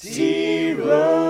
Toby, 0.00 1.27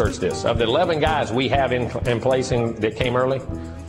researched 0.00 0.20
this. 0.20 0.44
Of 0.44 0.58
the 0.58 0.64
11 0.64 0.98
guys 0.98 1.32
we 1.32 1.48
have 1.50 1.70
in, 1.72 1.82
in 2.08 2.20
placing 2.20 2.74
that 2.80 2.96
came 2.96 3.14
early, 3.14 3.38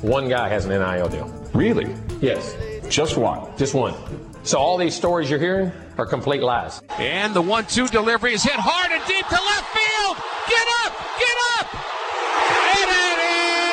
one 0.01 0.29
guy 0.29 0.47
has 0.49 0.65
an 0.65 0.69
NIL 0.71 1.09
deal. 1.09 1.27
Really? 1.53 1.95
Yes, 2.21 2.55
Just 2.89 3.17
one. 3.17 3.49
just 3.57 3.73
one. 3.73 3.95
So 4.43 4.59
all 4.59 4.77
these 4.77 4.93
stories 4.93 5.31
you're 5.31 5.39
hearing 5.39 5.71
are 5.97 6.05
complete 6.05 6.43
lies. 6.43 6.79
And 6.99 7.33
the 7.33 7.41
one-two 7.41 7.87
delivery 7.87 8.33
is 8.35 8.43
hit 8.43 8.53
hard 8.53 8.91
and 8.91 9.01
deep 9.07 9.25
to 9.25 9.33
left 9.33 9.67
field. 9.73 10.15
Get 10.45 10.67
up! 10.85 10.93
Get 11.17 11.37
up! 11.57 11.67
And 12.77 12.89
it 13.01 13.19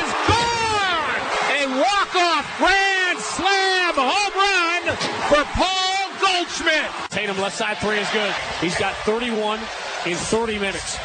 is 0.00 0.08
gone! 0.33 1.20
A 1.53 1.62
walk-off 1.84 2.47
grand 2.56 3.19
slam 3.20 3.94
home 4.00 4.34
run 4.41 4.97
for 5.28 5.44
Paul 5.53 6.00
Goldschmidt. 6.16 6.88
Tatum 7.10 7.36
left 7.42 7.58
side 7.58 7.77
three 7.77 7.98
is 7.98 8.08
good. 8.10 8.33
He's 8.62 8.78
got 8.78 8.94
31 9.05 9.58
in 10.06 10.16
30 10.16 10.58
minutes. 10.58 10.97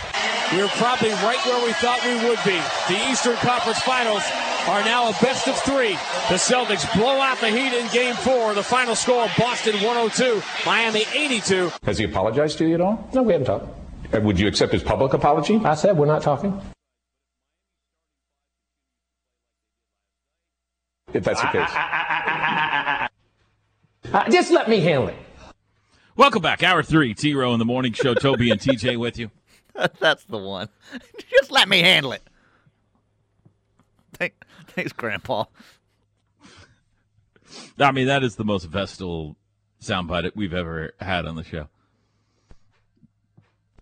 We're 0.53 0.67
probably 0.69 1.09
right 1.09 1.39
where 1.45 1.65
we 1.65 1.73
thought 1.73 1.99
we 2.05 2.15
would 2.27 2.39
be. 2.45 2.57
The 2.87 3.11
Eastern 3.11 3.35
Conference 3.35 3.79
Finals 3.79 4.23
are 4.67 4.81
now 4.85 5.09
a 5.09 5.11
best 5.21 5.47
of 5.47 5.57
three. 5.59 5.91
The 6.29 6.35
Celtics 6.39 6.91
blow 6.95 7.19
out 7.19 7.37
the 7.39 7.49
Heat 7.49 7.73
in 7.77 7.85
Game 7.91 8.15
Four. 8.15 8.53
The 8.53 8.63
final 8.63 8.95
score: 8.95 9.27
Boston 9.37 9.75
102, 9.75 10.41
Miami 10.65 11.03
82. 11.13 11.71
Has 11.83 11.97
he 11.97 12.05
apologized 12.05 12.57
to 12.59 12.67
you 12.67 12.75
at 12.75 12.81
all? 12.81 13.09
No, 13.13 13.23
we 13.23 13.33
haven't 13.33 13.47
talked. 13.47 13.67
Uh, 14.13 14.21
Would 14.21 14.39
you 14.39 14.47
accept 14.47 14.71
his 14.71 14.83
public 14.83 15.13
apology? 15.13 15.57
I 15.57 15.75
said 15.75 15.97
we're 15.97 16.05
not 16.05 16.21
talking. 16.21 16.61
If 21.13 21.25
that's 21.25 21.41
the 21.41 21.47
case. 21.47 21.69
Uh, 24.13 24.29
just 24.29 24.51
let 24.51 24.69
me 24.69 24.79
handle 24.79 25.09
it. 25.09 25.15
Welcome 26.15 26.41
back. 26.41 26.63
Hour 26.63 26.83
three, 26.83 27.13
T 27.13 27.33
Row 27.33 27.51
in 27.51 27.59
the 27.59 27.65
morning 27.65 27.91
show. 27.91 28.13
Toby 28.13 28.49
and 28.49 28.59
TJ 28.61 28.97
with 28.97 29.19
you. 29.19 29.29
That's 29.99 30.23
the 30.25 30.37
one. 30.37 30.69
Just 31.29 31.51
let 31.51 31.67
me 31.69 31.79
handle 31.81 32.11
it. 32.13 32.23
Thank, 34.13 34.33
thanks, 34.69 34.91
Grandpa. 34.93 35.45
I 37.79 37.91
mean, 37.91 38.07
that 38.07 38.23
is 38.23 38.35
the 38.35 38.43
most 38.43 38.65
Vestal 38.65 39.35
soundbite 39.81 40.31
we've 40.35 40.53
ever 40.53 40.93
had 40.99 41.25
on 41.25 41.35
the 41.35 41.43
show. 41.43 41.67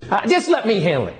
Uh, 0.09 0.27
just 0.27 0.49
let 0.49 0.67
me 0.67 0.81
handle 0.81 1.07
it. 1.07 1.15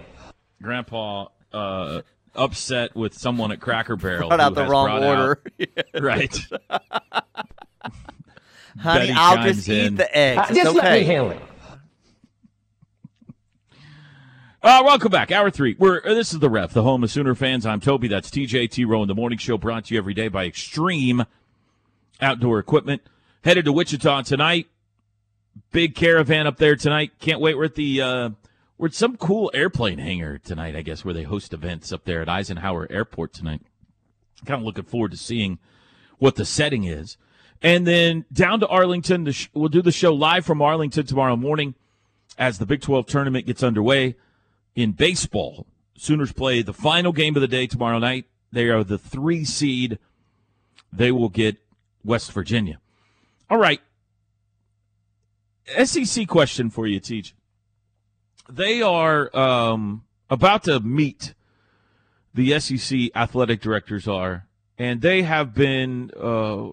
Grandpa 0.61 1.27
uh, 1.53 2.01
upset 2.35 2.93
with 2.95 3.13
someone 3.13 3.51
at 3.51 3.59
Cracker 3.61 3.95
Barrel. 3.95 4.27
Brought 4.27 4.39
out 4.41 4.53
the 4.55 4.65
wrong 4.65 5.03
order. 5.03 5.41
out- 5.61 5.67
right. 6.01 6.37
Honey, 8.77 9.07
Betty 9.07 9.13
I'll 9.15 9.43
just 9.43 9.69
in. 9.69 9.93
eat 9.93 9.97
the 9.97 10.15
eggs. 10.17 10.39
Uh, 10.39 10.45
It's 10.49 10.59
just 10.63 10.75
let 10.75 10.91
me 10.91 11.03
handle 11.05 11.31
it. 11.31 11.41
Uh, 14.65 14.81
welcome 14.83 15.11
back. 15.11 15.31
Hour 15.31 15.51
three. 15.51 15.75
We're 15.77 16.01
uh, 16.03 16.15
this 16.15 16.33
is 16.33 16.39
the 16.39 16.49
ref, 16.49 16.73
the 16.73 16.81
home 16.81 17.03
of 17.03 17.11
Sooner 17.11 17.35
fans. 17.35 17.67
I'm 17.67 17.79
Toby. 17.79 18.07
That's 18.07 18.31
TJ 18.31 18.71
T 18.71 18.83
Row 18.83 19.03
in 19.03 19.07
the 19.07 19.13
morning 19.13 19.37
show, 19.37 19.59
brought 19.59 19.85
to 19.85 19.93
you 19.93 19.99
every 19.99 20.15
day 20.15 20.27
by 20.27 20.45
Extreme 20.45 21.23
Outdoor 22.19 22.57
Equipment. 22.57 23.03
Headed 23.43 23.65
to 23.65 23.71
Wichita 23.71 24.23
tonight. 24.23 24.65
Big 25.71 25.93
caravan 25.93 26.47
up 26.47 26.57
there 26.57 26.75
tonight. 26.75 27.11
Can't 27.19 27.39
wait. 27.39 27.55
We're 27.55 27.65
at 27.65 27.75
the 27.75 28.01
uh, 28.01 28.29
we're 28.79 28.87
at 28.87 28.95
some 28.95 29.17
cool 29.17 29.51
airplane 29.53 29.99
hangar 29.99 30.39
tonight. 30.39 30.75
I 30.75 30.81
guess 30.81 31.05
where 31.05 31.13
they 31.13 31.21
host 31.21 31.53
events 31.53 31.91
up 31.91 32.05
there 32.05 32.23
at 32.23 32.27
Eisenhower 32.27 32.87
Airport 32.89 33.33
tonight. 33.33 33.61
Kind 34.47 34.61
of 34.61 34.65
looking 34.65 34.85
forward 34.85 35.11
to 35.11 35.17
seeing 35.17 35.59
what 36.17 36.37
the 36.37 36.45
setting 36.45 36.85
is. 36.85 37.17
And 37.61 37.85
then 37.85 38.25
down 38.33 38.61
to 38.61 38.67
Arlington. 38.67 39.31
We'll 39.53 39.69
do 39.69 39.83
the 39.83 39.91
show 39.91 40.11
live 40.11 40.43
from 40.43 40.59
Arlington 40.59 41.05
tomorrow 41.05 41.35
morning 41.35 41.75
as 42.35 42.57
the 42.57 42.65
Big 42.65 42.81
12 42.81 43.05
tournament 43.05 43.45
gets 43.45 43.61
underway 43.61 44.15
in 44.75 44.91
baseball. 44.91 45.65
Sooners 45.97 46.33
play 46.33 46.61
the 46.61 46.73
final 46.73 47.11
game 47.11 47.35
of 47.35 47.41
the 47.41 47.47
day 47.47 47.67
tomorrow 47.67 47.99
night. 47.99 48.25
They 48.51 48.69
are 48.69 48.83
the 48.83 48.97
three 48.97 49.45
seed. 49.45 49.97
They 50.91 51.11
will 51.11 51.29
get 51.29 51.57
West 52.03 52.31
Virginia. 52.31 52.79
All 53.49 53.57
right. 53.57 53.81
SEC 55.83 56.27
question 56.27 56.69
for 56.69 56.85
you, 56.85 56.99
Teach. 56.99 57.33
They 58.49 58.81
are 58.81 59.35
um, 59.35 60.03
about 60.29 60.63
to 60.65 60.79
meet. 60.79 61.33
The 62.33 62.59
SEC 62.59 63.15
athletic 63.15 63.61
directors 63.61 64.07
are, 64.07 64.45
and 64.77 65.01
they 65.01 65.23
have 65.23 65.55
been 65.55 66.11
uh, 66.19 66.67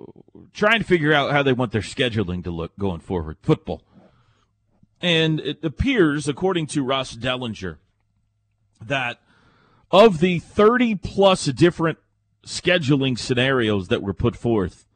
trying 0.52 0.80
to 0.80 0.84
figure 0.84 1.12
out 1.12 1.30
how 1.30 1.42
they 1.42 1.52
want 1.52 1.72
their 1.72 1.82
scheduling 1.82 2.42
to 2.44 2.50
look 2.50 2.76
going 2.78 3.00
forward. 3.00 3.36
Football. 3.42 3.82
And 5.00 5.40
it 5.40 5.64
appears, 5.64 6.28
according 6.28 6.66
to 6.68 6.84
Ross 6.84 7.16
Dellenger, 7.16 7.78
that 8.88 9.20
of 9.90 10.20
the 10.20 10.38
30 10.38 10.96
plus 10.96 11.46
different 11.46 11.98
scheduling 12.46 13.18
scenarios 13.18 13.88
that 13.88 14.02
were 14.02 14.14
put 14.14 14.36
forth, 14.36 14.86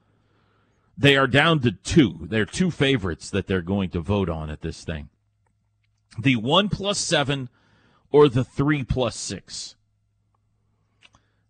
they 0.96 1.16
are 1.16 1.26
down 1.26 1.60
to 1.60 1.72
two. 1.72 2.20
They're 2.22 2.46
two 2.46 2.70
favorites 2.70 3.30
that 3.30 3.46
they're 3.46 3.62
going 3.62 3.90
to 3.90 4.00
vote 4.00 4.28
on 4.28 4.50
at 4.50 4.62
this 4.62 4.84
thing 4.84 5.08
the 6.18 6.36
1 6.36 6.70
plus 6.70 6.98
7 6.98 7.50
or 8.10 8.28
the 8.28 8.44
3 8.44 8.84
plus 8.84 9.16
6. 9.16 9.74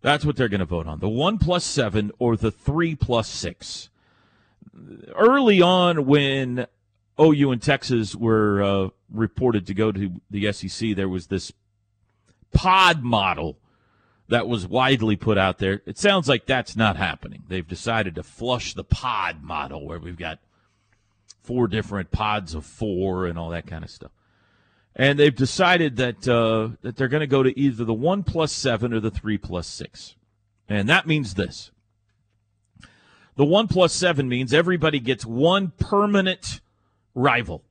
That's 0.01 0.25
what 0.25 0.35
they're 0.35 0.49
going 0.49 0.59
to 0.59 0.65
vote 0.65 0.87
on 0.87 0.99
the 0.99 1.09
1 1.09 1.37
plus 1.37 1.63
7 1.63 2.11
or 2.19 2.35
the 2.35 2.51
3 2.51 2.95
plus 2.95 3.29
6. 3.29 3.89
Early 5.15 5.61
on, 5.61 6.05
when 6.05 6.67
OU 7.19 7.51
and 7.51 7.61
Texas 7.61 8.15
were 8.15 8.61
uh, 8.61 8.89
reported 9.11 9.65
to 9.67 9.73
go 9.73 9.91
to 9.91 10.21
the 10.29 10.51
SEC, 10.51 10.95
there 10.95 11.09
was 11.09 11.27
this 11.27 11.51
pod 12.53 13.03
model 13.03 13.57
that 14.29 14.47
was 14.47 14.67
widely 14.67 15.15
put 15.15 15.37
out 15.37 15.57
there. 15.59 15.81
It 15.85 15.97
sounds 15.97 16.27
like 16.27 16.45
that's 16.45 16.75
not 16.75 16.97
happening. 16.97 17.43
They've 17.47 17.67
decided 17.67 18.15
to 18.15 18.23
flush 18.23 18.73
the 18.73 18.83
pod 18.83 19.43
model 19.43 19.85
where 19.85 19.99
we've 19.99 20.17
got 20.17 20.39
four 21.43 21.67
different 21.67 22.11
pods 22.11 22.53
of 22.53 22.65
four 22.65 23.25
and 23.25 23.39
all 23.39 23.49
that 23.49 23.67
kind 23.67 23.83
of 23.83 23.89
stuff. 23.89 24.11
And 24.95 25.17
they've 25.17 25.35
decided 25.35 25.95
that 25.97 26.27
uh, 26.27 26.75
that 26.81 26.97
they're 26.97 27.07
going 27.07 27.21
to 27.21 27.27
go 27.27 27.43
to 27.43 27.57
either 27.57 27.85
the 27.85 27.93
one 27.93 28.23
plus 28.23 28.51
seven 28.51 28.93
or 28.93 28.99
the 28.99 29.11
three 29.11 29.37
plus 29.37 29.67
six, 29.67 30.15
and 30.67 30.89
that 30.89 31.05
means 31.05 31.35
this: 31.35 31.69
the 33.35 33.45
one 33.45 33.67
plus 33.67 33.93
seven 33.93 34.27
means 34.27 34.53
everybody 34.53 34.99
gets 34.99 35.23
one 35.23 35.71
permanent 35.77 36.61
rival. 37.13 37.61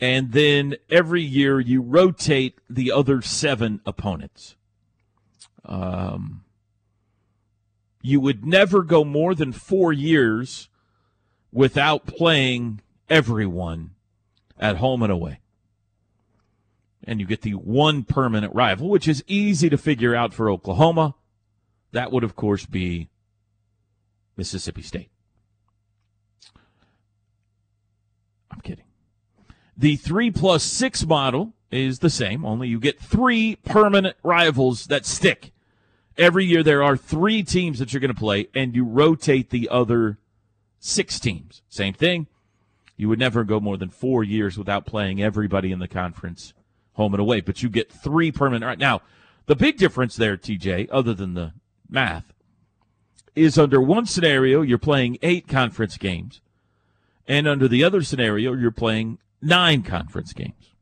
And 0.00 0.32
then 0.32 0.76
every 0.90 1.22
year 1.22 1.58
you 1.58 1.82
rotate 1.82 2.58
the 2.70 2.92
other 2.92 3.20
seven 3.20 3.80
opponents. 3.84 4.54
Um, 5.64 6.44
you 8.02 8.20
would 8.20 8.46
never 8.46 8.82
go 8.82 9.04
more 9.04 9.34
than 9.34 9.52
four 9.52 9.92
years 9.92 10.68
without 11.52 12.06
playing 12.06 12.80
everyone 13.10 13.90
at 14.58 14.76
home 14.76 15.02
and 15.02 15.12
away. 15.12 15.40
And 17.04 17.20
you 17.20 17.26
get 17.26 17.42
the 17.42 17.52
one 17.52 18.04
permanent 18.04 18.54
rival, 18.54 18.88
which 18.88 19.08
is 19.08 19.24
easy 19.26 19.68
to 19.70 19.78
figure 19.78 20.14
out 20.14 20.32
for 20.32 20.50
Oklahoma. 20.50 21.14
That 21.92 22.12
would, 22.12 22.22
of 22.22 22.36
course, 22.36 22.66
be 22.66 23.08
Mississippi 24.36 24.82
State. 24.82 25.10
I'm 28.50 28.60
kidding. 28.60 28.87
The 29.78 29.94
three 29.94 30.32
plus 30.32 30.64
six 30.64 31.06
model 31.06 31.52
is 31.70 32.00
the 32.00 32.10
same, 32.10 32.44
only 32.44 32.66
you 32.66 32.80
get 32.80 32.98
three 32.98 33.56
permanent 33.64 34.16
rivals 34.24 34.86
that 34.86 35.06
stick. 35.06 35.52
Every 36.16 36.44
year 36.44 36.64
there 36.64 36.82
are 36.82 36.96
three 36.96 37.44
teams 37.44 37.78
that 37.78 37.92
you're 37.92 38.00
going 38.00 38.12
to 38.12 38.18
play, 38.18 38.48
and 38.56 38.74
you 38.74 38.84
rotate 38.84 39.50
the 39.50 39.68
other 39.68 40.18
six 40.80 41.20
teams. 41.20 41.62
Same 41.68 41.94
thing. 41.94 42.26
You 42.96 43.08
would 43.08 43.20
never 43.20 43.44
go 43.44 43.60
more 43.60 43.76
than 43.76 43.88
four 43.90 44.24
years 44.24 44.58
without 44.58 44.84
playing 44.84 45.22
everybody 45.22 45.70
in 45.70 45.78
the 45.78 45.86
conference 45.86 46.54
home 46.94 47.14
and 47.14 47.20
away, 47.20 47.40
but 47.40 47.62
you 47.62 47.68
get 47.68 47.92
three 47.92 48.32
permanent. 48.32 48.64
Right 48.64 48.78
now, 48.78 49.02
the 49.46 49.54
big 49.54 49.76
difference 49.76 50.16
there, 50.16 50.36
TJ, 50.36 50.88
other 50.90 51.14
than 51.14 51.34
the 51.34 51.52
math, 51.88 52.32
is 53.36 53.56
under 53.56 53.80
one 53.80 54.06
scenario 54.06 54.62
you're 54.62 54.78
playing 54.78 55.18
eight 55.22 55.46
conference 55.46 55.96
games, 55.96 56.40
and 57.28 57.46
under 57.46 57.68
the 57.68 57.84
other 57.84 58.02
scenario 58.02 58.52
you're 58.52 58.72
playing 58.72 59.18
nine 59.40 59.82
conference 59.82 60.32
games. 60.32 60.74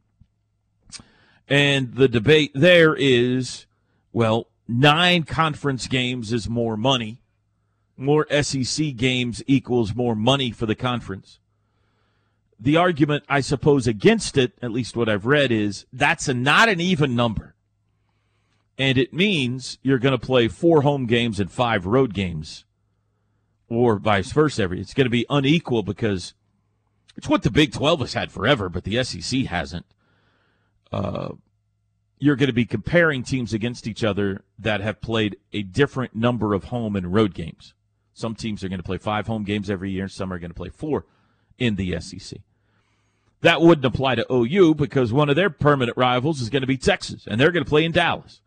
And 1.48 1.94
the 1.94 2.08
debate 2.08 2.52
there 2.54 2.94
is, 2.94 3.66
well, 4.12 4.48
nine 4.66 5.22
conference 5.22 5.86
games 5.86 6.32
is 6.32 6.48
more 6.48 6.76
money. 6.76 7.22
More 7.96 8.26
SEC 8.42 8.96
games 8.96 9.42
equals 9.46 9.94
more 9.94 10.14
money 10.14 10.50
for 10.50 10.66
the 10.66 10.74
conference. 10.74 11.38
The 12.58 12.76
argument, 12.76 13.24
I 13.28 13.40
suppose, 13.40 13.86
against 13.86 14.36
it, 14.36 14.52
at 14.62 14.72
least 14.72 14.96
what 14.96 15.08
I've 15.08 15.26
read, 15.26 15.52
is 15.52 15.86
that's 15.92 16.28
a, 16.28 16.34
not 16.34 16.68
an 16.68 16.80
even 16.80 17.14
number. 17.14 17.54
And 18.78 18.98
it 18.98 19.12
means 19.14 19.78
you're 19.82 19.98
going 19.98 20.18
to 20.18 20.26
play 20.26 20.48
four 20.48 20.82
home 20.82 21.06
games 21.06 21.40
and 21.40 21.50
five 21.50 21.86
road 21.86 22.12
games, 22.12 22.64
or 23.68 23.98
vice 23.98 24.32
versa. 24.32 24.70
It's 24.72 24.94
going 24.94 25.06
to 25.06 25.10
be 25.10 25.26
unequal 25.30 25.82
because 25.82 26.34
it's 27.16 27.28
what 27.28 27.42
the 27.42 27.50
Big 27.50 27.72
12 27.72 28.00
has 28.00 28.14
had 28.14 28.30
forever, 28.30 28.68
but 28.68 28.84
the 28.84 29.02
SEC 29.02 29.42
hasn't. 29.46 29.86
Uh, 30.92 31.30
you're 32.18 32.36
going 32.36 32.48
to 32.48 32.52
be 32.52 32.64
comparing 32.64 33.22
teams 33.22 33.52
against 33.52 33.86
each 33.86 34.04
other 34.04 34.42
that 34.58 34.80
have 34.80 35.00
played 35.00 35.36
a 35.52 35.62
different 35.62 36.14
number 36.14 36.54
of 36.54 36.64
home 36.64 36.96
and 36.96 37.12
road 37.12 37.34
games. 37.34 37.74
Some 38.14 38.34
teams 38.34 38.64
are 38.64 38.68
going 38.68 38.80
to 38.80 38.84
play 38.84 38.98
five 38.98 39.26
home 39.26 39.44
games 39.44 39.68
every 39.68 39.90
year, 39.90 40.08
some 40.08 40.32
are 40.32 40.38
going 40.38 40.50
to 40.50 40.54
play 40.54 40.70
four 40.70 41.04
in 41.58 41.76
the 41.76 42.00
SEC. 42.00 42.40
That 43.42 43.60
wouldn't 43.60 43.84
apply 43.84 44.14
to 44.16 44.32
OU 44.32 44.74
because 44.74 45.12
one 45.12 45.28
of 45.28 45.36
their 45.36 45.50
permanent 45.50 45.96
rivals 45.96 46.40
is 46.40 46.48
going 46.48 46.62
to 46.62 46.66
be 46.66 46.78
Texas, 46.78 47.26
and 47.26 47.38
they're 47.38 47.52
going 47.52 47.64
to 47.64 47.68
play 47.68 47.84
in 47.84 47.92
Dallas. 47.92 48.40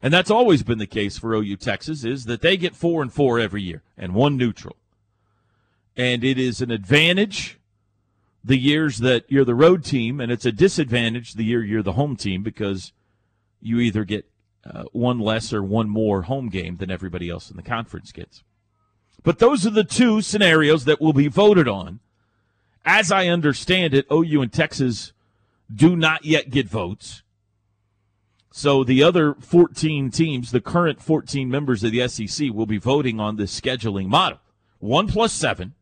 And 0.00 0.12
that's 0.12 0.30
always 0.30 0.62
been 0.62 0.78
the 0.78 0.86
case 0.86 1.18
for 1.18 1.34
OU 1.34 1.56
Texas 1.56 2.04
is 2.04 2.26
that 2.26 2.42
they 2.42 2.56
get 2.56 2.76
four 2.76 3.02
and 3.02 3.12
four 3.12 3.40
every 3.40 3.62
year 3.62 3.82
and 3.96 4.14
one 4.14 4.36
neutral. 4.36 4.76
And 5.96 6.22
it 6.22 6.38
is 6.38 6.60
an 6.60 6.70
advantage 6.70 7.55
the 8.46 8.56
years 8.56 8.98
that 8.98 9.24
you're 9.28 9.44
the 9.44 9.54
road 9.54 9.84
team, 9.84 10.20
and 10.20 10.30
it's 10.30 10.46
a 10.46 10.52
disadvantage 10.52 11.34
the 11.34 11.44
year 11.44 11.64
you're 11.64 11.82
the 11.82 11.94
home 11.94 12.16
team 12.16 12.42
because 12.42 12.92
you 13.60 13.80
either 13.80 14.04
get 14.04 14.24
uh, 14.64 14.84
one 14.92 15.18
less 15.18 15.52
or 15.52 15.62
one 15.62 15.88
more 15.88 16.22
home 16.22 16.48
game 16.48 16.76
than 16.76 16.90
everybody 16.90 17.28
else 17.28 17.50
in 17.50 17.56
the 17.56 17.62
conference 17.62 18.12
gets. 18.12 18.44
But 19.24 19.40
those 19.40 19.66
are 19.66 19.70
the 19.70 19.84
two 19.84 20.22
scenarios 20.22 20.84
that 20.84 21.00
will 21.00 21.12
be 21.12 21.26
voted 21.26 21.66
on. 21.66 21.98
As 22.84 23.10
I 23.10 23.26
understand 23.26 23.94
it, 23.94 24.06
OU 24.12 24.42
and 24.42 24.52
Texas 24.52 25.12
do 25.74 25.96
not 25.96 26.24
yet 26.24 26.50
get 26.50 26.68
votes. 26.68 27.22
So 28.52 28.84
the 28.84 29.02
other 29.02 29.34
14 29.34 30.10
teams, 30.10 30.52
the 30.52 30.60
current 30.60 31.02
14 31.02 31.50
members 31.50 31.82
of 31.82 31.90
the 31.90 32.06
SEC, 32.06 32.50
will 32.52 32.66
be 32.66 32.78
voting 32.78 33.18
on 33.18 33.36
this 33.36 33.58
scheduling 33.58 34.06
model 34.06 34.38
one 34.78 35.08
plus 35.08 35.32
seven 35.32 35.74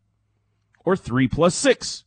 or 0.85 0.97
three 0.97 1.29
plus 1.29 1.55
six. 1.55 2.04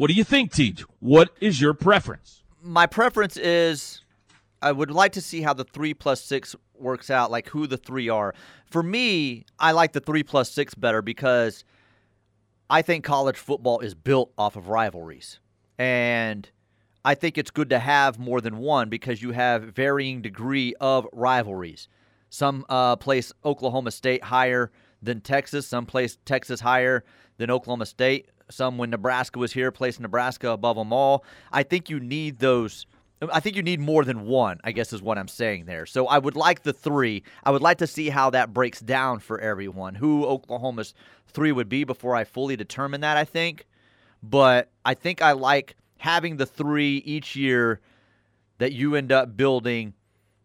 What 0.00 0.08
do 0.08 0.14
you 0.14 0.24
think, 0.24 0.50
Teach? 0.50 0.80
What 1.00 1.28
is 1.42 1.60
your 1.60 1.74
preference? 1.74 2.42
My 2.62 2.86
preference 2.86 3.36
is 3.36 4.00
I 4.62 4.72
would 4.72 4.90
like 4.90 5.12
to 5.12 5.20
see 5.20 5.42
how 5.42 5.52
the 5.52 5.64
three 5.64 5.92
plus 5.92 6.22
six 6.22 6.56
works 6.72 7.10
out, 7.10 7.30
like 7.30 7.50
who 7.50 7.66
the 7.66 7.76
three 7.76 8.08
are. 8.08 8.34
For 8.64 8.82
me, 8.82 9.44
I 9.58 9.72
like 9.72 9.92
the 9.92 10.00
three 10.00 10.22
plus 10.22 10.50
six 10.50 10.74
better 10.74 11.02
because 11.02 11.64
I 12.70 12.80
think 12.80 13.04
college 13.04 13.36
football 13.36 13.80
is 13.80 13.94
built 13.94 14.32
off 14.38 14.56
of 14.56 14.68
rivalries. 14.68 15.38
And 15.78 16.48
I 17.04 17.14
think 17.14 17.36
it's 17.36 17.50
good 17.50 17.68
to 17.68 17.78
have 17.78 18.18
more 18.18 18.40
than 18.40 18.56
one 18.56 18.88
because 18.88 19.20
you 19.20 19.32
have 19.32 19.64
varying 19.64 20.22
degree 20.22 20.72
of 20.80 21.06
rivalries. 21.12 21.88
Some 22.30 22.64
uh, 22.70 22.96
place 22.96 23.34
Oklahoma 23.44 23.90
State 23.90 24.24
higher 24.24 24.72
than 25.02 25.20
Texas, 25.20 25.66
some 25.66 25.84
place 25.84 26.16
Texas 26.24 26.60
higher 26.60 27.04
than 27.36 27.50
Oklahoma 27.50 27.84
State 27.84 28.30
some 28.50 28.78
when 28.78 28.90
Nebraska 28.90 29.38
was 29.38 29.52
here, 29.52 29.70
placed 29.70 30.00
Nebraska 30.00 30.50
above 30.50 30.76
them 30.76 30.92
all. 30.92 31.24
I 31.52 31.62
think 31.62 31.90
you 31.90 32.00
need 32.00 32.38
those. 32.38 32.86
I 33.32 33.40
think 33.40 33.56
you 33.56 33.62
need 33.62 33.80
more 33.80 34.04
than 34.04 34.26
one, 34.26 34.60
I 34.64 34.72
guess 34.72 34.92
is 34.92 35.02
what 35.02 35.18
I'm 35.18 35.28
saying 35.28 35.66
there. 35.66 35.84
So 35.84 36.06
I 36.06 36.18
would 36.18 36.36
like 36.36 36.62
the 36.62 36.72
three. 36.72 37.22
I 37.44 37.50
would 37.50 37.60
like 37.60 37.78
to 37.78 37.86
see 37.86 38.08
how 38.08 38.30
that 38.30 38.54
breaks 38.54 38.80
down 38.80 39.18
for 39.20 39.38
everyone, 39.38 39.94
who 39.94 40.24
Oklahoma's 40.24 40.94
three 41.28 41.52
would 41.52 41.68
be 41.68 41.84
before 41.84 42.16
I 42.16 42.24
fully 42.24 42.56
determine 42.56 43.02
that, 43.02 43.18
I 43.18 43.24
think. 43.24 43.66
But 44.22 44.70
I 44.84 44.94
think 44.94 45.20
I 45.20 45.32
like 45.32 45.76
having 45.98 46.38
the 46.38 46.46
three 46.46 46.96
each 46.98 47.36
year 47.36 47.80
that 48.56 48.72
you 48.72 48.94
end 48.94 49.12
up 49.12 49.36
building 49.36 49.92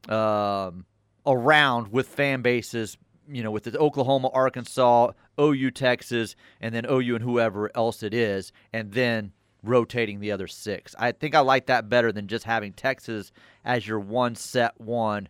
um, 0.10 0.86
around 1.26 1.94
with 1.94 2.08
fan 2.08 2.42
bases 2.42 2.98
you 3.28 3.44
know, 3.44 3.52
with 3.52 3.64
the 3.64 3.78
Oklahoma, 3.78 4.30
Arkansas, 4.34 5.12
OU, 5.40 5.72
Texas, 5.72 6.36
and 6.62 6.74
then 6.74 6.86
OU 6.90 7.16
and 7.16 7.24
whoever 7.24 7.70
else 7.76 8.04
it 8.04 8.14
is, 8.14 8.52
and 8.74 8.92
then 8.92 9.32
rotating 9.64 10.20
the 10.20 10.32
other 10.32 10.48
six. 10.48 10.96
I 10.98 11.12
think 11.12 11.36
I 11.36 11.40
like 11.40 11.66
that 11.68 11.90
better 11.90 12.12
than 12.12 12.28
just 12.28 12.46
having 12.46 12.74
Texas 12.74 13.32
as 13.64 13.88
your 13.88 14.00
one 14.00 14.36
set 14.36 14.80
one 14.80 15.28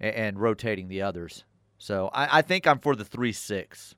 and, 0.00 0.14
and 0.14 0.40
rotating 0.40 0.88
the 0.88 1.02
others. 1.02 1.44
So 1.78 2.10
I, 2.12 2.38
I 2.38 2.42
think 2.42 2.66
I'm 2.66 2.78
for 2.78 2.94
the 2.94 3.04
three 3.04 3.32
six. 3.32 3.94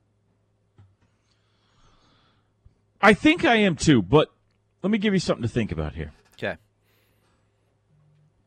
I 3.01 3.13
think 3.13 3.45
I 3.45 3.55
am 3.57 3.75
too, 3.75 4.01
but 4.01 4.31
let 4.81 4.89
me 4.89 4.97
give 4.97 5.13
you 5.13 5.19
something 5.19 5.43
to 5.43 5.49
think 5.49 5.71
about 5.71 5.93
here. 5.93 6.13
Okay. 6.33 6.57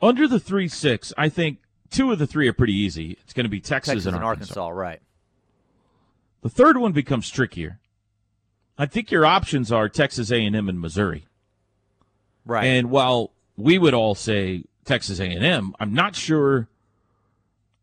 Under 0.03 0.27
the 0.27 0.41
three 0.41 0.69
six, 0.69 1.13
I 1.17 1.29
think 1.29 1.59
two 1.91 2.11
of 2.11 2.19
the 2.19 2.27
three 2.27 2.49
are 2.49 2.53
pretty 2.53 2.75
easy. 2.75 3.17
It's 3.23 3.33
going 3.33 3.45
to 3.45 3.51
be 3.51 3.61
Texas, 3.61 3.93
Texas 3.93 4.07
and, 4.07 4.17
and 4.17 4.25
Arkansas. 4.25 4.61
Arkansas, 4.61 4.69
right? 4.81 5.01
The 6.43 6.49
third 6.49 6.77
one 6.79 6.93
becomes 6.93 7.29
trickier. 7.31 7.79
I 8.79 8.87
think 8.87 9.11
your 9.11 9.27
options 9.27 9.71
are 9.71 9.89
Texas 9.89 10.33
A&M 10.33 10.69
and 10.69 10.81
Missouri. 10.81 11.27
Right. 12.47 12.65
And 12.65 12.91
while 12.91 13.33
we 13.57 13.79
would 13.79 13.93
all 13.93 14.15
say 14.15 14.65
Texas 14.85 15.21
A&M, 15.21 15.75
I'm 15.79 15.93
not 15.93 16.17
sure. 16.17 16.69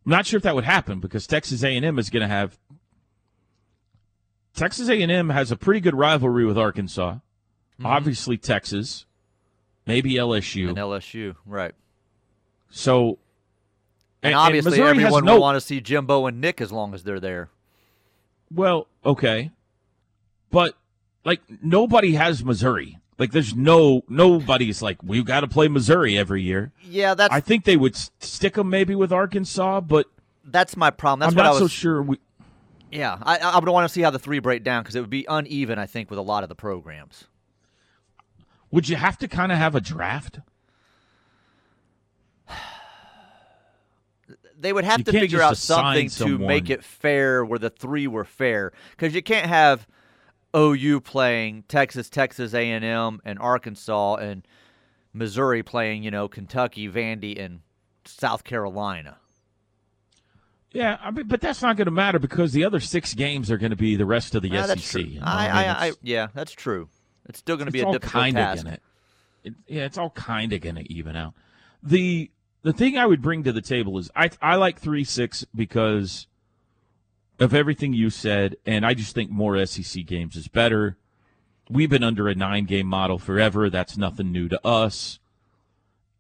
I'm 0.06 0.12
not 0.12 0.26
sure 0.26 0.38
if 0.38 0.44
that 0.44 0.56
would 0.56 0.64
happen 0.64 1.00
because 1.00 1.28
Texas 1.28 1.64
A&M 1.64 2.00
is 2.00 2.10
going 2.10 2.22
to 2.22 2.28
have. 2.28 2.58
Texas 4.56 4.90
A&M 4.90 5.30
has 5.30 5.52
a 5.52 5.56
pretty 5.56 5.80
good 5.80 5.94
rivalry 5.94 6.46
with 6.46 6.58
Arkansas. 6.58 7.12
Mm-hmm. 7.14 7.86
Obviously, 7.86 8.38
Texas, 8.38 9.06
maybe 9.86 10.16
LSU, 10.16 10.70
and 10.70 10.78
LSU, 10.78 11.36
right? 11.46 11.76
So 12.72 13.20
and, 14.24 14.34
and 14.34 14.36
obviously, 14.36 14.80
and 14.80 14.90
everyone 14.90 15.26
no, 15.26 15.36
will 15.36 15.42
want 15.42 15.58
to 15.58 15.62
see 15.62 15.80
Jimbo 15.80 16.26
and 16.26 16.42
Nick 16.42 16.60
as 16.60 16.72
long 16.72 16.96
as 16.96 17.04
they're 17.04 17.20
there. 17.20 17.50
Well, 18.54 18.88
okay, 19.06 19.52
but 20.52 20.76
like 21.26 21.42
nobody 21.62 22.14
has 22.14 22.44
Missouri. 22.44 23.00
Like 23.18 23.32
there's 23.32 23.56
no 23.56 24.04
nobody's 24.08 24.82
like 24.82 25.02
we've 25.04 25.26
got 25.26 25.42
to 25.42 25.48
play 25.48 25.68
Missouri 25.68 26.18
every 26.18 26.42
year. 26.44 26.72
Yeah, 26.84 27.14
that's. 27.16 27.34
I 27.34 27.40
think 27.40 27.66
they 27.66 27.78
would 27.78 27.96
stick 27.96 28.54
them 28.54 28.70
maybe 28.70 28.96
with 28.96 29.12
Arkansas, 29.12 29.82
but 29.82 30.06
that's 30.46 30.78
my 30.78 30.92
problem. 30.92 31.20
That's 31.22 31.34
I'm 31.34 31.38
what 31.38 31.44
not 31.44 31.50
I 31.50 31.54
was, 31.54 31.60
so 31.60 31.68
sure. 31.68 32.02
We, 32.02 32.20
yeah, 32.92 33.18
I 33.22 33.38
I 33.38 33.60
would 33.60 33.68
want 33.70 33.88
to 33.88 33.94
see 33.94 34.02
how 34.02 34.12
the 34.12 34.20
three 34.20 34.40
break 34.40 34.64
down 34.64 34.84
because 34.84 34.96
it 34.96 35.02
would 35.02 35.10
be 35.10 35.26
uneven. 35.28 35.80
I 35.80 35.88
think 35.88 36.10
with 36.10 36.20
a 36.20 36.24
lot 36.24 36.44
of 36.44 36.50
the 36.50 36.56
programs. 36.56 37.26
Would 38.70 38.90
you 38.90 38.98
have 38.98 39.18
to 39.20 39.28
kind 39.28 39.52
of 39.52 39.58
have 39.58 39.76
a 39.76 39.82
draft? 39.82 40.40
They 44.60 44.74
would 44.74 44.84
have 44.84 45.00
you 45.00 45.04
to 45.06 45.12
figure 45.12 45.42
out 45.42 45.58
something 45.58 46.10
someone. 46.10 46.40
to 46.40 46.48
make 46.48 46.70
it 46.70 46.84
fair 46.84 47.46
where 47.46 47.60
the 47.60 47.70
three 47.70 48.08
were 48.08 48.26
fair 48.26 48.74
because 48.92 49.14
you 49.14 49.22
can't 49.22 49.48
have 49.48 49.88
OU 50.56 51.02
playing 51.02 51.64
Texas, 51.68 52.10
Texas 52.10 52.54
A&M, 52.54 53.22
and 53.24 53.40
Arkansas, 53.40 54.16
and 54.16 54.48
Missouri 55.14 55.64
playing 55.64 56.04
you 56.04 56.12
know 56.12 56.28
Kentucky, 56.28 56.90
Vandy, 56.90 57.40
and 57.40 57.62
South 58.06 58.44
Carolina. 58.44 59.18
Yeah, 60.72 60.98
I 61.02 61.12
mean, 61.12 61.28
but 61.28 61.42
that's 61.42 61.62
not 61.62 61.78
going 61.78 61.86
to 61.86 61.92
matter 61.92 62.20
because 62.20 62.52
the 62.52 62.66
other 62.66 62.80
six 62.80 63.14
games 63.14 63.50
are 63.50 63.58
going 63.58 63.70
to 63.72 63.78
be 63.78 63.96
the 63.96 64.06
rest 64.06 64.36
of 64.36 64.42
the 64.42 64.50
yeah, 64.50 64.66
SEC. 64.66 65.02
You 65.02 65.20
know? 65.20 65.26
I, 65.26 65.48
I, 65.48 65.64
I, 65.64 65.88
I, 65.88 65.92
yeah, 66.04 66.28
that's 66.34 66.52
true. 66.52 66.90
It's 67.28 67.40
still 67.40 67.56
going 67.56 67.68
to 67.68 67.72
be 67.72 67.82
a 67.82 67.92
difficult 67.92 68.34
task. 68.34 68.68
It, 69.44 69.54
yeah, 69.68 69.86
it's 69.86 69.98
all 69.98 70.10
kind 70.10 70.54
of 70.54 70.62
going 70.62 70.76
to 70.76 70.94
even 70.94 71.16
out. 71.16 71.34
The 71.82 72.30
the 72.68 72.74
thing 72.74 72.98
I 72.98 73.06
would 73.06 73.22
bring 73.22 73.46
to 73.46 73.54
the 73.54 73.62
table 73.62 73.98
is 73.98 74.12
I 74.14 74.30
I 74.42 74.58
like 74.58 74.78
three 74.78 75.06
six 75.06 75.46
because 75.56 76.28
of 77.40 77.54
everything 77.54 77.94
you 77.94 78.10
said, 78.10 78.58
and 78.66 78.86
I 78.86 78.94
just 78.94 79.16
think 79.16 79.32
more 79.32 79.66
SEC 79.66 80.06
games 80.06 80.36
is 80.36 80.50
better. 80.50 80.98
we've 81.70 81.90
been 81.90 82.04
under 82.04 82.28
a 82.28 82.36
nine 82.36 82.66
game 82.66 82.88
model 82.88 83.20
forever. 83.20 83.70
That's 83.70 83.96
nothing 83.98 84.34
new 84.34 84.50
to 84.50 84.68
us. 84.68 85.20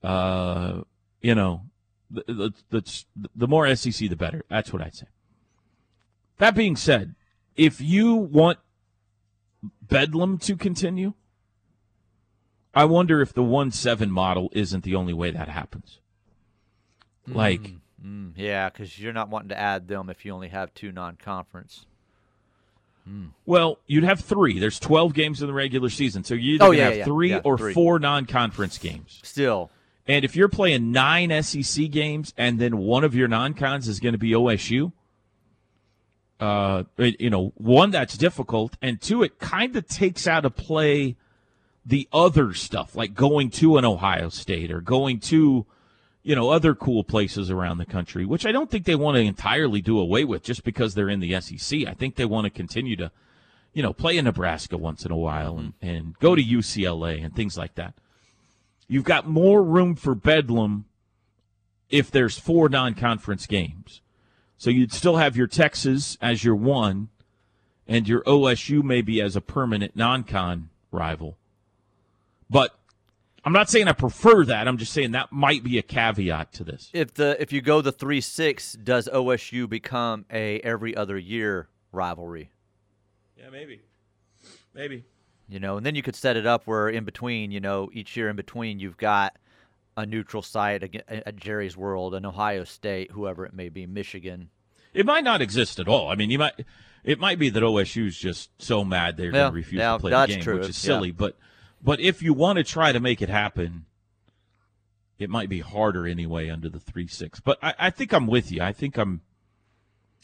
Uh, 0.02 0.84
you 1.22 1.36
know, 1.36 1.64
the, 2.10 2.54
the, 2.70 3.04
the, 3.36 3.48
more 3.48 3.76
SEC, 3.76 4.10
the 4.10 4.16
better. 4.16 4.46
That's 4.50 4.72
what 4.72 4.82
I'd 4.82 4.96
say. 4.96 5.08
That 6.38 6.56
being 6.56 6.78
said, 6.78 7.16
if 7.58 7.82
you 7.82 8.16
want 8.16 8.60
Bedlam 9.82 10.38
to 10.40 10.56
continue, 10.56 11.14
I 12.74 12.86
wonder 12.86 13.22
if 13.22 13.34
the 13.34 13.44
1 13.44 13.72
7 13.72 14.10
model 14.10 14.50
isn't 14.54 14.86
the 14.86 14.96
only 14.96 15.14
way 15.14 15.32
that 15.32 15.50
happens. 15.50 16.00
Like, 17.28 17.74
Mm, 18.06 18.34
yeah, 18.36 18.70
because 18.70 19.00
you're 19.00 19.12
not 19.12 19.30
wanting 19.30 19.50
to 19.50 19.60
add 19.60 19.88
them 19.88 20.10
if 20.10 20.24
you 20.24 20.32
only 20.32 20.50
have 20.50 20.72
two 20.76 20.92
non-conference. 20.92 21.86
well, 23.46 23.80
you'd 23.88 24.04
have 24.04 24.20
three. 24.20 24.60
There's 24.60 24.80
12 24.80 25.14
games 25.14 25.42
in 25.42 25.48
the 25.48 25.54
regular 25.54 25.90
season. 25.90 26.24
So 26.24 26.34
you 26.36 26.56
either 26.56 26.66
Oh, 26.66 26.72
yeah, 26.72 26.84
have 26.86 26.98
yeah, 26.98 27.06
three 27.06 27.30
yeah, 27.32 27.42
or 27.44 27.58
three. 27.58 27.74
four 27.74 28.00
non 28.00 28.26
conference 28.26 28.78
games. 28.78 29.20
Still, 29.24 29.72
And 30.08 30.24
if 30.24 30.36
you're 30.36 30.48
playing 30.50 30.92
nine 30.92 31.32
SEC 31.42 31.90
games 31.90 32.34
and 32.38 32.60
then 32.60 32.78
one 32.78 33.04
of 33.04 33.16
your 33.16 33.28
non 33.28 33.54
cons 33.56 33.88
is 33.88 34.00
going 34.00 34.12
to 34.14 34.18
be 34.20 34.32
OSU, 34.32 34.92
uh, 36.40 36.84
you 36.98 37.30
know, 37.30 37.52
one, 37.56 37.90
that's 37.92 38.16
difficult. 38.18 38.78
And 38.82 39.02
two, 39.02 39.24
it 39.24 39.40
kind 39.40 39.76
of 39.76 39.88
takes 39.88 40.28
out 40.28 40.46
of 40.46 40.56
play 40.56 41.16
the 41.86 42.08
other 42.14 42.54
stuff, 42.54 42.96
like 42.96 43.16
going 43.16 43.50
to 43.52 43.78
an 43.78 43.86
Ohio 43.86 44.30
State 44.30 44.72
or 44.72 44.82
going 44.82 45.20
to, 45.22 45.66
you 46.28 46.36
know, 46.36 46.50
other 46.50 46.76
cool 46.76 47.06
places 47.06 47.50
around 47.50 47.78
the 47.78 47.86
country, 47.86 48.26
which 48.26 48.46
I 48.46 48.52
don't 48.52 48.70
think 48.70 48.84
they 48.84 48.96
want 48.96 49.16
to 49.16 49.22
entirely 49.22 49.80
do 49.80 49.98
away 49.98 50.26
with 50.26 50.44
just 50.44 50.66
because 50.66 50.94
they're 50.94 51.08
in 51.08 51.22
the 51.22 51.40
SEC. 51.40 51.88
I 51.88 51.94
think 51.94 52.16
they 52.16 52.26
want 52.26 52.44
to 52.44 52.50
continue 52.50 52.98
to, 52.98 53.14
you 53.72 53.82
know, 53.82 53.94
play 53.94 54.18
in 54.18 54.26
Nebraska 54.26 54.76
once 54.76 55.06
in 55.06 55.12
a 55.14 55.16
while 55.16 55.58
and, 55.58 55.70
mm-hmm. 55.80 55.88
and 55.88 56.20
go 56.20 56.36
to 56.36 56.44
UCLA 56.44 57.24
and 57.24 57.34
things 57.34 57.58
like 57.58 57.76
that. 57.76 57.94
You've 58.90 59.06
got 59.06 59.26
more 59.26 59.64
room 59.64 59.96
for 59.96 60.16
bedlam 60.16 60.84
if 61.90 62.12
there's 62.12 62.38
four 62.38 62.68
non-conference 62.68 63.46
games. 63.46 64.02
So 64.58 64.70
you'd 64.70 64.92
still 64.92 65.16
have 65.16 65.38
your 65.38 65.48
Texas 65.48 66.18
as 66.22 66.44
your 66.44 66.56
one, 66.58 67.08
and 67.88 68.06
your 68.06 68.22
OSU 68.24 68.84
maybe 68.84 69.22
as 69.22 69.38
a 69.38 69.42
permanent 69.42 69.96
non-con 69.96 70.72
rival. 70.92 71.38
But 72.50 72.77
I'm 73.48 73.54
not 73.54 73.70
saying 73.70 73.88
I 73.88 73.94
prefer 73.94 74.44
that. 74.44 74.68
I'm 74.68 74.78
just 74.78 74.92
saying 74.92 75.12
that 75.14 75.32
might 75.32 75.64
be 75.64 75.78
a 75.78 75.82
caveat 75.82 76.52
to 76.56 76.66
this. 76.66 76.90
if 76.92 77.14
the 77.14 77.42
if 77.42 77.54
you 77.54 77.62
go 77.62 77.80
the 77.80 77.94
three 77.94 78.20
six, 78.20 78.74
does 78.74 79.08
OSU 79.08 79.70
become 79.70 80.26
a 80.30 80.60
every 80.60 80.94
other 80.94 81.18
year 81.18 81.70
rivalry? 81.94 82.52
Yeah, 83.38 83.50
maybe, 83.50 83.80
maybe. 84.74 85.06
You 85.48 85.62
know, 85.62 85.78
and 85.78 85.86
then 85.86 85.96
you 85.96 86.02
could 86.04 86.18
set 86.18 86.36
it 86.36 86.46
up 86.46 86.64
where 86.68 86.90
in 86.90 87.06
between, 87.06 87.52
you 87.52 87.62
know, 87.62 87.90
each 87.94 88.18
year 88.18 88.28
in 88.28 88.36
between, 88.36 88.82
you've 88.82 88.98
got 88.98 89.38
a 89.96 90.06
neutral 90.06 90.44
site 90.44 90.84
at 91.08 91.38
Jerry's 91.38 91.78
World, 91.78 92.16
an 92.16 92.26
Ohio 92.26 92.66
State, 92.66 93.12
whoever 93.12 93.46
it 93.46 93.54
may 93.54 93.70
be, 93.70 93.86
Michigan. 93.88 94.50
It 94.94 95.06
might 95.06 95.24
not 95.24 95.42
exist 95.42 95.80
at 95.80 95.88
all. 95.88 96.10
I 96.10 96.16
mean, 96.16 96.30
you 96.32 96.40
might. 96.40 96.66
It 97.06 97.18
might 97.18 97.40
be 97.40 97.48
that 97.50 97.64
OSU's 97.64 98.18
just 98.18 98.50
so 98.62 98.84
mad 98.84 99.16
they're 99.16 99.28
Yeah, 99.28 99.32
going 99.32 99.52
to 99.52 99.56
refuse 99.56 99.80
yeah, 99.80 99.94
to 99.94 100.00
play 100.00 100.12
the 100.12 100.28
game, 100.28 100.42
true. 100.42 100.60
which 100.60 100.68
is 100.68 100.84
Yeah. 100.84 100.96
silly. 100.96 101.12
But 101.12 101.38
but 101.82 102.00
if 102.00 102.22
you 102.22 102.34
want 102.34 102.58
to 102.58 102.64
try 102.64 102.92
to 102.92 103.00
make 103.00 103.22
it 103.22 103.30
happen, 103.30 103.86
it 105.20 105.30
might 105.30 105.50
be 105.50 105.60
harder 105.60 106.06
anyway 106.06 106.50
under 106.50 106.70
the 106.70 106.80
three 106.80 107.08
six. 107.08 107.40
But 107.40 107.58
I, 107.62 107.74
I 107.80 107.90
think 107.90 108.14
I'm 108.14 108.28
with 108.28 108.52
you. 108.52 108.62
I 108.62 108.72
think 108.72 108.98
I'm. 108.98 109.22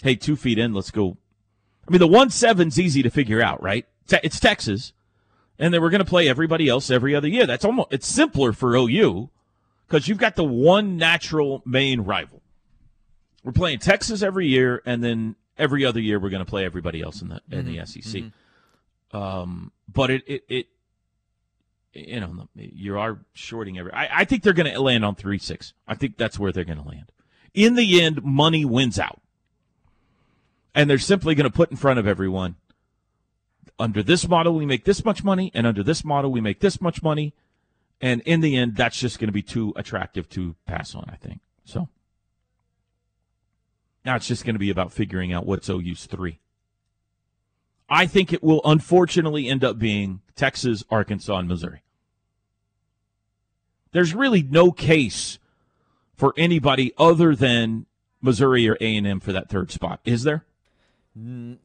Hey, 0.02 0.16
two 0.16 0.36
feet 0.36 0.58
in. 0.60 0.74
Let's 0.74 0.92
go. 0.92 1.18
I 1.88 1.92
mean, 1.92 2.00
the 2.00 2.08
one 2.08 2.30
seven's 2.30 2.80
easy 2.80 3.04
to 3.04 3.10
figure 3.10 3.42
out, 3.42 3.62
right? 3.62 3.86
It's 4.24 4.40
Texas, 4.40 4.94
and 5.58 5.74
then 5.74 5.82
we're 5.82 5.90
going 5.90 6.04
to 6.04 6.10
play 6.10 6.28
everybody 6.28 6.68
else 6.68 6.92
every 6.92 7.16
other 7.16 7.28
year. 7.28 7.46
That's 7.46 7.66
almost 7.66 7.92
it's 7.92 8.08
simpler 8.08 8.54
for 8.54 8.76
OU 8.76 9.30
because 9.88 10.08
you've 10.08 10.18
got 10.18 10.36
the 10.36 10.44
one 10.44 10.98
natural 10.98 11.62
main 11.66 12.02
rival. 12.02 12.42
We're 13.44 13.52
playing 13.52 13.80
Texas 13.80 14.22
every 14.22 14.48
year, 14.48 14.82
and 14.86 15.04
then 15.04 15.36
every 15.58 15.86
other 15.86 16.00
year 16.00 16.20
we're 16.20 16.30
going 16.30 16.44
to 16.44 16.50
play 16.50 16.66
everybody 16.66 17.02
else 17.02 17.22
in 17.22 17.30
the 17.30 17.42
in 17.52 17.66
the 17.66 17.86
SEC. 17.86 18.24
Um, 19.12 19.72
but 19.92 20.10
it 20.10 20.24
it, 20.28 20.44
it 20.48 20.68
you 21.94 22.20
know 22.20 22.48
you 22.56 22.98
are 22.98 23.20
shorting 23.34 23.78
every. 23.78 23.92
I, 23.94 24.22
I 24.22 24.26
think 24.26 24.44
they're 24.44 24.54
going 24.54 24.72
to 24.72 24.82
land 24.82 25.06
on 25.06 25.16
three 25.16 25.38
six. 25.38 25.74
I 25.88 25.96
think 25.96 26.18
that's 26.18 26.40
where 26.40 26.52
they're 26.52 26.64
going 26.64 26.82
to 26.82 26.88
land. 26.88 27.12
In 27.54 27.76
the 27.76 28.02
end, 28.02 28.24
money 28.24 28.66
wins 28.66 28.98
out, 28.98 29.22
and 30.74 30.90
they're 30.90 30.98
simply 30.98 31.36
going 31.36 31.50
to 31.50 31.56
put 31.56 31.72
in 31.72 31.78
front 31.78 32.00
of 32.00 32.08
everyone. 32.08 32.56
Under 33.80 34.04
this 34.04 34.28
model, 34.28 34.54
we 34.54 34.66
make 34.66 34.86
this 34.86 35.04
much 35.04 35.24
money, 35.24 35.52
and 35.54 35.66
under 35.66 35.84
this 35.84 36.04
model, 36.04 36.32
we 36.32 36.42
make 36.42 36.60
this 36.60 36.80
much 36.80 37.02
money, 37.02 37.34
and 38.02 38.22
in 38.22 38.42
the 38.42 38.56
end, 38.56 38.76
that's 38.76 39.00
just 39.00 39.20
going 39.20 39.28
to 39.28 39.34
be 39.34 39.42
too 39.42 39.74
attractive 39.76 40.30
to 40.30 40.56
pass 40.66 40.94
on. 40.96 41.06
I 41.10 41.16
think 41.16 41.42
so. 41.66 41.90
Now 44.06 44.16
it's 44.16 44.28
just 44.28 44.46
going 44.46 44.56
to 44.56 44.60
be 44.60 44.70
about 44.70 44.92
figuring 44.92 45.32
out 45.32 45.46
what's 45.46 45.70
OU's 45.70 46.06
three. 46.06 46.40
I 47.90 48.06
think 48.06 48.34
it 48.34 48.44
will 48.44 48.62
unfortunately 48.66 49.48
end 49.48 49.64
up 49.64 49.78
being 49.78 50.22
Texas, 50.36 50.84
Arkansas, 50.90 51.38
and 51.38 51.48
Missouri. 51.48 51.82
There's 53.92 54.14
really 54.16 54.42
no 54.44 54.72
case 54.72 55.38
for 56.16 56.34
anybody 56.38 56.94
other 56.98 57.36
than 57.36 57.86
Missouri 58.22 58.68
or 58.68 58.76
A&M 58.82 59.20
for 59.20 59.32
that 59.34 59.50
third 59.50 59.72
spot, 59.72 60.00
is 60.06 60.24
there? 60.24 60.46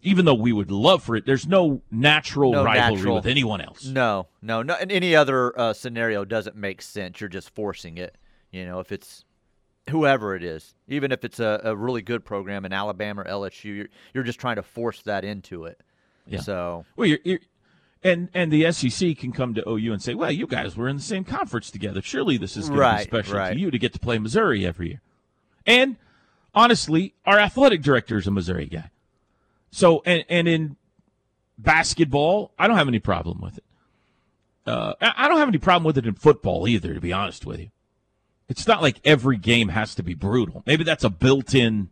Even 0.03 0.27
though 0.27 0.35
we 0.35 0.53
would 0.53 0.71
love 0.71 1.03
for 1.03 1.17
it, 1.17 1.25
there's 1.25 1.47
no 1.47 1.81
natural 1.91 2.53
No 2.53 2.65
rivalry 2.65 2.97
natural. 2.97 3.15
with 3.15 3.27
anyone 3.27 3.63
else. 3.63 3.87
No, 3.87 4.27
no, 4.43 4.61
no. 4.63 4.77
In 4.77 4.91
any 4.91 5.17
other 5.17 5.59
uh, 5.59 5.73
scenario 5.73 6.27
doesn't 6.27 6.55
make 6.55 6.83
sense. 6.83 7.19
You're 7.19 7.31
just 7.31 7.49
forcing 7.55 7.97
it. 7.97 8.17
You 8.51 8.67
know, 8.67 8.81
if 8.81 8.93
it's 8.93 9.25
whoever 9.89 10.35
it 10.35 10.45
is, 10.45 10.75
even 10.87 11.13
if 11.13 11.25
it's 11.25 11.41
a, 11.41 11.63
a 11.65 11.75
really 11.75 12.03
good 12.03 12.27
program 12.27 12.67
in 12.67 12.75
Alabama 12.75 13.23
or 13.23 13.25
LSU, 13.25 13.75
you're, 13.75 13.89
you're 14.13 14.25
just 14.25 14.39
trying 14.39 14.57
to 14.57 14.63
force 14.63 15.01
that 15.03 15.25
into 15.25 15.65
it. 15.65 15.81
Yeah. 16.27 16.41
So 16.41 16.85
Well, 16.97 17.07
you're, 17.09 17.19
you're, 17.25 17.41
and 18.03 18.29
and 18.35 18.53
the 18.53 18.71
SEC 18.73 19.17
can 19.17 19.33
come 19.33 19.55
to 19.55 19.69
OU 19.69 19.93
and 19.93 20.03
say, 20.03 20.15
"Well, 20.15 20.31
you 20.31 20.47
guys 20.47 20.77
were 20.77 20.89
in 20.89 20.97
the 20.97 21.03
same 21.03 21.25
conference 21.25 21.71
together. 21.71 22.01
Surely 22.03 22.37
this 22.37 22.57
is 22.57 22.69
going 22.69 22.81
to 22.81 22.97
be 22.99 23.03
special 23.05 23.39
right. 23.39 23.53
to 23.53 23.59
you 23.59 23.71
to 23.71 23.79
get 23.79 23.93
to 23.93 23.99
play 23.99 24.19
Missouri 24.19 24.65
every 24.65 24.89
year." 24.89 25.01
And 25.67 25.97
honestly, 26.55 27.15
our 27.27 27.39
athletic 27.39 27.83
director 27.83 28.17
is 28.17 28.27
a 28.27 28.31
Missouri 28.31 28.67
guy. 28.67 28.91
So, 29.71 30.03
and 30.07 30.25
and 30.29 30.49
in 30.49 30.77
basketball, 31.59 32.53
I 32.59 32.69
don't 32.69 32.77
have 32.77 32.89
any 32.89 33.01
problem 33.01 33.41
with 33.41 33.59
it. 33.59 33.65
Uh, 34.67 34.95
I 35.01 35.13
I 35.17 35.29
don't 35.29 35.39
have 35.39 35.49
any 35.49 35.59
problem 35.59 35.85
with 35.85 35.99
it 35.99 36.07
in 36.07 36.15
football 36.15 36.69
either, 36.69 36.95
to 36.95 37.01
be 37.01 37.13
honest 37.13 37.45
with 37.45 37.61
you. 37.61 37.71
It's 38.49 38.67
not 38.67 38.81
like 38.81 39.01
every 39.05 39.37
game 39.37 39.69
has 39.69 39.95
to 39.97 40.03
be 40.03 40.15
brutal. 40.15 40.63
Maybe 40.65 40.83
that's 40.83 41.05
a 41.05 41.11
built-in 41.11 41.91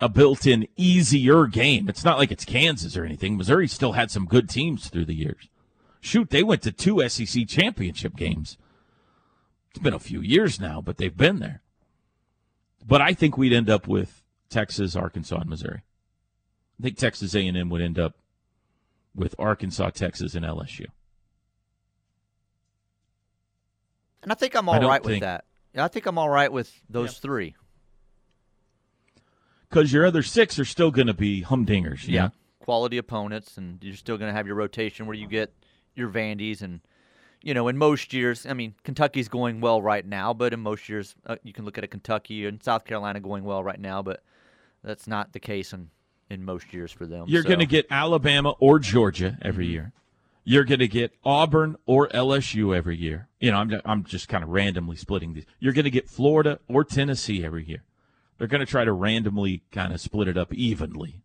a 0.00 0.08
built-in 0.08 0.66
easier 0.76 1.46
game. 1.46 1.88
It's 1.88 2.04
not 2.04 2.18
like 2.18 2.30
it's 2.30 2.44
Kansas 2.44 2.96
or 2.96 3.04
anything. 3.04 3.36
Missouri 3.36 3.68
still 3.68 3.92
had 3.92 4.10
some 4.10 4.24
good 4.26 4.48
teams 4.48 4.88
through 4.88 5.04
the 5.04 5.14
years. 5.14 5.48
Shoot, 6.00 6.30
they 6.30 6.42
went 6.42 6.62
to 6.62 6.72
two 6.72 7.06
SEC 7.08 7.46
championship 7.46 8.16
games. 8.16 8.56
It's 9.70 9.78
been 9.82 9.94
a 9.94 9.98
few 9.98 10.20
years 10.20 10.58
now, 10.58 10.80
but 10.80 10.96
they've 10.96 11.16
been 11.16 11.38
there. 11.38 11.62
But 12.86 13.02
I 13.02 13.12
think 13.12 13.36
we'd 13.36 13.52
end 13.52 13.68
up 13.68 13.86
with 13.86 14.22
Texas, 14.48 14.96
Arkansas, 14.96 15.36
and 15.40 15.50
Missouri. 15.50 15.82
I 16.78 16.82
think 16.82 16.96
Texas 16.96 17.34
A&M 17.34 17.68
would 17.68 17.82
end 17.82 17.98
up 17.98 18.14
with 19.14 19.34
Arkansas, 19.38 19.90
Texas, 19.90 20.34
and 20.34 20.44
LSU. 20.46 20.86
And 24.22 24.32
I 24.32 24.34
think 24.34 24.54
I'm 24.54 24.68
all 24.68 24.80
right 24.80 25.02
all 25.02 25.10
with 25.10 25.20
that. 25.20 25.44
Yeah, 25.74 25.84
I 25.84 25.88
think 25.88 26.06
I'm 26.06 26.18
all 26.18 26.28
right 26.28 26.50
with 26.50 26.72
those 26.88 27.12
Yep. 27.14 27.22
three. 27.22 27.54
Because 29.70 29.92
your 29.92 30.04
other 30.04 30.22
six 30.22 30.58
are 30.58 30.64
still 30.64 30.90
going 30.90 31.06
to 31.06 31.14
be 31.14 31.42
humdingers. 31.42 32.06
you 32.06 32.18
know? 32.18 32.32
Quality 32.60 32.98
opponents, 32.98 33.56
and 33.56 33.82
you're 33.82 33.96
still 33.96 34.18
going 34.18 34.28
to 34.28 34.36
have 34.36 34.46
your 34.46 34.56
rotation 34.56 35.06
where 35.06 35.16
you 35.16 35.26
get 35.26 35.52
your 35.94 36.08
Vandies 36.08 36.62
and. 36.62 36.80
You 37.42 37.54
know, 37.54 37.68
in 37.68 37.78
most 37.78 38.12
years, 38.12 38.44
I 38.44 38.52
mean, 38.52 38.74
Kentucky's 38.84 39.28
going 39.28 39.62
well 39.62 39.80
right 39.80 40.04
now, 40.04 40.34
but 40.34 40.52
in 40.52 40.60
most 40.60 40.90
years, 40.90 41.14
uh, 41.24 41.36
you 41.42 41.54
can 41.54 41.64
look 41.64 41.78
at 41.78 41.84
a 41.84 41.86
Kentucky 41.86 42.44
and 42.44 42.62
South 42.62 42.84
Carolina 42.84 43.18
going 43.18 43.44
well 43.44 43.64
right 43.64 43.80
now, 43.80 44.02
but 44.02 44.22
that's 44.84 45.06
not 45.06 45.32
the 45.32 45.40
case 45.40 45.72
in, 45.72 45.88
in 46.28 46.44
most 46.44 46.74
years 46.74 46.92
for 46.92 47.06
them. 47.06 47.24
You're 47.28 47.42
so. 47.42 47.48
going 47.48 47.60
to 47.60 47.66
get 47.66 47.86
Alabama 47.90 48.50
or 48.60 48.78
Georgia 48.78 49.38
every 49.40 49.66
year. 49.66 49.94
You're 50.44 50.64
going 50.64 50.80
to 50.80 50.88
get 50.88 51.12
Auburn 51.24 51.76
or 51.86 52.08
LSU 52.08 52.76
every 52.76 52.96
year. 52.96 53.28
You 53.40 53.52
know, 53.52 53.58
I'm 53.58 53.80
I'm 53.84 54.04
just 54.04 54.28
kind 54.28 54.42
of 54.42 54.50
randomly 54.50 54.96
splitting 54.96 55.34
these. 55.34 55.46
You're 55.58 55.72
going 55.72 55.84
to 55.84 55.90
get 55.90 56.08
Florida 56.08 56.58
or 56.68 56.84
Tennessee 56.84 57.44
every 57.44 57.64
year. 57.64 57.84
They're 58.40 58.48
going 58.48 58.60
to 58.60 58.66
try 58.66 58.86
to 58.86 58.92
randomly 58.92 59.64
kind 59.70 59.92
of 59.92 60.00
split 60.00 60.26
it 60.26 60.38
up 60.38 60.54
evenly. 60.54 61.20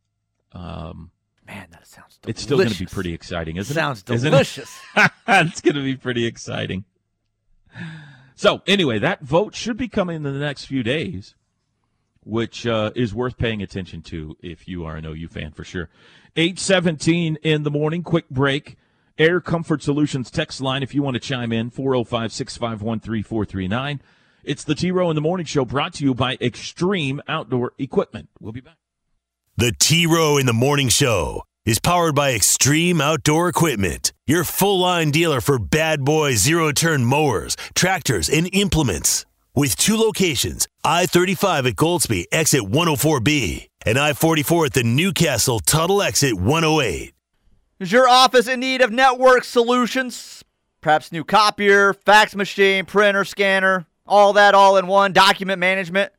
Um, 0.52 1.12
Man, 1.48 1.68
that 1.72 1.88
sounds 1.88 2.18
delicious. 2.18 2.26
it's 2.26 2.42
still 2.42 2.58
going 2.58 2.70
to 2.70 2.78
be 2.78 2.86
pretty 2.86 3.14
exciting, 3.14 3.56
isn't 3.56 3.74
Sounds 3.74 4.04
it? 4.06 4.16
It? 4.16 4.20
delicious. 4.20 4.78
it's 5.30 5.62
going 5.62 5.76
to 5.76 5.82
be 5.82 5.96
pretty 5.96 6.26
exciting. 6.26 6.84
So, 8.36 8.64
anyway, 8.68 9.00
that 9.00 9.22
vote 9.22 9.56
should 9.56 9.78
be 9.78 9.88
coming 9.88 10.18
in 10.18 10.24
the 10.24 10.32
next 10.34 10.66
few 10.66 10.84
days, 10.84 11.36
which 12.26 12.68
uh, 12.68 12.92
is 12.96 13.16
worth 13.16 13.38
paying 13.38 13.62
attention 13.62 14.02
to 14.02 14.36
if 14.44 14.68
you 14.68 14.84
are 14.84 14.98
an 14.98 15.06
OU 15.06 15.30
fan 15.30 15.52
for 15.54 15.64
sure. 15.64 15.88
817 16.36 17.38
in 17.44 17.64
the 17.64 17.72
morning, 17.72 18.04
quick 18.04 18.30
break. 18.30 18.76
Air 19.18 19.40
Comfort 19.40 19.82
Solutions 19.82 20.30
text 20.30 20.60
line 20.60 20.84
if 20.84 20.94
you 20.94 21.02
want 21.02 21.14
to 21.14 21.22
chime 21.22 21.54
in 21.54 21.70
405 21.70 22.34
651 22.34 23.00
3439. 23.00 24.02
It's 24.46 24.64
the 24.64 24.76
T 24.76 24.92
Row 24.92 25.10
in 25.10 25.16
the 25.16 25.22
Morning 25.22 25.48
Show 25.48 25.66
brought 25.66 25.94
to 25.96 26.04
you 26.04 26.14
by 26.14 26.38
Extreme 26.40 27.20
Outdoor 27.28 27.72
Equipment. 27.80 28.30
We'll 28.40 28.52
be 28.52 28.62
back. 28.62 28.78
The 29.58 29.72
T 29.80 30.06
Row 30.06 30.38
in 30.38 30.46
the 30.46 30.54
Morning 30.54 30.88
Show 30.88 31.42
is 31.66 31.80
powered 31.80 32.14
by 32.14 32.34
Extreme 32.34 33.02
Outdoor 33.02 33.50
Equipment, 33.50 34.14
your 34.28 34.44
full 34.44 34.80
line 34.80 35.10
dealer 35.10 35.42
for 35.42 35.58
bad 35.58 36.06
boy 36.06 36.36
zero 36.36 36.72
turn 36.72 37.04
mowers, 37.06 37.58
tractors, 37.74 38.30
and 38.30 38.48
implements. 38.54 39.26
With 39.56 39.78
two 39.78 39.98
locations 39.98 40.68
I 40.84 41.08
35 41.08 41.66
at 41.66 41.74
Goldsby, 41.76 42.26
exit 42.32 42.62
104B, 42.62 43.70
and 43.84 43.98
I 43.98 44.14
44 44.14 44.68
at 44.68 44.74
the 44.74 44.84
Newcastle 44.84 45.60
Tuttle 45.60 46.04
exit 46.04 46.36
108. 46.36 47.14
Is 47.80 47.92
your 47.92 48.08
office 48.08 48.48
in 48.48 48.60
need 48.60 48.82
of 48.82 48.92
network 48.92 49.44
solutions? 49.44 50.44
Perhaps 50.82 51.12
new 51.12 51.24
copier, 51.24 51.94
fax 51.94 52.36
machine, 52.36 52.86
printer, 52.86 53.26
scanner, 53.26 53.88
all 54.08 54.34
that 54.34 54.54
all 54.56 54.78
in 54.78 54.88
one, 54.88 55.14
document 55.14 55.60
management? 55.60 56.12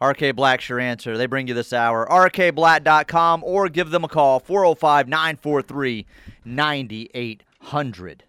RK 0.00 0.34
Black's 0.36 0.68
your 0.68 0.80
answer. 0.80 1.16
They 1.16 1.26
bring 1.26 1.48
you 1.48 1.54
this 1.54 1.72
hour. 1.72 2.06
RKBlack.com 2.10 3.42
or 3.44 3.68
give 3.68 3.90
them 3.90 4.04
a 4.04 4.08
call 4.08 4.40
405 4.40 5.08
943 5.08 6.06
9800. 6.44 8.24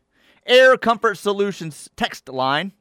Air 0.46 0.78
Comfort 0.78 1.16
Solutions 1.18 1.90
text 1.96 2.30
line. 2.30 2.72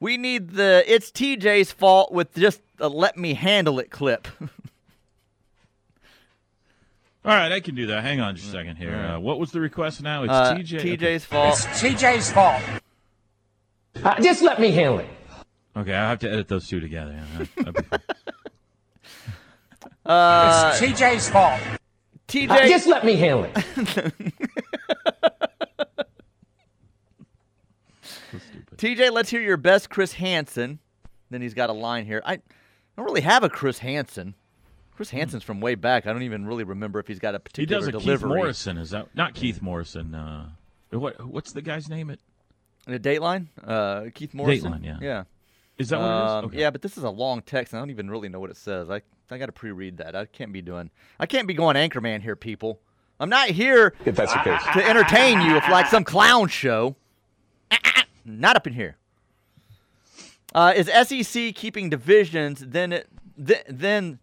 We 0.00 0.16
need 0.16 0.52
the 0.52 0.84
It's 0.86 1.10
TJ's 1.10 1.72
fault 1.72 2.12
with 2.12 2.34
just 2.34 2.60
a 2.78 2.88
let 2.88 3.16
me 3.16 3.34
handle 3.34 3.78
it 3.78 3.90
clip. 3.90 4.26
All 7.24 7.32
right, 7.32 7.52
I 7.52 7.60
can 7.60 7.76
do 7.76 7.86
that. 7.86 8.02
Hang 8.02 8.20
on 8.20 8.34
just 8.34 8.48
a 8.48 8.50
second 8.50 8.76
here. 8.76 8.94
Uh, 8.94 9.20
what 9.20 9.38
was 9.38 9.52
the 9.52 9.60
request 9.60 10.02
now? 10.02 10.24
It's 10.24 10.32
Uh, 10.32 10.54
TJ. 10.56 10.78
Okay. 10.78 10.96
TJ's 10.96 11.24
fault. 11.24 11.52
It's 11.52 11.66
TJ's 11.80 12.32
fault. 12.32 12.60
Uh, 14.04 14.20
just 14.20 14.42
let 14.42 14.60
me 14.60 14.70
handle 14.70 14.98
it. 15.00 15.08
Okay, 15.76 15.94
I 15.94 16.08
have 16.10 16.18
to 16.20 16.30
edit 16.30 16.48
those 16.48 16.68
two 16.68 16.80
together. 16.80 17.12
Yeah, 17.12 17.46
that'd 17.56 17.74
be 17.74 17.82
fine. 17.82 18.00
Uh, 20.04 20.72
TJ's 20.78 21.30
fault. 21.30 21.60
TJ, 22.26 22.50
Uh, 22.50 22.66
just 22.66 22.88
let 22.88 23.04
me 23.04 23.14
handle 23.14 23.44
it. 23.44 23.54
TJ, 28.76 29.12
let's 29.12 29.30
hear 29.30 29.40
your 29.40 29.56
best 29.56 29.90
Chris 29.90 30.14
Hansen. 30.14 30.78
Then 31.30 31.40
he's 31.40 31.54
got 31.54 31.70
a 31.70 31.72
line 31.72 32.04
here. 32.04 32.20
I 32.24 32.36
don't 32.96 33.06
really 33.06 33.20
have 33.20 33.44
a 33.44 33.48
Chris 33.48 33.78
Hansen. 33.78 34.34
Chris 34.96 35.10
Hansen's 35.10 35.42
from 35.42 35.60
way 35.60 35.74
back. 35.74 36.06
I 36.06 36.12
don't 36.12 36.22
even 36.22 36.46
really 36.46 36.64
remember 36.64 36.98
if 36.98 37.06
he's 37.06 37.18
got 37.18 37.34
a 37.34 37.38
particular 37.40 37.80
delivery. 37.80 37.92
He 37.92 37.94
does 37.94 38.02
a 38.02 38.04
delivery. 38.04 38.30
Keith 38.30 38.36
Morrison. 38.36 38.78
Is 38.78 38.90
that 38.90 39.14
not 39.14 39.34
Keith 39.34 39.62
Morrison? 39.62 40.14
Uh, 40.14 40.48
what 40.90 41.24
what's 41.26 41.52
the 41.52 41.62
guy's 41.62 41.88
name? 41.88 42.10
It 42.10 42.20
The 42.86 42.98
Dateline? 42.98 43.46
Uh, 43.62 44.04
Keith 44.14 44.34
Morrison? 44.34 44.72
Dateline, 44.72 44.84
yeah. 44.84 44.98
Yeah. 45.00 45.24
is 45.78 45.88
that 45.90 45.98
what 46.00 46.06
it 46.06 46.10
Um, 46.10 46.44
is? 46.44 46.48
Okay. 46.50 46.60
Yeah, 46.60 46.70
but 46.70 46.82
this 46.82 46.96
is 46.98 47.04
a 47.04 47.10
long 47.10 47.42
text, 47.42 47.72
and 47.72 47.78
I 47.78 47.82
don't 47.82 47.90
even 47.90 48.10
really 48.10 48.28
know 48.28 48.40
what 48.40 48.50
it 48.50 48.56
says. 48.56 48.90
I 48.90 49.02
I 49.30 49.38
got 49.38 49.46
to 49.46 49.52
pre-read 49.52 49.96
that. 49.96 50.14
I 50.14 50.26
can't 50.26 50.52
be 50.52 50.60
doing. 50.60 50.90
I 51.18 51.24
can't 51.26 51.46
be 51.48 51.54
going 51.54 51.74
Anchorman 51.76 52.20
here, 52.20 52.36
people. 52.36 52.80
I'm 53.18 53.30
not 53.30 53.48
here 53.48 53.94
If 54.04 54.16
that's 54.16 54.32
the 54.34 54.40
case. 54.40 54.60
to 54.74 54.86
entertain 54.86 55.40
you 55.40 55.56
if 55.56 55.66
like 55.68 55.86
some 55.86 56.04
clown 56.04 56.48
show. 56.48 56.96
Not 58.26 58.56
up 58.56 58.66
in 58.66 58.72
here. 58.74 58.96
Uh, 60.54 60.74
is 60.76 60.86
SEC 61.08 61.54
keeping 61.54 61.88
divisions 61.88 62.60
then 62.66 62.92
it, 62.92 63.08
th- 63.42 63.64
then 63.68 64.18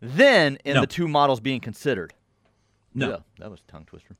then 0.00 0.56
in 0.64 0.74
No. 0.74 0.80
the 0.80 0.86
two 0.86 1.06
models 1.08 1.40
being 1.40 1.60
considered? 1.60 2.14
no. 2.94 3.10
Yeah, 3.10 3.16
that 3.40 3.50
was 3.50 3.60
a 3.68 3.70
tongue 3.70 3.84
twister. 3.84 4.16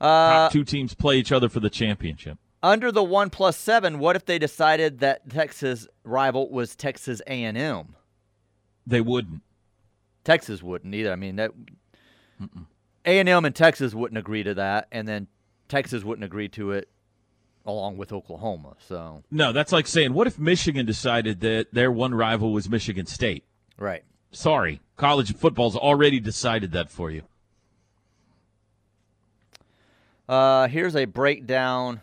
Uh, 0.00 0.04
Top 0.04 0.52
two 0.52 0.64
teams 0.64 0.94
play 0.94 1.16
each 1.16 1.32
other 1.32 1.48
for 1.48 1.60
the 1.60 1.70
championship. 1.70 2.38
Under 2.62 2.92
the 2.92 3.02
one 3.02 3.30
plus 3.30 3.56
seven, 3.56 3.98
what 3.98 4.16
if 4.16 4.24
they 4.26 4.38
decided 4.38 4.98
that 4.98 5.28
Texas 5.30 5.86
rival 6.04 6.50
was 6.50 6.76
Texas 6.76 7.22
A 7.26 7.44
and 7.44 7.56
M? 7.56 7.96
They 8.86 9.00
wouldn't. 9.00 9.42
Texas 10.24 10.62
wouldn't 10.62 10.94
either. 10.94 11.12
I 11.12 11.16
mean 11.16 11.36
that 11.36 11.52
A 13.04 13.18
and 13.18 13.28
M 13.28 13.44
and 13.44 13.54
Texas 13.54 13.94
wouldn't 13.94 14.18
agree 14.18 14.42
to 14.42 14.54
that, 14.54 14.88
and 14.92 15.08
then 15.08 15.26
Texas 15.68 16.04
wouldn't 16.04 16.24
agree 16.24 16.48
to 16.50 16.72
it 16.72 16.88
along 17.64 17.96
with 17.96 18.12
Oklahoma. 18.12 18.76
So 18.86 19.22
No, 19.30 19.52
that's 19.52 19.72
like 19.72 19.86
saying, 19.86 20.12
what 20.12 20.26
if 20.26 20.38
Michigan 20.38 20.86
decided 20.86 21.40
that 21.40 21.72
their 21.72 21.92
one 21.92 22.14
rival 22.14 22.52
was 22.52 22.68
Michigan 22.68 23.06
State? 23.06 23.44
right. 23.78 24.04
Sorry, 24.32 24.80
college 24.96 25.34
football's 25.34 25.74
already 25.74 26.20
decided 26.20 26.70
that 26.72 26.88
for 26.88 27.10
you. 27.10 27.22
Uh, 30.30 30.68
here's 30.68 30.94
a 30.94 31.06
breakdown. 31.06 32.00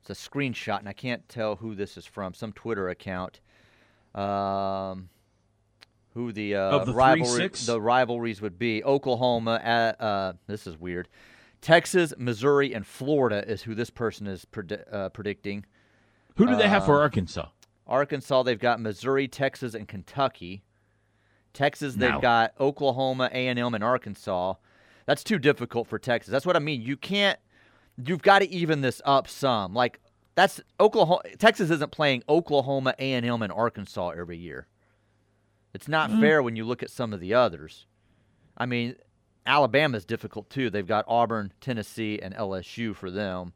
It's 0.00 0.08
a 0.08 0.28
screenshot, 0.30 0.78
and 0.78 0.88
I 0.88 0.94
can't 0.94 1.28
tell 1.28 1.56
who 1.56 1.74
this 1.74 1.98
is 1.98 2.06
from. 2.06 2.32
Some 2.32 2.52
Twitter 2.52 2.88
account. 2.88 3.40
Um, 4.14 5.10
who 6.14 6.32
the, 6.32 6.54
uh, 6.54 6.84
the 6.86 6.94
rivalry, 6.94 7.50
the 7.66 7.78
rivalries 7.78 8.40
would 8.40 8.58
be 8.58 8.82
Oklahoma. 8.82 9.60
At, 9.62 10.00
uh, 10.00 10.32
this 10.46 10.66
is 10.66 10.78
weird. 10.78 11.08
Texas, 11.60 12.14
Missouri, 12.16 12.72
and 12.72 12.86
Florida 12.86 13.46
is 13.46 13.62
who 13.62 13.74
this 13.74 13.90
person 13.90 14.26
is 14.26 14.46
uh, 14.90 15.10
predicting. 15.10 15.66
Who 16.36 16.46
do 16.46 16.56
they 16.56 16.68
have 16.68 16.84
Uh, 16.84 16.86
for 16.86 17.00
Arkansas? 17.02 17.48
Arkansas, 17.86 18.44
they've 18.44 18.58
got 18.58 18.80
Missouri, 18.80 19.28
Texas, 19.28 19.74
and 19.74 19.86
Kentucky. 19.86 20.62
Texas, 21.52 21.96
they've 21.96 22.10
Now- 22.12 22.20
got 22.20 22.54
Oklahoma, 22.58 23.28
A 23.30 23.48
and 23.48 23.58
M, 23.58 23.74
and 23.74 23.84
Arkansas. 23.84 24.54
That's 25.06 25.24
too 25.24 25.38
difficult 25.38 25.86
for 25.86 25.98
Texas. 25.98 26.30
That's 26.30 26.46
what 26.46 26.56
I 26.56 26.58
mean. 26.58 26.82
You 26.82 26.96
can't. 26.96 27.38
You've 28.04 28.22
got 28.22 28.40
to 28.40 28.50
even 28.50 28.80
this 28.82 29.00
up 29.04 29.28
some. 29.28 29.72
Like 29.72 30.00
that's 30.34 30.60
Oklahoma. 30.78 31.22
Texas 31.38 31.70
isn't 31.70 31.92
playing 31.92 32.22
Oklahoma, 32.28 32.94
A 32.98 33.12
and 33.14 33.24
M, 33.24 33.42
and 33.42 33.52
Arkansas 33.52 34.10
every 34.10 34.36
year. 34.36 34.66
It's 35.72 35.88
not 35.88 36.10
fair 36.10 36.42
when 36.42 36.56
you 36.56 36.64
look 36.64 36.82
at 36.82 36.90
some 36.90 37.12
of 37.12 37.20
the 37.20 37.34
others. 37.34 37.86
I 38.56 38.64
mean, 38.66 38.96
Alabama's 39.44 40.04
difficult 40.04 40.48
too. 40.50 40.70
They've 40.70 40.86
got 40.86 41.04
Auburn, 41.06 41.52
Tennessee, 41.60 42.18
and 42.20 42.34
LSU 42.34 42.94
for 42.94 43.10
them. 43.10 43.52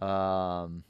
Um, 0.00 0.84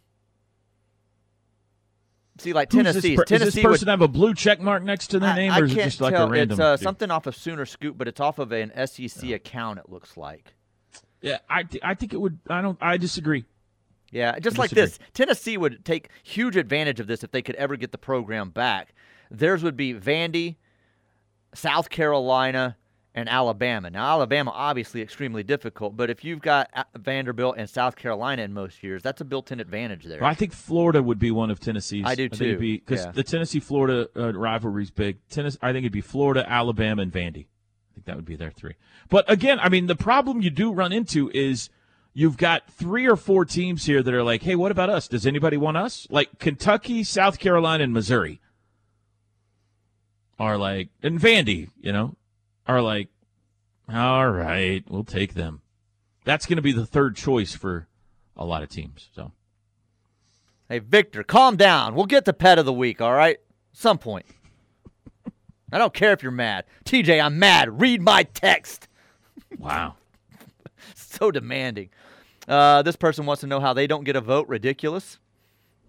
see, 2.39 2.53
like 2.53 2.71
Tennessee, 2.71 3.17
per- 3.17 3.25
Tennessee 3.25 3.45
Does 3.47 3.55
this 3.55 3.65
would 3.65 3.71
person 3.73 3.89
have 3.89 4.01
a 4.03 4.09
blue 4.09 4.35
check 4.35 4.61
mark 4.61 4.83
next 4.83 5.09
to 5.09 5.19
their 5.19 5.31
I- 5.31 5.37
name, 5.37 5.53
I 5.53 5.61
or 5.61 5.65
is 5.65 5.73
it 5.73 5.85
just 5.85 6.01
like 6.01 6.15
tell. 6.15 6.27
a 6.27 6.31
random? 6.31 6.55
It's 6.55 6.61
uh, 6.61 6.77
something 6.77 7.11
off 7.11 7.27
of 7.27 7.37
Sooner 7.37 7.67
Scoop, 7.67 7.97
but 7.99 8.09
it's 8.09 8.21
off 8.21 8.39
of 8.39 8.53
an 8.53 8.73
SEC 8.87 9.31
account. 9.31 9.79
It 9.79 9.89
looks 9.89 10.17
like. 10.17 10.55
Yeah, 11.21 11.39
I, 11.49 11.63
th- 11.63 11.83
I 11.83 11.95
think 11.95 12.13
it 12.13 12.21
would. 12.21 12.39
I 12.51 12.61
don't. 12.61 12.77
I 12.83 12.97
disagree. 12.99 13.45
Yeah, 14.11 14.39
just 14.39 14.59
I 14.59 14.63
like 14.63 14.71
this, 14.71 14.99
Tennessee 15.13 15.57
would 15.57 15.85
take 15.85 16.09
huge 16.23 16.57
advantage 16.57 17.01
of 17.01 17.09
this 17.09 17.25
if 17.25 17.33
they 17.33 17.43
could 17.43 17.57
ever 17.57 17.77
get 17.77 17.91
the 17.91 17.99
program 17.99 18.51
back. 18.51 18.95
Theirs 19.31 19.65
would 19.65 19.77
be 19.77 19.93
Vandy, 19.93 20.57
South 21.53 21.91
Carolina, 21.91 22.77
and 23.15 23.29
Alabama. 23.29 23.91
Now, 23.91 24.07
Alabama 24.11 24.51
obviously 24.53 25.01
extremely 25.01 25.43
difficult, 25.43 25.97
but 25.97 26.11
if 26.11 26.25
you've 26.25 26.41
got 26.43 26.69
Vanderbilt 26.97 27.55
and 27.57 27.71
South 27.71 27.95
Carolina 27.95 28.43
in 28.43 28.53
most 28.53 28.83
years, 28.83 29.03
that's 29.03 29.21
a 29.21 29.25
built-in 29.25 29.61
advantage 29.61 30.05
there. 30.05 30.21
Well, 30.21 30.31
I 30.31 30.35
think 30.35 30.53
Florida 30.53 31.03
would 31.03 31.19
be 31.19 31.31
one 31.31 31.51
of 31.51 31.61
Tennessee's. 31.61 32.05
I 32.05 32.17
do, 32.17 32.29
too. 32.29 32.59
Because 32.59 33.05
Yeah. 33.05 33.13
the 33.13 33.23
Tennessee 33.23 33.61
Florida 33.61 34.09
uh, 34.17 34.33
rivalry's 34.33 34.91
big. 34.91 35.19
Tennessee, 35.29 35.59
I 35.63 35.69
think 35.73 35.85
it'd 35.85 35.93
be 35.93 36.01
Florida, 36.01 36.45
Alabama, 36.49 37.03
and 37.03 37.13
Vandy. 37.13 37.47
I 37.47 37.95
think 37.95 38.07
that 38.07 38.17
would 38.17 38.25
be 38.25 38.35
their 38.37 38.51
three. 38.51 38.75
But 39.09 39.31
again, 39.31 39.61
I 39.61 39.69
mean, 39.69 39.87
the 39.87 39.95
problem 39.95 40.43
you 40.43 40.51
do 40.51 40.73
run 40.73 40.93
into 40.93 41.31
is 41.33 41.71
you've 42.15 42.37
got 42.37 42.69
three 42.69 43.07
or 43.07 43.15
four 43.15 43.45
teams 43.45 43.87
here 43.87 44.03
that 44.03 44.13
are 44.13 44.25
like, 44.25 44.43
hey, 44.43 44.57
what 44.57 44.73
about 44.73 44.91
us? 44.91 45.07
Does 45.07 45.25
anybody 45.25 45.57
want 45.57 45.77
us? 45.77 46.09
Like 46.11 46.41
Kentucky, 46.41 47.05
South 47.05 47.39
Carolina, 47.39 47.85
and 47.85 47.93
Missouri 47.93 48.41
are 50.37 50.59
like, 50.59 50.89
and 51.03 51.21
Vandy, 51.21 51.69
you 51.81 51.93
know, 51.93 52.17
are 52.67 52.81
like, 52.81 53.09
all 53.93 54.29
right, 54.29 54.85
we'll 54.89 55.05
take 55.05 55.35
them. 55.35 55.61
That's 56.25 56.47
going 56.47 56.57
to 56.57 56.63
be 56.63 56.73
the 56.73 56.87
third 56.87 57.17
choice 57.17 57.55
for 57.55 57.87
a 58.37 58.45
lot 58.45 58.63
of 58.63 58.69
teams. 58.69 59.09
So. 59.15 59.33
Hey, 60.69 60.79
Victor, 60.79 61.23
calm 61.23 61.57
down. 61.57 61.95
We'll 61.95 62.07
get 62.07 62.25
the 62.25 62.33
pet 62.33 62.59
of 62.59 62.65
the 62.65 62.73
week, 62.73 63.01
all 63.01 63.13
right? 63.13 63.39
Some 63.73 63.99
point. 63.99 64.25
I 65.73 65.79
don't 65.79 65.93
care 65.93 66.13
if 66.13 66.23
you're 66.23 66.33
mad. 66.33 66.65
TJ, 66.85 67.23
I'm 67.23 67.39
mad. 67.39 67.81
Read 67.81 68.01
my 68.01 68.23
text. 68.23 68.89
Wow. 69.59 69.97
so 70.95 71.31
demanding. 71.31 71.91
Uh, 72.47 72.83
this 72.83 72.97
person 72.97 73.27
wants 73.27 73.41
to 73.41 73.47
know 73.47 73.61
how 73.61 73.73
they 73.73 73.87
don't 73.87 74.05
get 74.05 74.17
a 74.17 74.21
vote. 74.21 74.49
Ridiculous. 74.49 75.19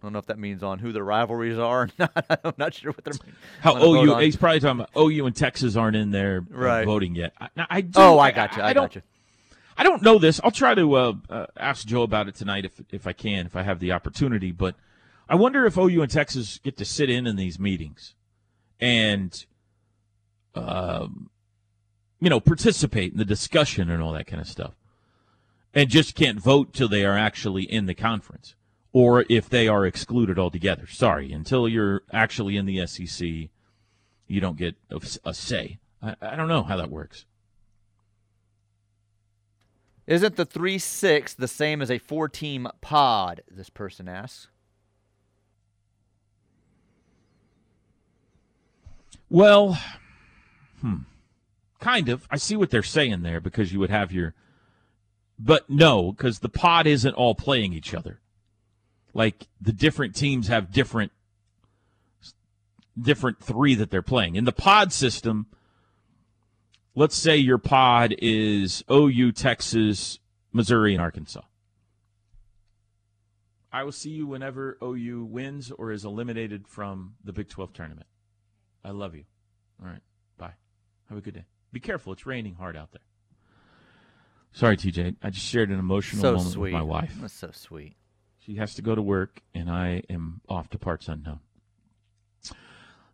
I 0.05 0.07
don't 0.07 0.13
know 0.13 0.19
if 0.19 0.27
that 0.27 0.37
means 0.37 0.61
on 0.61 0.77
who 0.77 0.91
the 0.91 1.01
rivalries 1.01 1.57
are 1.57 1.81
or 1.81 1.89
not. 1.97 2.25
I'm 2.43 2.53
not 2.59 2.75
sure 2.75 2.91
what 2.91 3.03
they're. 3.03 3.15
How 3.61 3.75
OU? 3.83 4.17
He's 4.19 4.35
probably 4.35 4.59
talking 4.59 4.81
about 4.81 4.91
OU 4.95 5.25
and 5.25 5.35
Texas 5.35 5.75
aren't 5.75 5.95
in 5.95 6.11
there 6.11 6.45
uh, 6.53 6.55
Right. 6.55 6.85
voting 6.85 7.15
yet. 7.15 7.33
I, 7.41 7.49
now, 7.55 7.65
I 7.71 7.81
do, 7.81 7.91
Oh, 7.95 8.19
I 8.19 8.29
got 8.29 8.55
you. 8.55 8.61
I, 8.61 8.73
don't. 8.73 8.83
got 8.83 8.95
you. 8.95 9.01
I 9.75 9.83
don't 9.83 10.03
know 10.03 10.19
this. 10.19 10.39
I'll 10.43 10.51
try 10.51 10.75
to 10.75 10.93
uh, 10.93 11.13
uh, 11.27 11.45
ask 11.57 11.87
Joe 11.87 12.03
about 12.03 12.27
it 12.27 12.35
tonight 12.35 12.65
if 12.65 12.79
if 12.91 13.07
I 13.07 13.13
can, 13.13 13.47
if 13.47 13.55
I 13.55 13.63
have 13.63 13.79
the 13.79 13.93
opportunity. 13.93 14.51
But 14.51 14.75
I 15.27 15.33
wonder 15.33 15.65
if 15.65 15.75
OU 15.75 16.03
and 16.03 16.11
Texas 16.11 16.59
get 16.63 16.77
to 16.77 16.85
sit 16.85 17.09
in 17.09 17.25
in 17.25 17.35
these 17.35 17.57
meetings 17.57 18.13
and 18.79 19.43
um, 20.53 21.31
you 22.19 22.29
know, 22.29 22.39
participate 22.39 23.11
in 23.11 23.17
the 23.17 23.25
discussion 23.25 23.89
and 23.89 24.03
all 24.03 24.13
that 24.13 24.27
kind 24.27 24.39
of 24.39 24.47
stuff. 24.47 24.75
And 25.73 25.89
just 25.89 26.13
can't 26.13 26.39
vote 26.39 26.73
till 26.73 26.87
they 26.87 27.03
are 27.03 27.17
actually 27.17 27.63
in 27.63 27.87
the 27.87 27.95
conference 27.95 28.53
or 28.95 29.25
if 29.27 29.49
they 29.49 29.67
are 29.67 29.85
excluded 29.85 30.39
altogether. 30.39 30.87
Sorry, 30.87 31.33
until 31.33 31.67
you're 31.67 32.03
actually 32.13 32.55
in 32.55 32.65
the 32.65 32.87
SEC, 32.87 33.27
you 34.25 34.39
don't 34.39 34.55
get 34.55 34.75
a, 34.89 35.01
a 35.25 35.33
say. 35.33 35.79
I, 36.01 36.15
I 36.21 36.37
don't 36.37 36.47
know 36.47 36.63
how 36.63 36.77
that 36.77 36.89
works. 36.89 37.25
Isn't 40.07 40.37
the 40.37 40.45
3 40.45 40.77
6 40.77 41.33
the 41.33 41.47
same 41.47 41.81
as 41.81 41.91
a 41.91 41.97
four 41.97 42.29
team 42.29 42.69
pod? 42.79 43.41
This 43.51 43.69
person 43.69 44.07
asks. 44.07 44.47
Well, 49.29 49.77
hmm. 50.79 50.99
Kind 51.81 52.07
of. 52.07 52.25
I 52.31 52.37
see 52.37 52.55
what 52.55 52.69
they're 52.69 52.81
saying 52.81 53.23
there 53.23 53.41
because 53.41 53.73
you 53.73 53.79
would 53.81 53.89
have 53.89 54.13
your. 54.13 54.35
But 55.37 55.69
no, 55.69 56.13
because 56.13 56.39
the 56.39 56.47
pod 56.47 56.87
isn't 56.87 57.13
all 57.13 57.35
playing 57.35 57.73
each 57.73 57.93
other. 57.93 58.21
Like 59.15 59.47
the 59.61 59.71
different 59.71 60.13
teams 60.13 60.49
have 60.49 60.71
different 60.71 61.11
different 63.01 63.41
three 63.41 63.73
that 63.75 63.89
they're 63.89 64.01
playing. 64.01 64.35
In 64.35 64.43
the 64.43 64.51
pod 64.51 64.91
system, 64.91 65.47
let's 66.95 67.15
say 67.15 67.37
your 67.37 67.57
pod 67.57 68.13
is 68.19 68.83
OU, 68.91 69.31
Texas, 69.31 70.19
Missouri, 70.51 70.93
and 70.93 71.01
Arkansas. 71.01 71.41
I 73.71 73.83
will 73.83 73.91
see 73.93 74.09
you 74.11 74.27
whenever 74.27 74.77
OU 74.83 75.25
wins 75.25 75.71
or 75.71 75.91
is 75.91 76.03
eliminated 76.05 76.67
from 76.67 77.15
the 77.23 77.31
Big 77.33 77.47
12 77.49 77.71
tournament. 77.73 78.07
I 78.83 78.91
love 78.91 79.15
you. 79.15 79.23
All 79.81 79.89
right. 79.89 80.01
Bye. 80.37 80.53
Have 81.09 81.17
a 81.17 81.21
good 81.21 81.33
day. 81.35 81.45
Be 81.71 81.79
careful. 81.79 82.11
It's 82.13 82.25
raining 82.25 82.55
hard 82.55 82.75
out 82.77 82.91
there. 82.91 83.01
Sorry, 84.53 84.77
TJ. 84.77 85.15
I 85.21 85.29
just 85.29 85.45
shared 85.45 85.69
an 85.69 85.79
emotional 85.79 86.21
So 86.21 86.31
moment 86.33 86.51
sweet. 86.53 86.61
with 86.63 86.73
my 86.73 86.81
wife. 86.81 87.13
That's 87.19 87.33
so 87.33 87.51
sweet. 87.51 87.95
She 88.45 88.55
has 88.55 88.75
to 88.75 88.83
go 88.83 88.93
to 88.93 89.01
work, 89.01 89.41
and 89.55 89.71
I 89.71 90.03
am 90.07 90.41
off 90.47 90.69
to 90.69 90.77
parts 90.77 91.07
unknown. 91.07 91.39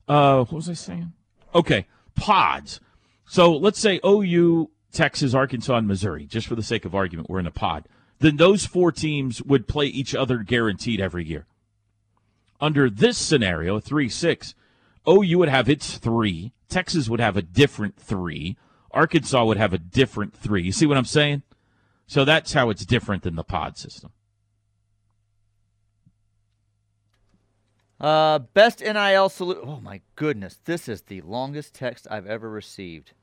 Uh, 0.05 0.39
what 0.39 0.51
was 0.51 0.69
I 0.69 0.73
saying? 0.73 1.13
Okay, 1.55 1.87
pods. 2.15 2.81
So 3.25 3.55
let's 3.55 3.79
say 3.79 4.01
OU, 4.05 4.71
Texas, 4.91 5.33
Arkansas, 5.33 5.77
and 5.77 5.87
Missouri, 5.87 6.25
just 6.25 6.47
for 6.47 6.55
the 6.55 6.63
sake 6.63 6.83
of 6.83 6.93
argument, 6.93 7.29
we're 7.29 7.39
in 7.39 7.47
a 7.47 7.51
pod. 7.51 7.87
Then 8.19 8.35
those 8.35 8.65
four 8.65 8.91
teams 8.91 9.41
would 9.41 9.69
play 9.69 9.85
each 9.85 10.13
other 10.13 10.39
guaranteed 10.39 10.99
every 10.99 11.23
year. 11.23 11.45
Under 12.59 12.89
this 12.89 13.17
scenario, 13.17 13.79
3 13.79 14.09
6, 14.09 14.53
OU 15.07 15.37
would 15.39 15.49
have 15.49 15.69
its 15.69 15.97
three, 15.97 16.51
Texas 16.67 17.07
would 17.07 17.21
have 17.21 17.37
a 17.37 17.41
different 17.41 17.95
three, 17.95 18.57
Arkansas 18.91 19.45
would 19.45 19.57
have 19.57 19.71
a 19.71 19.77
different 19.77 20.35
three. 20.35 20.63
You 20.63 20.73
see 20.73 20.85
what 20.85 20.97
I'm 20.97 21.05
saying? 21.05 21.43
So 22.05 22.25
that's 22.25 22.51
how 22.51 22.69
it's 22.69 22.85
different 22.85 23.23
than 23.23 23.35
the 23.35 23.43
pod 23.43 23.77
system. 23.77 24.11
Uh, 28.01 28.39
best 28.39 28.81
NIL 28.81 29.29
solution. 29.29 29.63
Oh 29.65 29.79
my 29.79 30.01
goodness, 30.15 30.59
this 30.65 30.89
is 30.89 31.03
the 31.03 31.21
longest 31.21 31.75
text 31.75 32.07
I've 32.09 32.25
ever 32.25 32.49
received. 32.49 33.13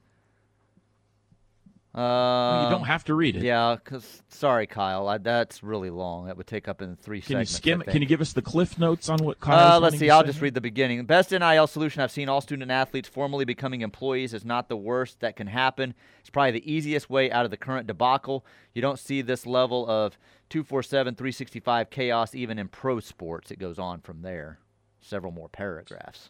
Uh, 1.94 1.98
Well, 1.98 2.64
you 2.64 2.70
don't 2.70 2.86
have 2.86 3.02
to 3.04 3.14
read 3.14 3.34
it. 3.34 3.42
Yeah, 3.42 3.74
because 3.74 4.22
sorry, 4.28 4.68
Kyle, 4.68 5.08
I, 5.08 5.18
that's 5.18 5.64
really 5.64 5.90
long. 5.90 6.26
That 6.26 6.36
would 6.36 6.46
take 6.46 6.68
up 6.68 6.80
in 6.80 6.94
three 6.94 7.20
Can 7.20 7.38
you 7.40 7.44
segments. 7.44 7.54
I 7.54 7.56
skim 7.56 7.80
it? 7.80 7.88
Can 7.88 8.02
you 8.02 8.06
give 8.06 8.20
us 8.20 8.32
the 8.34 8.42
cliff 8.42 8.78
notes 8.78 9.08
on 9.08 9.18
what 9.18 9.38
Uh, 9.42 9.80
let's 9.82 9.98
see. 9.98 10.08
I'll 10.08 10.22
just 10.22 10.40
read 10.40 10.54
the 10.54 10.60
beginning. 10.60 11.04
Best 11.06 11.32
NIL 11.32 11.66
solution 11.66 12.00
I've 12.00 12.12
seen 12.12 12.28
all 12.28 12.40
student 12.40 12.70
athletes 12.70 13.08
formally 13.08 13.44
becoming 13.44 13.80
employees 13.80 14.32
is 14.32 14.44
not 14.44 14.68
the 14.68 14.76
worst 14.76 15.18
that 15.20 15.34
can 15.34 15.48
happen. 15.48 15.94
It's 16.20 16.30
probably 16.30 16.52
the 16.52 16.72
easiest 16.72 17.10
way 17.10 17.32
out 17.32 17.44
of 17.44 17.50
the 17.50 17.56
current 17.56 17.88
debacle. 17.88 18.44
You 18.74 18.82
don't 18.82 19.00
see 19.00 19.20
this 19.20 19.44
level 19.44 19.84
of 19.88 20.18
247, 20.50 21.16
365 21.16 21.90
chaos 21.90 22.32
even 22.32 22.60
in 22.60 22.68
pro 22.68 23.00
sports. 23.00 23.50
It 23.50 23.58
goes 23.58 23.80
on 23.80 24.02
from 24.02 24.22
there. 24.22 24.60
Several 25.08 25.32
more 25.32 25.48
paragraphs. 25.48 26.28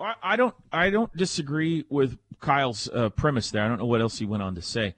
I, 0.00 0.36
don't. 0.36 0.54
I 0.72 0.88
don't 0.88 1.14
disagree 1.14 1.84
with 1.90 2.16
Kyle's 2.40 2.88
uh, 2.88 3.10
premise 3.10 3.50
there. 3.50 3.62
I 3.62 3.68
don't 3.68 3.78
know 3.78 3.84
what 3.84 4.00
else 4.00 4.18
he 4.18 4.24
went 4.24 4.42
on 4.42 4.54
to 4.54 4.62
say. 4.62 4.94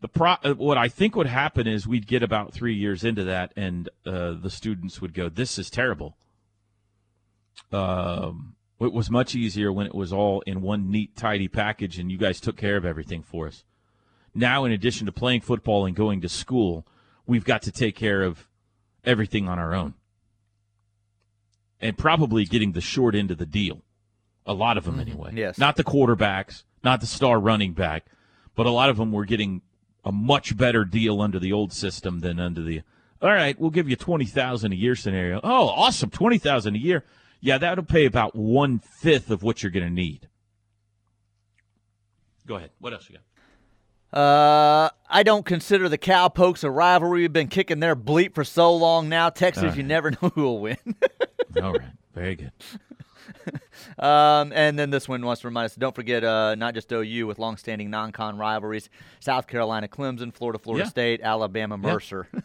The 0.00 0.06
pro, 0.06 0.36
uh, 0.44 0.54
what 0.54 0.78
I 0.78 0.86
think 0.86 1.16
would 1.16 1.26
happen 1.26 1.66
is 1.66 1.88
we'd 1.88 2.06
get 2.06 2.22
about 2.22 2.52
three 2.52 2.74
years 2.74 3.02
into 3.02 3.24
that, 3.24 3.52
and 3.56 3.88
uh, 4.06 4.34
the 4.40 4.48
students 4.48 5.00
would 5.00 5.12
go, 5.12 5.28
"This 5.28 5.58
is 5.58 5.68
terrible." 5.68 6.16
Um, 7.72 8.54
it 8.80 8.92
was 8.92 9.10
much 9.10 9.34
easier 9.34 9.72
when 9.72 9.88
it 9.88 9.94
was 9.94 10.12
all 10.12 10.42
in 10.42 10.62
one 10.62 10.88
neat, 10.88 11.16
tidy 11.16 11.48
package, 11.48 11.98
and 11.98 12.12
you 12.12 12.16
guys 12.16 12.40
took 12.40 12.56
care 12.56 12.76
of 12.76 12.84
everything 12.84 13.24
for 13.24 13.48
us. 13.48 13.64
Now, 14.34 14.64
in 14.64 14.70
addition 14.70 15.06
to 15.06 15.12
playing 15.12 15.40
football 15.40 15.84
and 15.84 15.96
going 15.96 16.20
to 16.20 16.28
school, 16.28 16.86
we've 17.26 17.44
got 17.44 17.62
to 17.62 17.72
take 17.72 17.96
care 17.96 18.22
of 18.22 18.46
everything 19.04 19.48
on 19.48 19.58
our 19.58 19.74
own, 19.74 19.94
and 21.80 21.96
probably 21.98 22.44
getting 22.44 22.72
the 22.72 22.80
short 22.80 23.14
end 23.14 23.30
of 23.30 23.38
the 23.38 23.46
deal. 23.46 23.82
A 24.46 24.54
lot 24.54 24.78
of 24.78 24.84
them, 24.84 25.00
anyway. 25.00 25.32
yes. 25.34 25.58
Not 25.58 25.76
the 25.76 25.84
quarterbacks, 25.84 26.62
not 26.84 27.00
the 27.00 27.06
star 27.06 27.40
running 27.40 27.72
back, 27.72 28.06
but 28.54 28.66
a 28.66 28.70
lot 28.70 28.88
of 28.90 28.96
them 28.96 29.10
were 29.12 29.24
getting 29.24 29.62
a 30.04 30.12
much 30.12 30.56
better 30.56 30.84
deal 30.84 31.20
under 31.20 31.38
the 31.40 31.52
old 31.52 31.72
system 31.72 32.20
than 32.20 32.38
under 32.38 32.62
the. 32.62 32.82
All 33.20 33.30
right, 33.32 33.58
we'll 33.58 33.70
give 33.70 33.88
you 33.88 33.96
twenty 33.96 34.24
thousand 34.26 34.72
a 34.72 34.76
year 34.76 34.94
scenario. 34.94 35.40
Oh, 35.42 35.68
awesome, 35.68 36.10
twenty 36.10 36.38
thousand 36.38 36.76
a 36.76 36.78
year. 36.78 37.04
Yeah, 37.40 37.58
that'll 37.58 37.84
pay 37.84 38.04
about 38.04 38.36
one 38.36 38.78
fifth 38.78 39.30
of 39.30 39.42
what 39.42 39.62
you're 39.62 39.72
going 39.72 39.86
to 39.86 39.92
need. 39.92 40.28
Go 42.46 42.56
ahead. 42.56 42.70
What 42.78 42.92
else 42.92 43.08
you 43.10 43.16
got? 43.16 43.22
Uh, 44.18 44.88
I 45.10 45.22
don't 45.24 45.44
consider 45.44 45.88
the 45.88 45.98
Cowpokes 45.98 46.62
a 46.64 46.70
rivalry. 46.70 47.22
We've 47.22 47.32
been 47.32 47.48
kicking 47.48 47.80
their 47.80 47.96
bleep 47.96 48.34
for 48.34 48.44
so 48.44 48.74
long 48.74 49.08
now. 49.08 49.30
Texas, 49.30 49.64
All 49.72 49.76
you 49.76 49.82
never 49.82 50.10
know 50.22 50.30
who 50.34 50.42
will 50.42 50.60
win. 50.60 50.76
All 51.62 51.72
right, 51.72 51.82
very 52.14 52.36
good. 52.36 52.52
Um, 53.98 54.52
and 54.54 54.78
then 54.78 54.90
this 54.90 55.08
one 55.08 55.24
wants 55.26 55.40
to 55.40 55.48
remind 55.48 55.64
us: 55.66 55.74
don't 55.74 55.94
forget, 55.94 56.22
uh, 56.22 56.54
not 56.54 56.74
just 56.74 56.92
OU 56.92 57.26
with 57.26 57.38
longstanding 57.40 57.90
non-con 57.90 58.38
rivalries: 58.38 58.88
South 59.18 59.48
Carolina, 59.48 59.88
Clemson, 59.88 60.32
Florida, 60.32 60.60
Florida 60.60 60.84
Yeah. 60.84 60.90
State, 60.90 61.20
Alabama, 61.22 61.76
Yeah. 61.82 61.92
Mercer. 61.92 62.28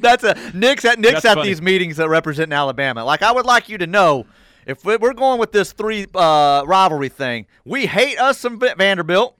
That's 0.00 0.24
a 0.24 0.34
Nick's 0.54 0.84
at 0.84 0.98
Nick's 0.98 1.14
That's 1.14 1.24
at 1.26 1.34
funny. 1.36 1.48
these 1.48 1.62
meetings 1.62 1.96
that 1.98 2.08
represent 2.08 2.52
Alabama. 2.52 3.04
Like 3.04 3.22
I 3.22 3.32
would 3.32 3.46
like 3.46 3.68
you 3.68 3.78
to 3.78 3.86
know, 3.86 4.26
if 4.66 4.84
we- 4.84 4.96
we're 4.96 5.14
going 5.14 5.38
with 5.38 5.52
this 5.52 5.72
three 5.72 6.06
uh, 6.14 6.64
rivalry 6.66 7.08
thing, 7.08 7.46
we 7.64 7.86
hate 7.86 8.18
us 8.18 8.38
some 8.38 8.58
Va- 8.58 8.74
Vanderbilt. 8.76 9.36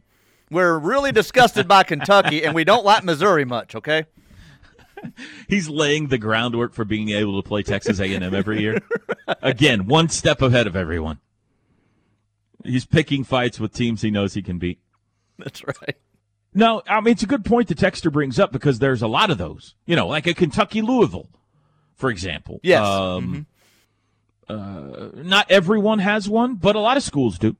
We're 0.51 0.79
really 0.79 1.11
disgusted 1.13 1.67
by 1.67 1.83
Kentucky, 1.83 2.45
and 2.45 2.55
we 2.55 2.65
don't 2.65 2.85
like 2.85 3.03
Missouri 3.05 3.45
much. 3.45 3.75
Okay. 3.75 4.05
He's 5.49 5.69
laying 5.69 6.09
the 6.09 6.19
groundwork 6.19 6.73
for 6.73 6.85
being 6.85 7.11
able 7.11 7.41
to 7.43 7.49
play 7.49 7.63
Texas 7.63 8.01
A&M 8.01 8.35
every 8.35 8.61
year. 8.61 8.79
Again, 9.43 9.87
one 9.87 10.09
step 10.09 10.43
ahead 10.43 10.67
of 10.67 10.77
everyone. 10.77 11.19
He's 12.65 12.87
picking 12.87 13.25
fights 13.25 13.61
with 13.61 13.73
teams 13.73 14.03
he 14.03 14.11
knows 14.11 14.35
he 14.35 14.43
can 14.43 14.59
beat. 14.59 14.79
That's 15.39 15.65
right. 15.67 15.97
No, 16.55 16.83
I 16.89 17.01
mean 17.01 17.13
it's 17.13 17.23
a 17.23 17.27
good 17.27 17.45
point 17.45 17.69
the 17.69 17.75
texter 17.75 18.13
brings 18.13 18.39
up 18.39 18.53
because 18.53 18.79
there's 18.79 19.03
a 19.03 19.09
lot 19.09 19.31
of 19.31 19.39
those. 19.39 19.75
You 19.87 19.97
know, 19.97 20.07
like 20.07 20.27
a 20.27 20.35
Kentucky 20.35 20.83
Louisville, 20.83 21.29
for 21.97 22.11
example. 22.11 22.61
Yes. 22.63 22.87
Um, 22.87 23.47
uh, 24.49 25.09
not 25.15 25.51
everyone 25.51 25.99
has 25.99 26.29
one, 26.29 26.55
but 26.55 26.77
a 26.77 26.81
lot 26.81 26.97
of 26.97 27.03
schools 27.03 27.39
do. 27.39 27.57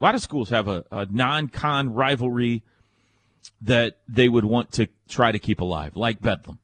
A 0.00 0.04
lot 0.04 0.14
of 0.14 0.20
schools 0.20 0.50
have 0.50 0.68
a, 0.68 0.84
a 0.90 1.06
non-con 1.10 1.94
rivalry 1.94 2.62
that 3.60 3.98
they 4.08 4.28
would 4.28 4.44
want 4.44 4.72
to 4.72 4.88
try 5.08 5.32
to 5.32 5.38
keep 5.38 5.60
alive, 5.60 5.96
like 5.96 6.20
Bedlam. 6.20 6.58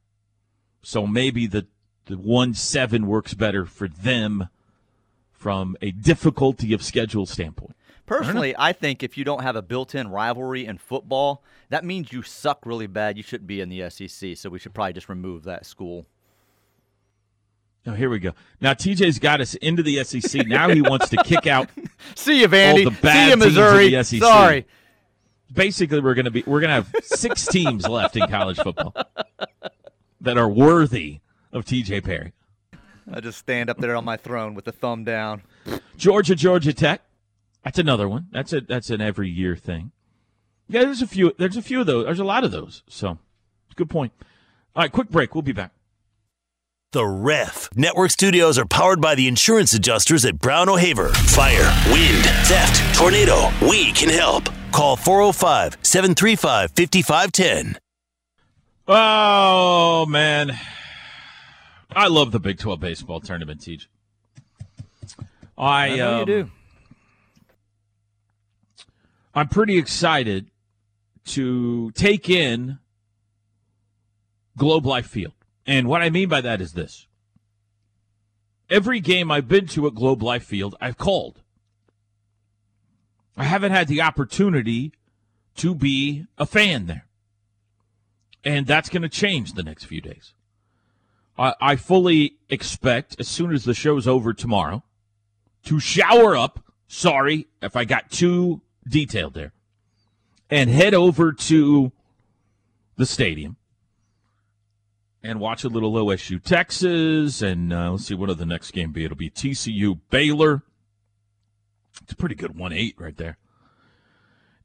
So 0.83 1.07
maybe 1.07 1.47
the 1.47 1.67
the 2.07 2.17
one 2.17 2.55
seven 2.55 3.07
works 3.07 3.35
better 3.35 3.65
for 3.67 3.87
them 3.87 4.49
from 5.33 5.77
a 5.81 5.91
difficulty 5.93 6.73
of 6.73 6.83
schedule 6.83 7.27
standpoint. 7.27 7.77
Personally, 8.07 8.55
I 8.59 8.73
think 8.73 9.05
if 9.05 9.17
you 9.17 9.25
don't 9.25 9.43
have 9.45 9.55
a 9.55 9.63
built-in 9.63 10.09
rivalry 10.09 10.67
in 10.67 10.79
football, 10.79 11.45
that 11.69 11.85
means 11.85 12.13
you 12.13 12.23
suck 12.23 12.67
really 12.67 12.89
bad. 12.89 13.17
You 13.17 13.23
shouldn't 13.23 13.47
be 13.47 13.61
in 13.61 13.69
the 13.69 13.89
SEC, 13.89 14.37
so 14.37 14.51
we 14.51 14.59
should 14.59 14.75
probably 14.75 14.95
just 14.95 15.09
remove 15.09 15.45
that 15.45 15.65
school. 15.65 16.07
Oh, 17.87 17.93
here 17.93 18.11
we 18.11 18.19
go. 18.19 18.33
Now 18.61 18.75
TJ's 18.75 19.19
got 19.19 19.41
us 19.41 19.55
into 19.55 19.83
the 19.83 20.03
SEC. 20.05 20.47
Now 20.47 20.69
he 20.69 20.83
wants 20.83 21.09
to 21.11 21.17
kick 21.19 21.47
out. 21.47 21.71
See 22.15 22.41
you, 22.41 22.49
Vandy. 22.49 22.85
the 22.85 22.91
bad 22.91 23.25
See 23.27 23.31
you, 23.31 23.37
Missouri. 23.37 23.91
the 23.91 24.05
SEC. 24.05 24.21
Sorry. 24.21 24.67
Basically, 25.53 26.01
we're 26.01 26.15
gonna 26.15 26.31
be 26.31 26.45
we're 26.47 26.61
gonna 26.61 26.75
have 26.75 26.93
six 27.03 27.47
teams 27.49 27.87
left 27.89 28.17
in 28.17 28.29
college 28.29 28.59
football 28.59 28.95
that 30.21 30.39
are 30.39 30.49
worthy 30.49 31.21
of 31.53 31.65
TJ 31.65 32.05
Perry. 32.05 32.33
I 33.13 33.21
just 33.21 33.39
stand 33.39 33.69
up 33.69 33.79
there 33.79 33.97
on 33.97 34.05
my 34.05 34.17
throne 34.17 34.55
with 34.55 34.65
the 34.65 34.73
thumb 34.73 35.05
down. 35.05 35.43
Georgia, 35.97 36.35
Georgia 36.35 36.73
Tech. 36.73 37.03
That's 37.65 37.79
another 37.79 38.09
one. 38.09 38.29
That's 38.31 38.53
a 38.53 38.61
that's 38.61 38.91
an 38.91 39.01
every 39.01 39.29
year 39.29 39.57
thing. 39.57 39.93
Yeah, 40.69 40.85
there's 40.85 41.03
a 41.03 41.07
few. 41.07 41.35
There's 41.37 41.57
a 41.57 41.63
few 41.63 41.81
of 41.81 41.87
those. 41.87 42.05
There's 42.05 42.21
a 42.21 42.25
lot 42.25 42.45
of 42.45 42.53
those. 42.53 42.83
So, 42.89 43.19
good 43.75 43.91
point. 43.91 44.13
All 44.77 44.83
right, 44.83 44.93
quick 44.93 45.11
break. 45.11 45.35
We'll 45.35 45.43
be 45.43 45.53
back. 45.53 45.73
The 46.93 47.07
Ref. 47.07 47.69
Network 47.77 48.11
studios 48.11 48.59
are 48.59 48.67
powered 48.67 49.01
by 49.01 49.15
the 49.15 49.29
insurance 49.29 49.75
adjusters 49.75 50.25
at 50.25 50.41
Brown 50.41 50.69
O'Haver. 50.69 51.09
Fire, 51.09 51.73
wind, 51.93 52.25
theft, 52.47 52.97
tornado. 52.97 53.51
We 53.63 53.93
can 53.93 54.09
help. 54.09 54.49
Call 54.73 54.97
405 54.97 55.79
735 55.83 56.71
5510. 56.71 57.79
Oh 58.87 60.07
man, 60.07 60.53
I 61.91 62.09
love 62.09 62.33
the 62.33 62.41
Big 62.41 62.59
Twelve 62.59 62.81
baseball 62.81 63.21
tournament. 63.21 63.61
Teach. 63.61 63.89
I, 65.57 65.91
I 65.91 65.97
know 65.97 66.13
um, 66.13 66.19
you 66.21 66.27
do. 66.27 66.51
I'm 69.35 69.49
pretty 69.49 69.79
excited 69.79 70.51
to 71.27 71.93
take 71.93 72.29
in 72.29 72.79
Globe 74.57 74.87
Life 74.87 75.07
Field. 75.07 75.35
And 75.67 75.87
what 75.87 76.03
I 76.03 76.11
mean 76.11 76.29
by 76.29 76.41
that 76.41 76.61
is 76.61 76.73
this. 76.73 77.07
Every 78.69 79.01
game 79.01 79.31
I've 79.31 79.49
been 79.49 79.67
to 79.69 79.87
at 79.87 79.95
Globe 79.95 80.23
Life 80.23 80.45
Field, 80.45 80.75
I've 80.81 80.99
called. 80.99 81.43
I 83.41 83.45
haven't 83.45 83.73
had 83.73 83.89
the 83.89 84.03
opportunity 84.03 84.93
to 85.57 85.75
be 85.75 86.27
a 86.37 86.45
fan 86.45 86.85
there. 86.85 87.07
And 88.45 88.67
that's 88.67 88.91
going 88.91 89.01
to 89.01 89.09
change 89.09 89.55
the 89.55 89.63
next 89.63 89.85
few 89.85 90.03
days. 90.03 90.35
I, 91.39 91.55
I 91.59 91.77
fully 91.77 92.37
expect, 92.51 93.17
as 93.19 93.29
soon 93.29 93.55
as 93.55 93.65
the 93.65 93.73
show's 93.73 94.07
over 94.07 94.35
tomorrow, 94.35 94.85
to 95.65 95.81
shower 95.81 96.37
up. 96.37 96.63
Sorry 96.87 97.47
if 97.63 97.77
I 97.77 97.87
got 97.87 98.11
too 98.11 98.61
detailed 98.87 99.33
there. 99.33 99.55
And 100.51 100.69
head 100.69 100.93
over 100.93 101.33
to 101.33 101.93
the 102.97 103.07
stadium 103.07 103.57
and 105.23 105.41
watch 105.41 105.65
a 105.65 105.69
little 105.71 105.95
OSU 105.95 106.43
Texas. 106.43 107.41
And 107.41 107.73
uh, 107.73 107.93
let's 107.93 108.05
see, 108.05 108.15
what 108.15 108.29
will 108.29 108.35
the 108.35 108.45
next 108.45 108.73
game 108.73 108.93
be? 108.93 109.07
It'll 109.07 109.17
be 109.17 109.31
TCU 109.31 109.99
Baylor. 110.11 110.63
It's 112.03 112.13
a 112.13 112.17
pretty 112.17 112.35
good 112.35 112.57
1 112.57 112.73
8 112.73 112.95
right 112.99 113.17
there. 113.17 113.39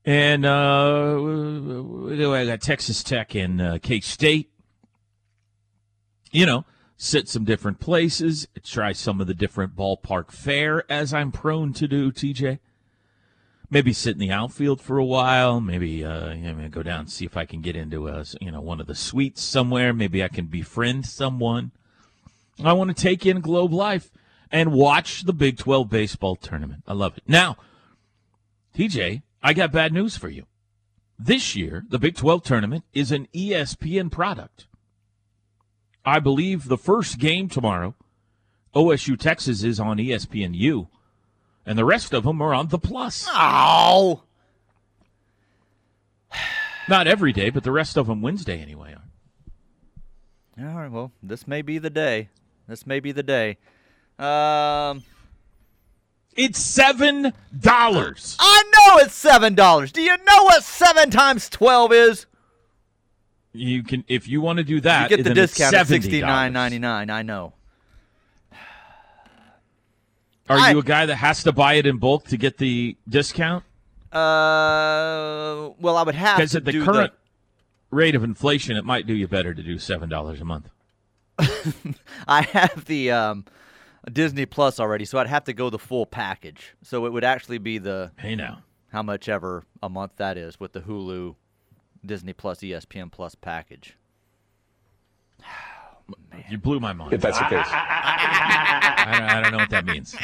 And 0.05 0.45
uh, 0.45 1.17
I 2.31 2.45
got 2.45 2.61
Texas 2.61 3.01
Tech 3.01 3.33
and 3.35 3.59
uh, 3.59 3.79
K 3.79 3.99
State. 4.01 4.51
You 6.31 6.45
know, 6.45 6.65
sit 6.95 7.27
some 7.27 7.43
different 7.43 7.79
places, 7.79 8.47
try 8.63 8.91
some 8.91 9.19
of 9.19 9.25
the 9.25 9.33
different 9.33 9.75
ballpark 9.75 10.31
fare, 10.31 10.83
as 10.91 11.13
I'm 11.13 11.31
prone 11.31 11.73
to 11.73 11.87
do, 11.87 12.11
TJ. 12.11 12.59
Maybe 13.71 13.93
sit 13.93 14.13
in 14.13 14.19
the 14.19 14.31
outfield 14.31 14.79
for 14.79 14.99
a 14.99 15.05
while. 15.05 15.59
Maybe 15.59 16.05
uh, 16.05 16.33
you 16.33 16.53
know, 16.53 16.69
go 16.69 16.83
down 16.83 17.01
and 17.01 17.09
see 17.09 17.25
if 17.25 17.35
I 17.35 17.45
can 17.45 17.61
get 17.61 17.75
into 17.75 18.07
a, 18.07 18.23
you 18.39 18.51
know 18.51 18.61
one 18.61 18.79
of 18.79 18.85
the 18.85 18.93
suites 18.93 19.41
somewhere. 19.41 19.91
Maybe 19.91 20.23
I 20.23 20.27
can 20.27 20.45
befriend 20.45 21.07
someone. 21.07 21.71
I 22.63 22.73
want 22.73 22.95
to 22.95 23.01
take 23.01 23.25
in 23.25 23.41
Globe 23.41 23.73
Life 23.73 24.11
and 24.51 24.71
watch 24.71 25.23
the 25.23 25.33
Big 25.33 25.57
12 25.57 25.89
baseball 25.89 26.35
tournament. 26.35 26.83
I 26.87 26.93
love 26.93 27.17
it. 27.17 27.23
Now, 27.27 27.57
TJ, 28.75 29.21
I 29.41 29.53
got 29.53 29.71
bad 29.71 29.93
news 29.93 30.17
for 30.17 30.29
you. 30.29 30.45
This 31.17 31.55
year, 31.55 31.83
the 31.89 31.99
Big 31.99 32.15
12 32.15 32.43
tournament 32.43 32.83
is 32.93 33.11
an 33.11 33.27
ESPN 33.33 34.11
product. 34.11 34.67
I 36.05 36.19
believe 36.19 36.65
the 36.67 36.77
first 36.77 37.17
game 37.17 37.47
tomorrow, 37.49 37.95
OSU 38.75 39.17
Texas, 39.17 39.63
is 39.63 39.79
on 39.79 39.97
ESPNU, 39.97 40.87
and 41.65 41.77
the 41.77 41.85
rest 41.85 42.13
of 42.13 42.23
them 42.25 42.41
are 42.41 42.53
on 42.53 42.67
the 42.67 42.77
Plus. 42.77 43.25
Oh, 43.29 44.23
Not 46.87 47.07
every 47.07 47.33
day, 47.33 47.49
but 47.49 47.63
the 47.63 47.71
rest 47.71 47.97
of 47.97 48.07
them 48.07 48.21
Wednesday 48.21 48.59
anyway. 48.61 48.95
all 50.59 50.65
right. 50.65 50.91
Well, 50.91 51.11
this 51.23 51.47
may 51.47 51.61
be 51.61 51.77
the 51.79 51.89
day. 51.89 52.29
This 52.67 52.85
may 52.85 52.99
be 52.99 53.11
the 53.11 53.23
day. 53.23 53.57
Um, 54.17 55.03
It's 56.35 56.59
seven 56.59 57.33
dollars. 57.59 58.35
I 58.39 58.63
know 58.73 58.97
it's 59.03 59.13
seven 59.15 59.55
dollars. 59.55 59.91
Do 59.91 60.01
you 60.01 60.15
know 60.17 60.43
what 60.43 60.63
seven 60.63 61.09
times 61.11 61.49
twelve 61.49 61.91
is? 61.93 62.25
You 63.53 63.83
can, 63.83 64.03
if 64.09 64.27
you 64.27 64.41
want 64.41 64.57
to 64.57 64.63
do 64.65 64.81
that, 64.81 65.09
You 65.09 65.17
get 65.17 65.23
the 65.23 65.33
discount 65.33 65.73
at 65.73 65.85
$70. 65.85 65.89
sixty 65.89 66.21
nine 66.21 66.51
ninety 66.53 66.77
nine. 66.79 67.09
I 67.09 67.21
know. 67.21 67.53
Are 70.49 70.57
I- 70.59 70.71
you 70.71 70.79
a 70.79 70.83
guy 70.83 71.05
that 71.05 71.15
has 71.15 71.43
to 71.43 71.51
buy 71.51 71.73
it 71.75 71.85
in 71.85 71.97
bulk 71.97 72.27
to 72.27 72.37
get 72.37 72.57
the 72.57 72.95
discount? 73.09 73.63
Uh, 74.11 75.71
well, 75.79 75.97
I 75.97 76.03
would 76.03 76.15
have 76.15 76.37
Because 76.37 76.55
at 76.55 76.63
the 76.65 76.81
current 76.83 77.11
rate 77.91 78.15
of 78.15 78.23
inflation, 78.23 78.77
it 78.77 78.85
might 78.85 79.05
do 79.07 79.13
you 79.13 79.27
better 79.27 79.53
to 79.53 79.63
do 79.63 79.77
seven 79.77 80.07
dollars 80.09 80.39
a 80.41 80.45
month. 80.45 80.69
I 82.27 82.43
have 82.43 82.85
the 82.85 83.11
um, 83.11 83.45
Disney 84.11 84.45
Plus 84.45 84.79
already, 84.79 85.05
so 85.05 85.17
I'd 85.17 85.27
have 85.27 85.43
to 85.45 85.53
go 85.53 85.69
the 85.69 85.79
full 85.79 86.05
package. 86.05 86.75
So 86.83 87.05
it 87.05 87.13
would 87.13 87.23
actually 87.23 87.57
be 87.57 87.77
the 87.77 88.11
Hey 88.19 88.35
now, 88.35 88.59
how 88.91 89.01
much 89.01 89.27
ever 89.29 89.63
a 89.81 89.89
month 89.89 90.13
that 90.17 90.37
is 90.37 90.59
with 90.59 90.73
the 90.73 90.81
Hulu, 90.81 91.35
Disney 92.05 92.33
Plus, 92.33 92.59
ESPN 92.59 93.11
Plus 93.11 93.35
package. 93.35 93.97
Oh, 96.07 96.37
you 96.51 96.59
blew 96.59 96.79
my 96.79 96.93
mind. 96.93 97.13
If 97.13 97.21
that's 97.21 97.39
the 97.39 97.45
case. 97.45 97.65
I, 97.67 99.15
don't, 99.17 99.21
I 99.23 99.41
don't 99.41 99.51
know 99.53 99.57
what 99.57 99.71
that 99.71 99.85
means. 99.87 100.15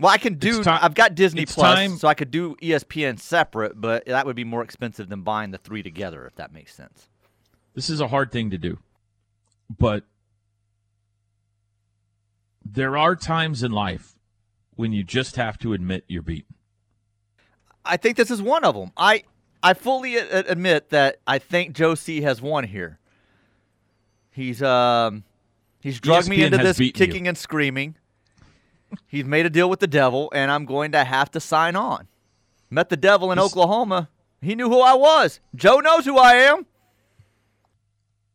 Well, 0.00 0.10
I 0.10 0.18
can 0.18 0.34
do. 0.34 0.64
ti- 0.64 0.70
I've 0.70 0.94
got 0.94 1.14
Disney 1.14 1.44
Plus, 1.46 1.74
time- 1.76 1.96
so 1.98 2.08
I 2.08 2.14
could 2.14 2.30
do 2.30 2.56
ESPN 2.56 3.20
separate, 3.20 3.78
but 3.80 4.06
that 4.06 4.24
would 4.26 4.34
be 4.34 4.44
more 4.44 4.62
expensive 4.62 5.08
than 5.08 5.20
buying 5.22 5.50
the 5.50 5.58
three 5.58 5.82
together, 5.82 6.26
if 6.26 6.34
that 6.36 6.52
makes 6.52 6.74
sense. 6.74 7.08
This 7.74 7.90
is 7.90 8.00
a 8.00 8.08
hard 8.08 8.32
thing 8.32 8.50
to 8.50 8.58
do, 8.58 8.78
but 9.78 10.04
there 12.72 12.96
are 12.96 13.16
times 13.16 13.62
in 13.62 13.72
life 13.72 14.14
when 14.76 14.92
you 14.92 15.02
just 15.02 15.36
have 15.36 15.58
to 15.58 15.72
admit 15.72 16.04
you're 16.08 16.22
beaten. 16.22 16.54
I 17.84 17.96
think 17.96 18.16
this 18.16 18.30
is 18.30 18.40
one 18.42 18.64
of 18.64 18.74
them. 18.74 18.92
I 18.96 19.24
I 19.62 19.74
fully 19.74 20.16
a- 20.16 20.24
a- 20.40 20.44
admit 20.50 20.90
that 20.90 21.16
I 21.26 21.38
think 21.38 21.74
Joe 21.74 21.94
C 21.94 22.20
has 22.22 22.40
won 22.40 22.64
here. 22.64 22.98
He's 24.30 24.62
um 24.62 25.24
he's 25.80 26.00
drugged 26.00 26.28
me 26.28 26.42
into 26.44 26.58
this 26.58 26.78
beaten 26.78 27.00
you. 27.00 27.06
kicking 27.06 27.28
and 27.28 27.36
screaming. 27.36 27.96
He's 29.06 29.24
made 29.24 29.46
a 29.46 29.50
deal 29.50 29.70
with 29.70 29.80
the 29.80 29.86
devil, 29.86 30.30
and 30.34 30.50
I'm 30.50 30.64
going 30.64 30.92
to 30.92 31.04
have 31.04 31.30
to 31.32 31.40
sign 31.40 31.76
on. 31.76 32.08
Met 32.70 32.88
the 32.88 32.96
devil 32.96 33.30
in 33.32 33.36
This- 33.36 33.44
Oklahoma. 33.46 34.08
He 34.42 34.54
knew 34.54 34.68
who 34.68 34.80
I 34.80 34.94
was. 34.94 35.38
Joe 35.54 35.80
knows 35.80 36.04
who 36.06 36.16
I 36.16 36.34
am. 36.34 36.64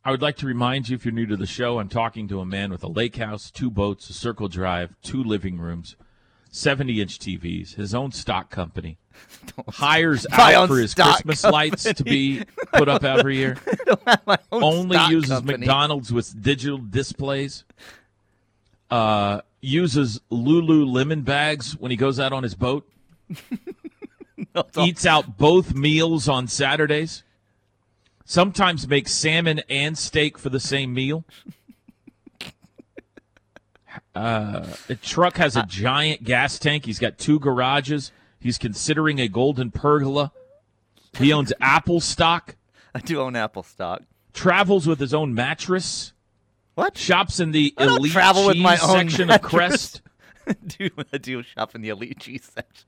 I 0.05 0.11
would 0.11 0.21
like 0.21 0.37
to 0.37 0.45
remind 0.45 0.87
you, 0.87 0.95
if 0.95 1.03
you're 1.03 1.11
new 1.11 1.25
to 1.25 1.35
the 1.35 1.47
show, 1.47 1.79
I'm 1.79 1.89
talking 1.89 2.27
to 2.27 2.39
a 2.39 2.45
man 2.45 2.69
with 2.69 2.83
a 2.83 2.87
lake 2.87 3.15
house, 3.15 3.49
two 3.49 3.71
boats, 3.71 4.07
a 4.07 4.13
circle 4.13 4.47
drive, 4.47 4.93
two 5.01 5.23
living 5.23 5.57
rooms, 5.57 5.95
70 6.51 7.01
inch 7.01 7.17
TVs, 7.17 7.73
his 7.73 7.95
own 7.95 8.11
stock 8.11 8.51
company, 8.51 8.99
hires 9.69 10.27
out 10.31 10.67
for 10.67 10.77
his 10.77 10.93
Christmas 10.93 11.43
lights 11.43 11.85
to 11.91 12.03
be 12.03 12.43
put 12.71 12.87
up 12.87 13.03
every 13.03 13.37
year, 13.37 13.57
only 14.51 14.99
uses 15.09 15.31
company. 15.31 15.57
McDonald's 15.57 16.13
with 16.13 16.39
digital 16.39 16.77
displays, 16.77 17.63
uh, 18.91 19.41
uses 19.59 20.21
Lululemon 20.31 21.25
bags 21.25 21.75
when 21.79 21.89
he 21.89 21.97
goes 21.97 22.19
out 22.19 22.31
on 22.31 22.43
his 22.43 22.53
boat, 22.53 22.87
all. 24.55 24.85
eats 24.85 25.07
out 25.07 25.39
both 25.39 25.73
meals 25.73 26.29
on 26.29 26.47
Saturdays, 26.47 27.23
sometimes 28.25 28.87
makes 28.87 29.11
salmon 29.13 29.61
and 29.69 29.97
steak 29.97 30.37
for 30.37 30.49
the 30.49 30.59
same 30.59 30.93
meal. 30.93 31.23
Uh, 34.13 34.65
the 34.87 34.95
truck 34.95 35.35
has 35.37 35.57
a 35.57 35.63
giant 35.63 36.23
gas 36.23 36.57
tank. 36.57 36.85
He's 36.85 36.99
got 36.99 37.17
two 37.17 37.37
garages. 37.37 38.13
He's 38.39 38.57
considering 38.57 39.19
a 39.19 39.27
golden 39.27 39.71
pergola. 39.71 40.31
He 41.17 41.33
owns 41.33 41.51
Apple 41.61 41.99
stock. 41.99 42.55
I 42.93 42.99
do 42.99 43.19
own 43.19 43.35
Apple 43.35 43.63
stock. 43.63 44.03
Travels 44.33 44.87
with 44.87 44.99
his 44.99 45.13
own 45.13 45.33
mattress. 45.33 46.13
What? 46.75 46.97
Shops 46.97 47.39
in 47.41 47.51
the 47.51 47.73
I 47.77 47.85
elite 47.85 48.11
travel 48.13 48.45
with 48.47 48.57
my 48.57 48.77
own 48.77 49.09
section 49.09 49.27
mattress. 49.27 49.45
of 49.45 49.51
Crest. 49.51 50.01
do 50.77 50.89
I 51.11 51.17
do 51.17 51.43
shop 51.43 51.75
in 51.75 51.81
the 51.81 51.89
elite 51.89 52.19
cheese 52.19 52.49
section? 52.53 52.87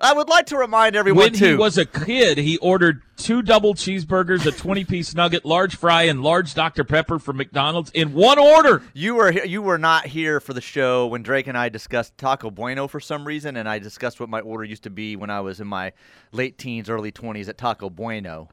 I 0.00 0.12
would 0.12 0.28
like 0.28 0.46
to 0.46 0.56
remind 0.56 0.96
everyone 0.96 1.24
When 1.24 1.32
too. 1.32 1.46
he 1.46 1.54
was 1.54 1.78
a 1.78 1.84
kid, 1.86 2.38
he 2.38 2.58
ordered 2.58 3.02
two 3.16 3.42
double 3.42 3.74
cheeseburgers, 3.74 4.44
a 4.46 4.52
20 4.52 4.84
piece 4.84 5.14
nugget, 5.14 5.44
large 5.44 5.76
fry, 5.76 6.02
and 6.04 6.22
large 6.22 6.54
Dr. 6.54 6.84
Pepper 6.84 7.18
from 7.18 7.36
McDonald's 7.36 7.90
in 7.92 8.12
one 8.12 8.38
order. 8.38 8.82
You 8.94 9.14
were 9.14 9.32
you 9.32 9.62
were 9.62 9.78
not 9.78 10.06
here 10.06 10.40
for 10.40 10.52
the 10.52 10.60
show 10.60 11.06
when 11.06 11.22
Drake 11.22 11.46
and 11.46 11.56
I 11.56 11.68
discussed 11.68 12.16
Taco 12.18 12.50
Bueno 12.50 12.86
for 12.88 13.00
some 13.00 13.26
reason, 13.26 13.56
and 13.56 13.68
I 13.68 13.78
discussed 13.78 14.20
what 14.20 14.28
my 14.28 14.40
order 14.40 14.64
used 14.64 14.82
to 14.84 14.90
be 14.90 15.16
when 15.16 15.30
I 15.30 15.40
was 15.40 15.60
in 15.60 15.66
my 15.66 15.92
late 16.32 16.58
teens, 16.58 16.88
early 16.90 17.10
twenties 17.12 17.48
at 17.48 17.58
Taco 17.58 17.88
Bueno. 17.90 18.48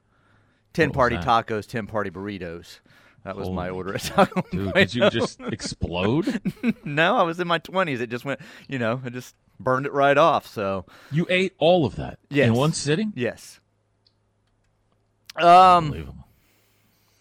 Ten 0.74 0.90
What 0.90 0.96
party 0.96 1.18
tacos, 1.18 1.68
ten 1.68 1.86
party 1.86 2.10
burritos. 2.10 2.80
That 3.26 3.38
was 3.38 3.50
my 3.50 3.70
order 3.70 3.94
at 3.96 4.02
Taco 4.02 4.42
Dude, 4.52 4.52
Bueno. 4.52 4.72
did 4.74 4.94
you 4.96 5.10
just 5.10 5.40
explode? 5.40 6.42
no, 6.84 7.16
I 7.16 7.24
was 7.24 7.40
in 7.40 7.48
my 7.48 7.58
twenties. 7.60 8.02
It 8.02 8.10
just 8.10 8.26
went, 8.26 8.40
you 8.68 8.80
know, 8.80 9.02
it 9.06 9.14
just 9.14 9.36
burned 9.60 9.86
it 9.86 9.94
right 9.94 10.18
off. 10.18 10.48
So 10.48 10.86
You 11.12 11.26
ate 11.30 11.54
all 11.58 11.86
of 11.86 11.96
that 11.98 12.20
Yes. 12.30 12.48
in 12.48 12.54
one 12.54 12.74
sitting? 12.74 13.14
yes. 13.16 13.60
Um, 15.36 16.14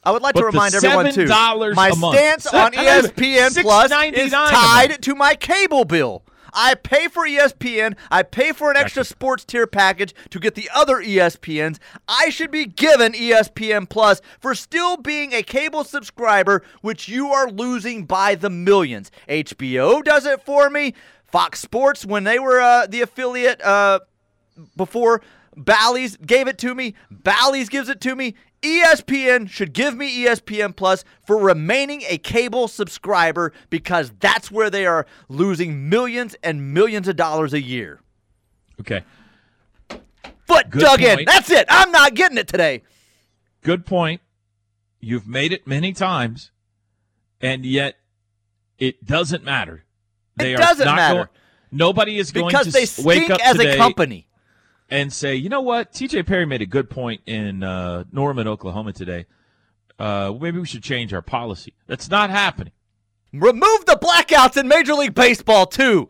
I 0.05 0.11
would 0.11 0.23
like 0.23 0.35
But 0.35 0.41
to 0.41 0.47
remind 0.47 0.75
everyone 0.75 1.13
too. 1.13 1.27
My 1.27 1.91
a 1.91 1.97
month. 1.97 2.17
stance 2.17 2.47
on 2.47 2.73
ESPN 2.73 3.63
Plus 3.63 3.91
is 4.15 4.33
tied 4.33 5.01
to 5.03 5.15
my 5.15 5.35
cable 5.35 5.85
bill. 5.85 6.25
I 6.55 6.75
pay 6.75 7.09
for 7.09 7.27
ESPN. 7.27 7.97
I 8.11 8.23
pay 8.23 8.53
for 8.53 8.71
an 8.71 8.77
extra 8.77 9.05
sports 9.05 9.43
tier 9.47 9.67
package 9.67 10.15
to 10.29 10.39
get 10.39 10.55
the 10.55 10.69
other 10.75 10.97
ESPNs. 10.97 11.79
I 12.07 12.29
should 12.29 12.51
be 12.51 12.67
given 12.67 13.13
ESPN 13.15 13.89
Plus 13.89 14.21
for 14.39 14.55
still 14.55 14.99
being 14.99 15.33
a 15.33 15.43
cable 15.43 15.83
subscriber, 15.83 16.63
which 16.83 17.09
you 17.09 17.29
are 17.29 17.49
losing 17.51 18.05
by 18.05 18.35
the 18.35 18.51
millions. 18.51 19.11
HBO 19.27 20.03
does 20.05 20.27
it 20.27 20.45
for 20.45 20.69
me. 20.69 20.93
Fox 21.33 21.61
Sports, 21.61 22.05
when 22.07 22.25
they 22.25 22.39
were 22.39 22.61
uh, 22.61 22.87
the 22.87 23.01
affiliate 23.01 23.61
uh, 23.63 24.01
before 24.77 25.23
Bally's 25.57 26.17
gave 26.19 26.47
it 26.47 26.59
to 26.59 26.75
me. 26.75 26.95
Bally's 27.11 27.69
gives 27.69 27.89
it 27.89 28.01
to 28.03 28.15
me. 28.15 28.35
ESPN 28.63 29.49
should 29.51 29.73
give 29.73 29.97
me 29.97 30.25
ESPN 30.25 30.77
Plus 30.77 31.05
for 31.27 31.37
remaining 31.37 32.03
a 32.09 32.17
cable 32.19 32.69
subscriber 32.69 33.53
because 33.71 34.13
that's 34.21 34.53
where 34.53 34.71
they 34.71 34.87
are 34.87 35.07
losing 35.29 35.89
millions 35.89 36.37
and 36.45 36.73
millions 36.73 37.09
of 37.09 37.17
dollars 37.17 37.53
a 37.53 37.61
year. 37.61 38.01
Okay. 38.81 39.03
Foot 40.47 40.71
Good 40.71 40.81
dug 40.81 41.03
in. 41.03 41.25
That's 41.25 41.51
it. 41.51 41.67
I'm 41.69 41.91
not 41.91 42.15
getting 42.15 42.39
it 42.39 42.47
today. 42.47 42.83
Good 43.63 43.85
point. 43.85 44.21
You've 45.01 45.27
made 45.27 45.53
it 45.53 45.67
many 45.67 45.93
times, 45.93 46.53
and 47.41 47.65
yet 47.65 47.97
it 48.79 49.05
doesn't 49.05 49.43
matter. 49.43 49.85
They 50.37 50.55
It 50.55 50.59
doesn't 50.59 50.85
matter. 50.87 51.15
Going, 51.15 51.29
nobody 51.71 52.19
is 52.19 52.33
going 52.33 52.49
Because 52.49 52.67
to 52.67 52.73
they 52.73 52.83
s- 52.83 53.03
wake 53.05 53.31
up 53.31 53.41
as 53.45 53.57
today 53.57 53.75
a 53.75 53.77
company. 53.77 54.27
and 54.91 55.13
say, 55.13 55.35
you 55.35 55.49
know 55.49 55.61
what? 55.61 55.93
TJ 55.93 56.27
Perry 56.27 56.47
made 56.47 56.63
a 56.63 56.67
good 56.67 56.89
point 56.91 57.21
in 57.27 57.63
uh, 57.63 58.05
Norman, 58.13 58.49
Oklahoma 58.49 58.93
today. 58.93 59.27
Uh, 59.99 60.33
maybe 60.41 60.59
we 60.59 60.67
should 60.67 60.83
change 60.83 61.13
our 61.13 61.23
policy. 61.23 61.75
That's 61.87 62.11
not 62.11 62.31
happening. 62.31 62.73
Remove 63.33 63.87
the 63.87 63.99
blackouts 64.01 64.57
in 64.57 64.69
Major 64.69 64.95
League 64.95 65.15
Baseball 65.15 65.67
too. 65.67 66.09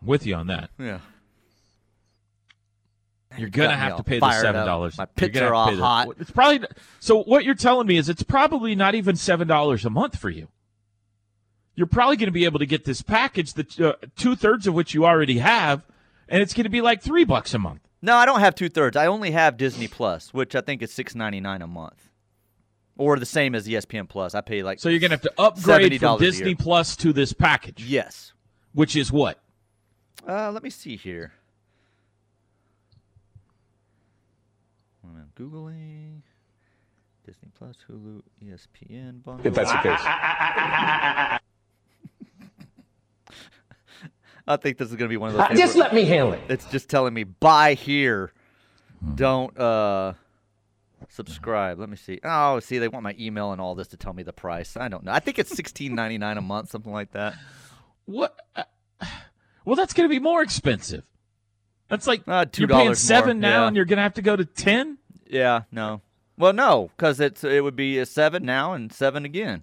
I'm 0.00 0.06
with 0.06 0.26
you 0.26 0.34
on 0.34 0.46
that. 0.46 0.70
Yeah. 0.78 1.00
You're 3.38 3.50
gonna 3.50 3.76
have 3.76 3.96
to 3.98 4.02
pay 4.04 4.18
the 4.18 4.32
seven 4.40 4.64
dollars. 4.64 4.96
My 4.96 5.04
pits 5.04 5.38
are 5.38 5.52
all 5.52 5.74
hot. 5.76 6.08
It's 6.18 6.30
probably 6.30 6.66
so. 7.00 7.22
What 7.24 7.44
you're 7.44 7.54
telling 7.54 7.86
me 7.86 7.98
is 7.98 8.08
it's 8.08 8.22
probably 8.22 8.74
not 8.74 8.94
even 8.94 9.14
seven 9.16 9.46
dollars 9.46 9.84
a 9.84 9.90
month 9.90 10.16
for 10.18 10.30
you. 10.30 10.48
You're 11.76 11.86
probably 11.86 12.16
going 12.16 12.28
to 12.28 12.32
be 12.32 12.46
able 12.46 12.58
to 12.58 12.66
get 12.66 12.84
this 12.84 13.02
package 13.02 13.52
that 13.52 13.78
uh, 13.80 13.94
two 14.16 14.34
thirds 14.34 14.66
of 14.66 14.74
which 14.74 14.94
you 14.94 15.04
already 15.04 15.38
have, 15.38 15.84
and 16.28 16.42
it's 16.42 16.54
going 16.54 16.64
to 16.64 16.70
be 16.70 16.80
like 16.80 17.02
three 17.02 17.24
bucks 17.24 17.52
a 17.54 17.58
month. 17.58 17.80
No, 18.00 18.16
I 18.16 18.24
don't 18.24 18.40
have 18.40 18.54
two 18.54 18.70
thirds. 18.70 18.96
I 18.96 19.06
only 19.06 19.30
have 19.32 19.56
Disney 19.58 19.86
Plus, 19.86 20.32
which 20.32 20.54
I 20.56 20.62
think 20.62 20.82
is 20.82 20.90
six 20.92 21.14
ninety 21.14 21.38
nine 21.38 21.60
a 21.60 21.66
month, 21.66 22.10
or 22.96 23.18
the 23.18 23.26
same 23.26 23.54
as 23.54 23.68
ESPN 23.68 24.08
Plus. 24.08 24.34
I 24.34 24.40
pay 24.40 24.62
like 24.62 24.80
So 24.80 24.88
you're 24.88 25.00
going 25.00 25.10
to 25.10 25.16
have 25.16 25.22
to 25.22 25.32
upgrade 25.38 26.00
from. 26.00 26.18
Disney 26.18 26.54
Plus 26.54 26.96
to 26.96 27.12
this 27.12 27.34
package, 27.34 27.84
yes. 27.84 28.32
which 28.72 28.96
is 28.96 29.12
what? 29.12 29.38
Uh, 30.26 30.50
let 30.50 30.62
me 30.62 30.70
see 30.70 30.96
here. 30.96 31.32
I'm 35.04 35.30
googling 35.38 36.22
Disney 37.26 37.50
Plus, 37.56 37.76
Hulu, 37.90 38.22
ESPN 38.42 39.22
bundle. 39.22 39.46
If 39.46 39.54
that's 39.54 39.72
the 39.72 39.78
case. 39.78 41.40
I 44.46 44.56
think 44.56 44.78
this 44.78 44.88
is 44.88 44.94
going 44.96 45.08
to 45.08 45.12
be 45.12 45.16
one 45.16 45.30
of 45.30 45.36
those. 45.36 45.58
Just 45.58 45.76
let 45.76 45.92
me 45.94 46.04
handle 46.04 46.32
it. 46.34 46.40
It's 46.48 46.64
just 46.66 46.88
telling 46.88 47.12
me 47.14 47.24
buy 47.24 47.74
here, 47.74 48.32
don't 49.14 49.58
uh 49.58 50.12
subscribe. 51.08 51.78
Let 51.78 51.88
me 51.88 51.96
see. 51.96 52.20
Oh, 52.24 52.60
see, 52.60 52.78
they 52.78 52.88
want 52.88 53.02
my 53.02 53.14
email 53.18 53.52
and 53.52 53.60
all 53.60 53.74
this 53.74 53.88
to 53.88 53.96
tell 53.96 54.12
me 54.12 54.22
the 54.22 54.32
price. 54.32 54.76
I 54.76 54.88
don't 54.88 55.04
know. 55.04 55.12
I 55.12 55.20
think 55.20 55.38
it's 55.38 55.54
sixteen 55.54 55.94
ninety 55.94 56.18
nine 56.18 56.38
a 56.38 56.42
month, 56.42 56.70
something 56.70 56.92
like 56.92 57.12
that. 57.12 57.34
What? 58.06 58.36
uh, 58.54 58.62
well, 59.64 59.76
that's 59.76 59.92
going 59.92 60.08
to 60.08 60.14
be 60.14 60.20
more 60.20 60.42
expensive. 60.42 61.02
That's 61.88 62.06
like 62.06 62.22
Uh, 62.26 62.44
$2 62.46 62.58
you're 62.58 62.68
paying 62.68 62.84
more, 62.86 62.94
seven 62.94 63.40
now, 63.40 63.62
yeah. 63.62 63.66
and 63.68 63.76
you're 63.76 63.84
going 63.84 63.98
to 63.98 64.02
have 64.02 64.14
to 64.14 64.22
go 64.22 64.34
to 64.36 64.44
ten. 64.44 64.98
Yeah, 65.28 65.62
no. 65.72 66.02
Well, 66.38 66.52
no, 66.52 66.90
because 66.96 67.18
it's 67.20 67.42
it 67.44 67.64
would 67.64 67.76
be 67.76 67.98
a 67.98 68.06
seven 68.06 68.44
now 68.44 68.74
and 68.74 68.92
seven 68.92 69.24
again. 69.24 69.62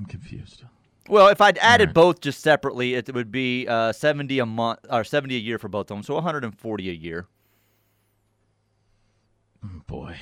I'm 0.00 0.06
confused. 0.06 0.64
Well, 1.08 1.28
if 1.28 1.40
I'd 1.40 1.58
added 1.58 1.88
right. 1.88 1.94
both 1.94 2.20
just 2.20 2.40
separately, 2.40 2.94
it 2.94 3.12
would 3.12 3.30
be 3.30 3.66
uh, 3.68 3.92
seventy 3.92 4.38
a 4.38 4.46
month 4.46 4.78
or 4.88 5.04
seventy 5.04 5.36
a 5.36 5.38
year 5.38 5.58
for 5.58 5.68
both 5.68 5.90
of 5.90 5.96
them, 5.96 6.02
so 6.02 6.14
one 6.14 6.22
hundred 6.22 6.44
and 6.44 6.56
forty 6.58 6.88
a 6.88 6.92
year. 6.94 7.26
Boy, 9.86 10.16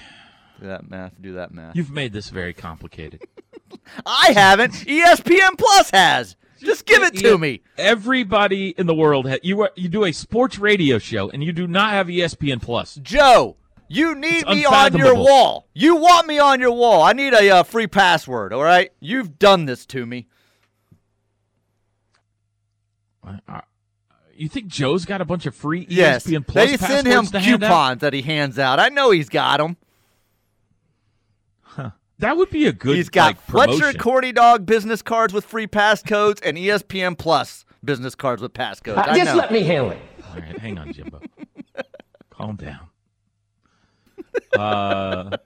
Do 0.60 0.66
that 0.66 0.90
math. 0.90 1.12
Do 1.20 1.34
that 1.34 1.52
math. 1.52 1.76
you've 1.76 1.90
made 1.92 2.12
this 2.12 2.28
very 2.30 2.52
complicated. 2.52 3.22
I 4.06 4.32
haven't. 4.34 4.72
ESPN 4.72 5.56
Plus 5.56 5.90
has. 5.90 6.34
Just 6.58 6.86
give 6.86 7.04
it 7.04 7.14
to 7.18 7.38
me. 7.38 7.60
Everybody 7.76 8.70
in 8.76 8.86
the 8.88 8.94
world, 8.94 9.28
ha- 9.28 9.36
you 9.44 9.60
are, 9.62 9.70
you 9.76 9.88
do 9.88 10.04
a 10.04 10.10
sports 10.12 10.58
radio 10.58 10.98
show, 10.98 11.30
and 11.30 11.44
you 11.44 11.52
do 11.52 11.68
not 11.68 11.92
have 11.92 12.08
ESPN 12.08 12.60
Plus. 12.60 12.96
Joe, 13.00 13.56
you 13.88 14.14
need 14.14 14.44
It's 14.46 14.50
me 14.50 14.64
on 14.66 14.96
your 14.96 15.14
wall. 15.14 15.66
You 15.74 15.96
want 15.96 16.26
me 16.26 16.38
on 16.38 16.60
your 16.60 16.72
wall. 16.72 17.02
I 17.02 17.12
need 17.12 17.32
a 17.34 17.50
uh, 17.50 17.62
free 17.62 17.86
password, 17.86 18.52
all 18.52 18.62
right? 18.62 18.90
You've 19.00 19.38
done 19.38 19.64
this 19.66 19.86
to 19.86 20.04
me. 20.06 20.26
I- 23.24 23.40
I- 23.48 23.62
you 24.34 24.48
think 24.48 24.68
Joe's 24.68 25.04
got 25.04 25.20
a 25.20 25.24
bunch 25.24 25.46
of 25.46 25.54
free 25.54 25.80
E 25.80 25.86
Yes. 25.90 26.24
ESPN 26.26 26.46
Plus 26.46 26.70
they 26.70 26.76
send 26.76 27.06
him 27.06 27.12
passwords 27.24 27.30
to 27.32 27.40
hand 27.40 27.60
coupons 27.62 28.00
that 28.02 28.12
he 28.12 28.22
hands 28.22 28.58
out. 28.58 28.78
I 28.78 28.88
know 28.88 29.10
he's 29.10 29.28
got 29.28 29.58
them. 29.58 29.76
That 32.20 32.36
would 32.36 32.50
be 32.50 32.66
a 32.66 32.72
good. 32.72 32.96
He's 32.96 33.08
got 33.10 33.26
like, 33.26 33.40
Fletcher 33.42 33.72
promotion. 33.78 34.00
Cordy 34.00 34.32
Dog 34.32 34.66
business 34.66 35.02
cards 35.02 35.32
with 35.32 35.44
free 35.44 35.68
passcodes 35.68 36.40
and 36.44 36.56
ESPN 36.58 37.16
Plus 37.16 37.64
business 37.84 38.16
cards 38.16 38.42
with 38.42 38.52
passcodes. 38.52 38.96
I 38.98 39.16
Just 39.16 39.26
know. 39.32 39.36
let 39.36 39.52
me 39.52 39.62
handle 39.62 39.92
it. 39.92 39.98
All 40.28 40.34
right, 40.40 40.58
hang 40.58 40.78
on, 40.78 40.92
Jimbo. 40.92 41.20
Calm 42.30 42.56
down. 42.56 42.88
Uh, 44.56 45.36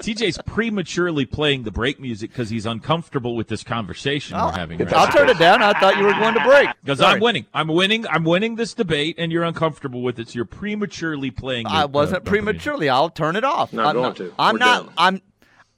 TJ's 0.00 0.38
prematurely 0.46 1.24
playing 1.26 1.62
the 1.62 1.70
break 1.70 2.00
music 2.00 2.30
because 2.30 2.50
he's 2.50 2.66
uncomfortable 2.66 3.36
with 3.36 3.48
this 3.48 3.62
conversation 3.62 4.36
we're 4.36 4.52
having. 4.52 4.78
Right 4.78 4.92
I'll 4.92 5.12
turn 5.12 5.28
it 5.28 5.38
down. 5.38 5.62
I 5.62 5.72
thought 5.78 5.96
you 5.96 6.04
were 6.04 6.12
going 6.14 6.34
to 6.34 6.44
break. 6.44 6.68
Because 6.82 7.00
I'm 7.00 7.20
winning. 7.20 7.46
I'm 7.54 7.68
winning. 7.68 8.06
I'm 8.08 8.24
winning 8.24 8.56
this 8.56 8.74
debate, 8.74 9.16
and 9.18 9.30
you're 9.30 9.44
uncomfortable 9.44 10.02
with 10.02 10.18
it. 10.18 10.28
So 10.28 10.36
you're 10.36 10.44
prematurely 10.44 11.30
playing. 11.30 11.66
I 11.66 11.82
the- 11.82 11.88
wasn't 11.88 12.24
the- 12.24 12.30
the 12.30 12.30
prematurely. 12.30 12.88
I'll 12.88 13.10
turn 13.10 13.36
it 13.36 13.44
off. 13.44 13.72
Not 13.72 13.86
I'm 13.88 13.94
going 13.94 14.02
not, 14.08 14.16
to. 14.16 14.34
I'm 14.38 14.54
We're 14.54 14.58
not. 14.58 14.84
done. 14.86 14.94
I'm. 14.98 15.22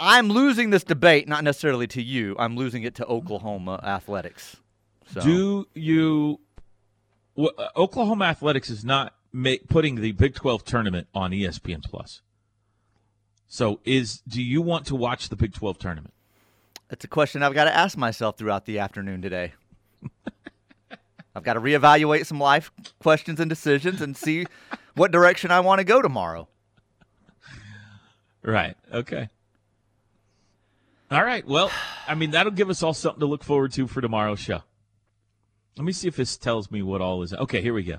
I'm 0.00 0.28
losing 0.28 0.70
this 0.70 0.84
debate, 0.84 1.26
not 1.26 1.42
necessarily 1.42 1.88
to 1.88 2.00
you. 2.02 2.36
I'm 2.38 2.54
losing 2.56 2.84
it 2.84 2.94
to 2.96 3.06
Oklahoma 3.06 3.80
athletics. 3.82 4.56
So. 5.12 5.20
Do 5.20 5.66
you? 5.74 6.40
Well, 7.34 7.50
uh, 7.58 7.68
Oklahoma 7.76 8.26
Athletics 8.26 8.70
is 8.70 8.84
not 8.84 9.14
ma- 9.32 9.54
putting 9.68 9.96
the 9.96 10.12
Big 10.12 10.34
12 10.34 10.64
tournament 10.64 11.08
on 11.14 11.32
ESPN 11.32 11.82
Plus. 11.82 12.20
So, 13.48 13.80
is 13.84 14.18
do 14.28 14.42
you 14.42 14.60
want 14.60 14.86
to 14.86 14.94
watch 14.94 15.30
the 15.30 15.36
Big 15.36 15.54
12 15.54 15.78
tournament? 15.78 16.12
It's 16.90 17.04
a 17.04 17.08
question 17.08 17.42
I've 17.42 17.54
got 17.54 17.64
to 17.64 17.74
ask 17.74 17.96
myself 17.96 18.36
throughout 18.36 18.66
the 18.66 18.78
afternoon 18.78 19.22
today. 19.22 19.54
I've 21.34 21.42
got 21.42 21.54
to 21.54 21.60
reevaluate 21.60 22.26
some 22.26 22.40
life 22.40 22.70
questions 23.00 23.40
and 23.40 23.48
decisions 23.48 24.00
and 24.00 24.16
see 24.16 24.46
what 24.94 25.10
direction 25.12 25.50
I 25.50 25.60
want 25.60 25.78
to 25.78 25.84
go 25.84 26.02
tomorrow. 26.02 26.48
Right. 28.42 28.76
Okay. 28.92 29.28
All 31.10 31.24
right. 31.24 31.46
Well, 31.46 31.70
I 32.06 32.14
mean, 32.14 32.32
that'll 32.32 32.52
give 32.52 32.70
us 32.70 32.82
all 32.82 32.94
something 32.94 33.20
to 33.20 33.26
look 33.26 33.44
forward 33.44 33.72
to 33.72 33.86
for 33.86 34.00
tomorrow's 34.00 34.40
show. 34.40 34.62
Let 35.76 35.84
me 35.84 35.92
see 35.92 36.08
if 36.08 36.16
this 36.16 36.36
tells 36.36 36.70
me 36.70 36.82
what 36.82 37.00
all 37.00 37.22
is. 37.22 37.32
Okay, 37.32 37.62
here 37.62 37.72
we 37.72 37.82
go. 37.82 37.98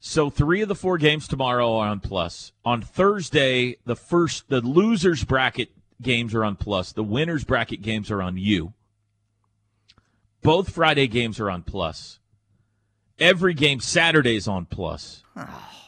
So 0.00 0.30
three 0.30 0.62
of 0.62 0.68
the 0.68 0.74
four 0.74 0.96
games 0.96 1.28
tomorrow 1.28 1.76
are 1.76 1.88
on 1.88 2.00
Plus. 2.00 2.52
On 2.64 2.80
Thursday, 2.80 3.76
the 3.84 3.94
first, 3.94 4.48
the 4.48 4.62
losers 4.62 5.24
bracket 5.24 5.68
games 6.00 6.34
are 6.34 6.44
on 6.44 6.56
Plus. 6.56 6.92
The 6.92 7.04
winners 7.04 7.44
bracket 7.44 7.82
games 7.82 8.10
are 8.10 8.22
on 8.22 8.38
you. 8.38 8.72
Both 10.42 10.70
Friday 10.70 11.06
games 11.06 11.38
are 11.38 11.50
on 11.50 11.62
Plus. 11.62 12.18
Every 13.18 13.52
game 13.52 13.80
Saturday 13.80 14.36
is 14.36 14.48
on 14.48 14.64
Plus. 14.64 15.22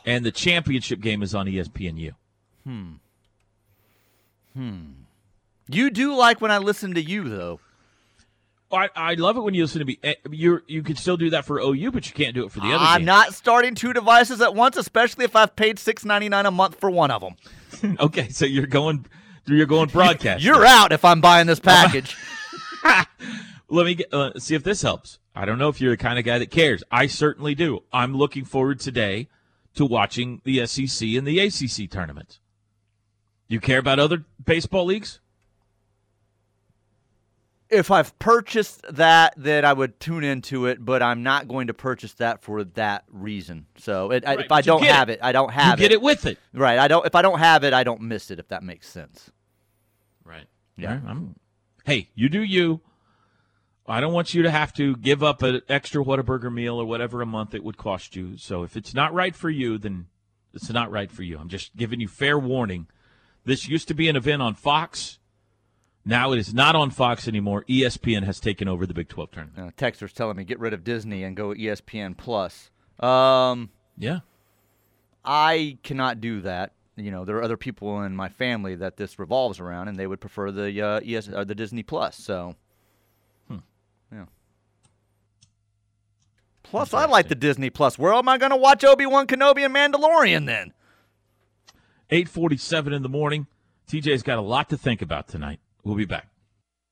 And 0.05 0.27
the 0.27 0.33
championship 0.33 1.01
game 1.01 1.23
is 1.23 1.35
on 1.35 1.47
ESPNU. 1.47 2.13
Hmm. 2.65 2.93
Hmm. 4.55 4.85
You 5.69 5.89
do 5.89 6.15
like 6.15 6.43
when 6.43 6.51
I 6.51 6.59
listen 6.59 6.93
to 6.95 7.01
you, 7.01 7.31
though. 7.31 7.61
I, 8.73 8.89
I 8.97 9.15
love 9.15 9.37
it 9.37 9.41
when 9.41 9.55
you 9.55 9.63
listen 9.63 9.81
to 9.81 9.85
me. 9.85 9.99
Eh, 10.03 10.15
You 10.31 10.61
you 10.67 10.83
can 10.83 10.97
still 10.97 11.17
do 11.17 11.31
that 11.31 11.45
for 11.45 11.61
OU, 11.61 11.91
but 11.93 12.07
you 12.09 12.15
can't 12.15 12.35
do 12.35 12.45
it 12.47 12.53
for 12.53 12.61
the 12.61 12.67
other. 12.67 12.77
I'm 12.79 13.01
games. 13.01 13.07
not 13.07 13.35
starting 13.35 13.75
two 13.75 13.93
devices 13.93 14.41
at 14.41 14.55
once, 14.55 14.77
especially 14.77 15.25
if 15.25 15.37
I've 15.37 15.55
paid 15.57 15.79
six 15.79 16.05
ninety 16.05 16.29
nine 16.29 16.47
a 16.47 16.51
month 16.51 16.81
for 16.81 16.91
one 16.91 17.11
of 17.11 17.21
them. 17.21 17.97
okay, 18.01 18.29
so 18.31 18.45
you're 18.47 18.67
going 18.67 19.07
you're 19.47 19.67
going 19.67 19.89
broadcast. 19.93 20.43
You're 20.43 20.65
out 20.67 20.93
if 20.93 21.05
I'm 21.05 21.21
buying 21.21 21.47
this 21.47 21.61
package. 21.61 22.17
Let 23.69 23.87
me 23.87 23.95
get, 23.95 24.13
uh, 24.13 24.39
see 24.39 24.55
if 24.55 24.63
this 24.65 24.83
helps. 24.83 25.19
I 25.35 25.45
don't 25.47 25.59
know 25.59 25.69
if 25.69 25.81
you're 25.81 25.93
the 25.93 25.97
kind 25.97 26.19
of 26.19 26.25
guy 26.27 26.39
that 26.39 26.51
cares. 26.51 26.83
I 26.91 27.07
certainly 27.07 27.55
do. 27.55 27.85
I'm 27.93 28.15
looking 28.15 28.45
forward 28.45 28.81
today 28.81 29.29
to 29.75 29.87
watching 29.87 30.43
the 30.45 30.67
SEC 30.67 31.09
and 31.11 31.27
the 31.27 31.39
ACC 31.39 31.91
tournament. 31.91 32.39
You 33.49 33.59
care 33.61 33.79
about 33.79 33.99
other 33.99 34.25
baseball 34.45 34.85
leagues? 34.85 35.21
If 37.73 37.91
I've 37.91 38.17
purchased 38.19 38.83
that, 38.91 39.35
then 39.37 39.65
I 39.65 39.73
would 39.73 39.99
tune 39.99 40.25
into 40.25 40.67
it, 40.67 40.85
but 40.85 41.03
I'm 41.03 41.23
not 41.23 41.49
going 41.49 41.69
to 41.69 41.75
purchase 41.75 42.13
that 42.15 42.43
for 42.43 42.65
that 42.65 43.05
reason. 43.11 43.67
So 43.79 44.11
it, 44.13 44.25
I- 44.27 44.35
if 44.43 44.53
I 44.53 44.61
don't 44.61 44.83
have 44.85 45.09
it. 45.09 45.15
it. 45.15 45.19
I 45.23 45.33
don't 45.33 45.51
have 45.51 45.65
You 45.65 45.71
have 45.71 45.79
get 45.79 45.93
it 45.93 46.03
with 46.03 46.27
it. 46.27 46.39
Right. 46.53 46.79
I 46.79 46.87
don't. 46.89 47.07
If 47.07 47.15
I 47.15 47.23
don't 47.23 47.39
have 47.39 47.65
it, 47.65 47.73
I 47.73 47.83
don't 47.83 48.03
miss 48.03 48.31
it. 48.31 48.39
If 48.39 48.49
that 48.49 48.63
makes 48.63 48.89
sense. 48.89 49.31
Right. 50.25 50.47
Yeah. 50.77 51.01
I'm, 51.07 51.37
hey, 51.85 52.11
you 52.15 52.29
do 52.29 52.43
you. 52.43 52.81
I 53.87 54.01
don't 54.01 54.13
want 54.13 54.33
you 54.33 54.43
to 54.45 54.51
have 54.51 54.73
to 54.75 54.95
give 54.97 55.23
up 55.23 55.43
an 55.43 55.63
extra 55.69 56.05
Whataburger 56.05 56.53
meal 56.53 56.77
or 56.77 56.85
whatever 56.85 57.21
a 57.21 57.27
month 57.27 57.55
it 57.55 57.65
would 57.65 57.77
cost 57.77 58.15
you. 58.15 58.37
So 58.37 58.63
if 58.63 58.77
it's 58.77 58.95
not 58.95 59.13
right 59.13 59.35
for 59.35 59.51
you, 59.51 59.77
then 59.77 60.07
it's 60.55 60.71
not 60.71 60.91
right 60.91 61.11
for 61.11 61.23
you. 61.23 61.39
I'm 61.39 61.49
just 61.49 61.75
giving 61.77 62.01
you 62.01 62.07
fair 62.09 62.39
warning. 62.39 62.87
This 63.45 63.67
used 63.69 63.89
to 63.89 63.95
be 63.95 64.09
an 64.09 64.15
event 64.15 64.41
on 64.41 64.55
Fox. 64.55 65.19
Now 66.05 66.33
it 66.33 66.39
is 66.39 66.53
not 66.53 66.75
on 66.75 66.91
Fox 66.91 67.29
anymore. 67.29 67.65
ESPN 67.69 68.25
has 68.25 68.41
taken 68.41 68.67
over 68.69 68.87
the 68.87 68.95
Big 68.95 69.09
12 69.09 69.31
tournament. 69.31 69.59
Uh, 69.59 69.71
Texter's 69.81 70.13
telling 70.13 70.37
me 70.37 70.45
get 70.45 70.59
rid 70.59 70.73
of 70.73 70.83
Disney 70.83 71.23
and 71.23 71.37
go 71.37 71.55
ESPN 71.55 72.17
Plus. 72.17 72.71
Um, 72.99 73.71
Yeah. 73.97 74.21
I 75.25 75.79
cannot 75.85 76.21
do 76.21 76.41
that. 76.41 76.73
You 76.97 77.11
know, 77.11 77.25
there 77.25 77.37
are 77.37 77.43
other 77.43 77.57
people 77.57 78.03
in 78.03 78.17
my 78.17 78.29
family 78.29 78.75
that 78.75 78.97
this 78.97 79.19
revolves 79.19 79.61
around, 79.61 79.89
and 79.89 79.97
they 79.97 80.07
would 80.07 80.21
prefer 80.21 80.51
the 80.51 80.83
uh, 80.83 81.01
ES 81.07 81.29
or 81.29 81.45
the 81.45 81.55
Disney 81.55 81.83
Plus. 81.83 82.17
So, 82.17 82.57
yeah. 84.13 84.25
Plus, 86.63 86.93
I 86.93 87.07
like 87.07 87.29
the 87.29 87.35
Disney 87.35 87.71
Plus. 87.71 87.99
Where 87.99 88.13
am 88.13 88.29
I 88.29 88.37
going 88.37 88.51
to 88.51 88.57
watch 88.57 88.85
Obi 88.85 89.07
Wan 89.07 89.27
Kenobi 89.27 89.65
and 89.65 89.75
Mandalorian 89.75 90.47
then? 90.47 90.73
847 92.11 92.93
in 92.93 93.03
the 93.03 93.09
morning. 93.09 93.47
TJ's 93.89 94.23
got 94.23 94.39
a 94.39 94.43
lot 94.43 94.69
to 94.71 94.77
think 94.77 95.01
about 95.03 95.29
tonight. 95.29 95.61
We'll 95.85 95.97
be 95.97 96.05
back. 96.05 96.29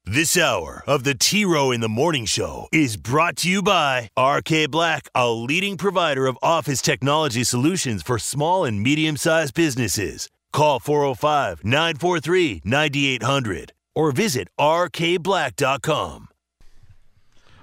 This 0.04 0.36
hour 0.36 0.82
of 0.86 1.04
the 1.04 1.14
T 1.14 1.44
Row 1.44 1.70
in 1.70 1.80
the 1.80 1.88
Morning 1.88 2.24
Show 2.24 2.66
is 2.72 2.96
brought 2.96 3.36
to 3.36 3.50
you 3.50 3.62
by 3.62 4.10
RK 4.18 4.70
Black, 4.70 5.08
a 5.14 5.30
leading 5.30 5.76
provider 5.76 6.26
of 6.26 6.38
office 6.42 6.82
technology 6.82 7.44
solutions 7.44 8.02
for 8.02 8.18
small 8.18 8.64
and 8.64 8.82
medium 8.82 9.16
sized 9.16 9.54
businesses. 9.54 10.28
Call 10.52 10.80
405 10.80 11.64
943 11.64 12.62
9800 12.64 13.72
or 13.94 14.10
visit 14.10 14.48
rkblack.com. 14.58 16.28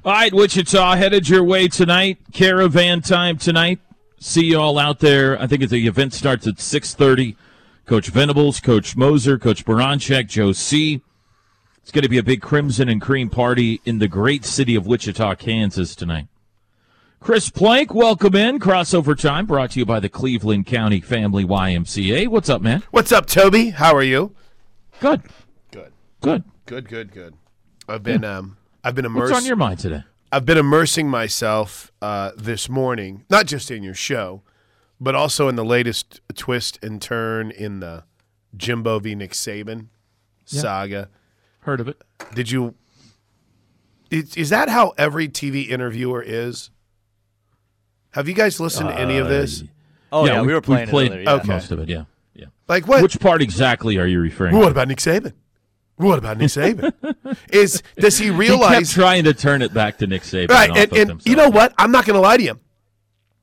All 0.06 0.14
right, 0.14 0.34
Wichita, 0.34 0.96
headed 0.96 1.28
your 1.28 1.44
way 1.44 1.68
tonight. 1.68 2.20
Caravan 2.32 3.02
time 3.02 3.38
tonight. 3.38 3.80
See 4.20 4.46
you 4.46 4.60
all 4.60 4.80
out 4.80 5.00
there. 5.00 5.42
I 5.42 5.48
think 5.48 5.68
the 5.68 5.86
event 5.86 6.14
starts 6.14 6.48
at 6.48 6.56
6.30. 6.56 7.36
Coach 7.86 8.08
Venables, 8.08 8.60
Coach 8.60 8.96
Moser, 8.96 9.38
Coach 9.38 9.66
Baranczyk, 9.66 10.28
Joe 10.28 10.54
C. 10.54 11.02
It's 11.88 11.94
going 11.94 12.04
to 12.04 12.10
be 12.10 12.18
a 12.18 12.24
big 12.24 12.42
crimson 12.42 12.90
and 12.90 13.00
cream 13.00 13.30
party 13.30 13.80
in 13.86 14.00
the 14.00 14.10
great 14.10 14.44
city 14.44 14.76
of 14.76 14.86
Wichita, 14.86 15.36
Kansas 15.36 15.96
tonight. 15.96 16.28
Chris 17.22 17.50
Plank, 17.50 17.94
welcome 17.94 18.36
in. 18.36 18.60
Crossover 18.60 19.18
time 19.18 19.46
brought 19.46 19.72
to 19.72 19.80
you 19.80 19.86
by 19.86 20.02
the 20.02 20.10
Cleveland 20.10 20.66
County 20.66 21.00
Family 21.00 21.46
YMCA. 21.46 22.28
What's 22.28 22.50
up, 22.50 22.62
man? 22.62 22.84
What's 22.92 23.14
up, 23.14 23.26
Toby? 23.26 23.70
How 23.70 23.96
are 23.96 24.04
you? 24.04 24.36
Good. 25.00 25.22
Good. 25.72 25.94
Good. 26.20 26.44
Good, 26.66 26.90
good, 26.90 27.14
good. 27.14 27.36
I've 27.88 28.04
been 28.04 28.26
um 28.26 28.58
I've 28.84 28.94
been 28.94 29.06
immersed 29.06 29.32
What's 29.32 29.46
on 29.46 29.48
your 29.48 29.56
mind 29.56 29.80
today? 29.80 30.04
I've 30.30 30.46
been 30.46 30.58
immersing 30.58 31.10
myself 31.10 31.94
uh, 32.02 32.32
this 32.36 32.68
morning, 32.68 33.24
not 33.30 33.46
just 33.46 33.72
in 33.72 33.82
your 33.82 33.94
show, 33.94 34.42
but 35.00 35.16
also 35.16 35.48
in 35.48 35.56
the 35.56 35.64
latest 35.64 36.20
twist 36.36 36.80
and 36.84 37.02
turn 37.02 37.50
in 37.50 37.80
the 37.80 38.04
Jimbo 38.58 39.00
v. 39.00 39.16
Nick 39.16 39.32
Saban 39.32 39.88
saga. 40.44 41.08
Heard 41.68 41.82
of 41.82 41.90
it? 41.90 42.02
Did 42.34 42.50
you? 42.50 42.76
Is, 44.10 44.38
is 44.38 44.52
that 44.52 44.70
how 44.70 44.94
every 44.98 45.28
TV 45.28 45.68
interviewer 45.68 46.24
is? 46.26 46.70
Have 48.12 48.30
you 48.30 48.34
guys 48.34 48.62
listened 48.62 48.88
to 48.88 48.98
any 48.98 49.18
of 49.18 49.28
this? 49.28 49.64
Uh, 49.64 49.66
oh 50.14 50.26
yeah, 50.26 50.42
we, 50.42 50.54
were 50.54 50.62
playing 50.62 50.88
played 50.88 51.12
it 51.12 51.16
earlier, 51.16 51.24
yeah. 51.24 51.34
Okay. 51.34 51.48
most 51.50 51.72
of 51.72 51.80
it. 51.80 51.90
Yeah, 51.90 52.06
yeah. 52.34 52.46
Like 52.70 52.88
what? 52.88 53.02
Which 53.02 53.20
part 53.20 53.42
exactly 53.42 53.98
are 53.98 54.08
you 54.08 54.22
referring? 54.22 54.54
To? 54.54 54.60
What 54.60 54.68
to? 54.68 54.72
about 54.72 54.88
Nick 54.88 55.00
Saban? 55.00 55.34
What 55.98 56.18
about 56.18 56.38
Nick 56.38 56.48
Saban? 56.48 56.94
is 57.52 57.84
does 57.98 58.18
he 58.18 58.30
realize? 58.30 58.70
He 58.70 58.76
kept 58.86 58.92
trying 58.92 59.26
to 59.26 59.34
turn 59.34 59.62
it 59.62 59.74
back 59.74 59.98
to 59.98 60.08
Nick 60.08 60.22
Saban. 60.22 60.48
right, 60.48 60.70
off 60.70 60.78
and, 60.78 60.94
and 60.94 61.26
you 61.26 61.36
know 61.36 61.50
what? 61.50 61.74
I'm 61.78 61.92
not 61.92 62.06
going 62.06 62.16
to 62.16 62.22
lie 62.22 62.38
to 62.38 62.44
you. 62.44 62.58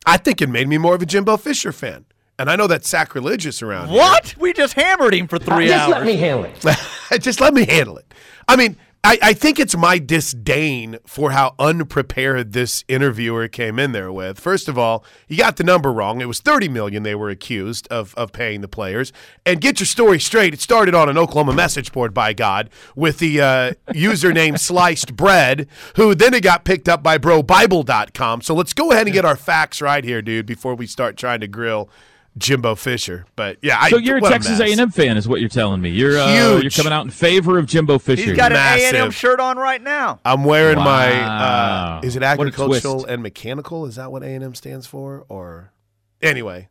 I 0.06 0.16
think 0.16 0.40
it 0.40 0.48
made 0.48 0.66
me 0.66 0.78
more 0.78 0.94
of 0.94 1.02
a 1.02 1.06
Jimbo 1.06 1.36
Fisher 1.36 1.72
fan, 1.72 2.06
and 2.38 2.48
I 2.50 2.56
know 2.56 2.68
that's 2.68 2.88
sacrilegious 2.88 3.60
around 3.60 3.88
here. 3.88 3.98
What? 3.98 4.34
We 4.38 4.54
just 4.54 4.72
hammered 4.72 5.12
him 5.12 5.28
for 5.28 5.38
three 5.38 5.66
Just 5.66 5.88
hours. 5.88 5.92
let 5.96 6.06
me 6.06 6.16
handle 6.16 6.44
it. 6.46 6.64
Just 7.20 7.40
let 7.40 7.54
me 7.54 7.64
handle 7.64 7.96
it. 7.96 8.12
I 8.48 8.56
mean, 8.56 8.76
I, 9.06 9.18
I 9.20 9.32
think 9.34 9.60
it's 9.60 9.76
my 9.76 9.98
disdain 9.98 10.96
for 11.06 11.32
how 11.32 11.54
unprepared 11.58 12.54
this 12.54 12.84
interviewer 12.88 13.48
came 13.48 13.78
in 13.78 13.92
there 13.92 14.10
with. 14.10 14.40
First 14.40 14.66
of 14.66 14.78
all, 14.78 15.04
you 15.28 15.36
got 15.36 15.58
the 15.58 15.64
number 15.64 15.92
wrong. 15.92 16.22
It 16.22 16.24
was 16.24 16.40
30 16.40 16.70
million 16.70 17.02
they 17.02 17.14
were 17.14 17.28
accused 17.28 17.86
of, 17.88 18.14
of 18.14 18.32
paying 18.32 18.62
the 18.62 18.68
players. 18.68 19.12
And 19.44 19.60
get 19.60 19.78
your 19.78 19.86
story 19.86 20.18
straight. 20.18 20.54
It 20.54 20.60
started 20.62 20.94
on 20.94 21.10
an 21.10 21.18
Oklahoma 21.18 21.52
message 21.52 21.92
board, 21.92 22.14
by 22.14 22.32
God, 22.32 22.70
with 22.96 23.18
the 23.18 23.42
uh, 23.42 23.72
username 23.88 24.58
Sliced 24.58 25.14
Bread, 25.14 25.68
who 25.96 26.14
then 26.14 26.32
it 26.32 26.42
got 26.42 26.64
picked 26.64 26.88
up 26.88 27.02
by 27.02 27.18
BroBible.com. 27.18 28.40
So 28.40 28.54
let's 28.54 28.72
go 28.72 28.90
ahead 28.90 29.06
and 29.06 29.12
get 29.12 29.26
our 29.26 29.36
facts 29.36 29.82
right 29.82 30.02
here, 30.02 30.22
dude, 30.22 30.46
before 30.46 30.74
we 30.74 30.86
start 30.86 31.18
trying 31.18 31.40
to 31.40 31.46
grill 31.46 31.90
Jimbo 32.36 32.74
Fisher. 32.74 33.26
But 33.36 33.58
yeah, 33.62 33.78
I, 33.80 33.90
So 33.90 33.96
you're 33.96 34.18
a 34.18 34.20
Texas 34.20 34.58
mess. 34.58 34.78
A&M 34.78 34.90
fan, 34.90 35.16
is 35.16 35.28
what 35.28 35.40
you're 35.40 35.48
telling 35.48 35.80
me. 35.80 35.90
You're 35.90 36.18
uh, 36.18 36.52
Huge. 36.52 36.62
you're 36.62 36.70
coming 36.70 36.92
out 36.92 37.04
in 37.04 37.10
favor 37.10 37.58
of 37.58 37.66
Jimbo 37.66 37.98
Fisher. 37.98 38.22
He's 38.22 38.36
got 38.36 38.52
an 38.52 38.58
A&M 38.58 39.10
shirt 39.10 39.40
on 39.40 39.56
right 39.56 39.80
now. 39.80 40.20
I'm 40.24 40.44
wearing 40.44 40.78
my. 40.78 41.12
Uh, 41.20 42.00
is 42.02 42.16
it 42.16 42.22
agricultural 42.22 43.04
and 43.06 43.22
mechanical? 43.22 43.86
Is 43.86 43.96
that 43.96 44.10
what 44.10 44.22
A 44.22 44.26
and 44.26 44.42
M 44.42 44.54
stands 44.54 44.86
for? 44.86 45.24
Or 45.28 45.72
anyway, 46.20 46.68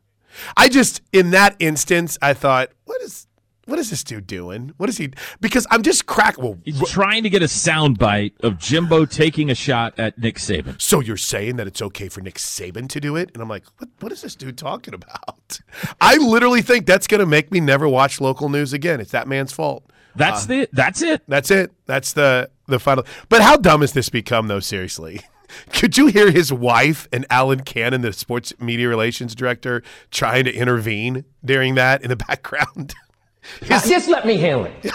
I 0.56 0.68
just 0.68 1.00
in 1.12 1.30
that 1.30 1.56
instance 1.58 2.18
I 2.20 2.34
thought, 2.34 2.70
what 2.84 3.00
is 3.00 3.26
what 3.66 3.78
is 3.78 3.90
this 3.90 4.04
dude 4.04 4.26
doing? 4.26 4.72
What 4.76 4.88
is 4.88 4.98
he? 4.98 5.10
Because 5.40 5.66
I'm 5.70 5.82
just 5.82 6.06
crack. 6.06 6.38
Well, 6.38 6.58
He's 6.64 6.88
trying 6.90 7.22
to 7.22 7.30
get 7.30 7.42
a 7.42 7.46
soundbite 7.46 8.32
of 8.42 8.58
Jimbo 8.58 9.06
taking 9.06 9.50
a 9.50 9.54
shot 9.54 9.98
at 9.98 10.18
Nick 10.18 10.36
Saban. 10.36 10.80
so 10.80 11.00
you're 11.00 11.16
saying 11.16 11.56
that 11.56 11.66
it's 11.66 11.80
okay 11.82 12.08
for 12.08 12.20
Nick 12.20 12.36
Saban 12.36 12.88
to 12.90 13.00
do 13.00 13.16
it? 13.16 13.30
And 13.34 13.42
I'm 13.42 13.48
like, 13.48 13.64
what? 13.78 13.88
What 14.00 14.12
is 14.12 14.22
this 14.22 14.34
dude 14.34 14.58
talking 14.58 14.94
about? 14.94 15.60
I 16.00 16.16
literally 16.16 16.62
think 16.62 16.86
that's 16.86 17.06
going 17.06 17.20
to 17.20 17.26
make 17.26 17.50
me 17.50 17.60
never 17.60 17.88
watch 17.88 18.20
local 18.20 18.48
news 18.48 18.72
again. 18.72 19.00
It's 19.00 19.12
that 19.12 19.26
man's 19.26 19.52
fault. 19.52 19.84
That's 20.14 20.44
uh, 20.44 20.48
the 20.48 20.68
that's 20.72 21.02
it. 21.02 21.22
That's 21.26 21.50
it. 21.50 21.72
That's 21.86 22.12
the 22.12 22.50
the 22.66 22.78
final. 22.78 23.04
But 23.28 23.42
how 23.42 23.56
dumb 23.56 23.80
has 23.80 23.92
this 23.92 24.08
become, 24.08 24.46
though? 24.48 24.60
Seriously, 24.60 25.22
could 25.72 25.96
you 25.96 26.06
hear 26.06 26.30
his 26.30 26.52
wife 26.52 27.08
and 27.12 27.26
Alan 27.30 27.60
Cannon, 27.60 28.02
the 28.02 28.12
sports 28.12 28.52
media 28.60 28.88
relations 28.88 29.34
director, 29.34 29.82
trying 30.10 30.44
to 30.44 30.52
intervene 30.54 31.24
during 31.44 31.74
that 31.74 32.02
in 32.02 32.10
the 32.10 32.16
background? 32.28 32.94
His- 33.62 33.88
Just 33.88 34.08
let 34.08 34.26
me 34.26 34.36
handle 34.36 34.66
it. 34.66 34.92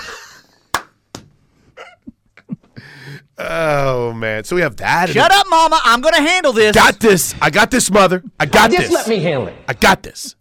oh 3.38 4.14
man! 4.14 4.44
So 4.44 4.56
we 4.56 4.62
have 4.62 4.76
that. 4.78 5.10
Shut 5.10 5.32
up, 5.32 5.46
Mama. 5.50 5.80
I'm 5.84 6.02
going 6.02 6.16
to 6.16 6.22
handle 6.22 6.54
this. 6.54 6.76
Got 6.76 7.00
this. 7.00 7.36
I 7.42 7.50
got 7.50 7.72
this, 7.72 7.90
mother. 7.92 8.24
I 8.40 8.46
got 8.46 8.70
this. 8.72 8.80
Just 8.82 8.92
this. 8.92 9.08
let 9.08 9.08
me 9.08 9.20
handle 9.24 9.48
it. 9.48 9.56
I 9.68 9.74
got 9.74 10.04
this. 10.04 10.36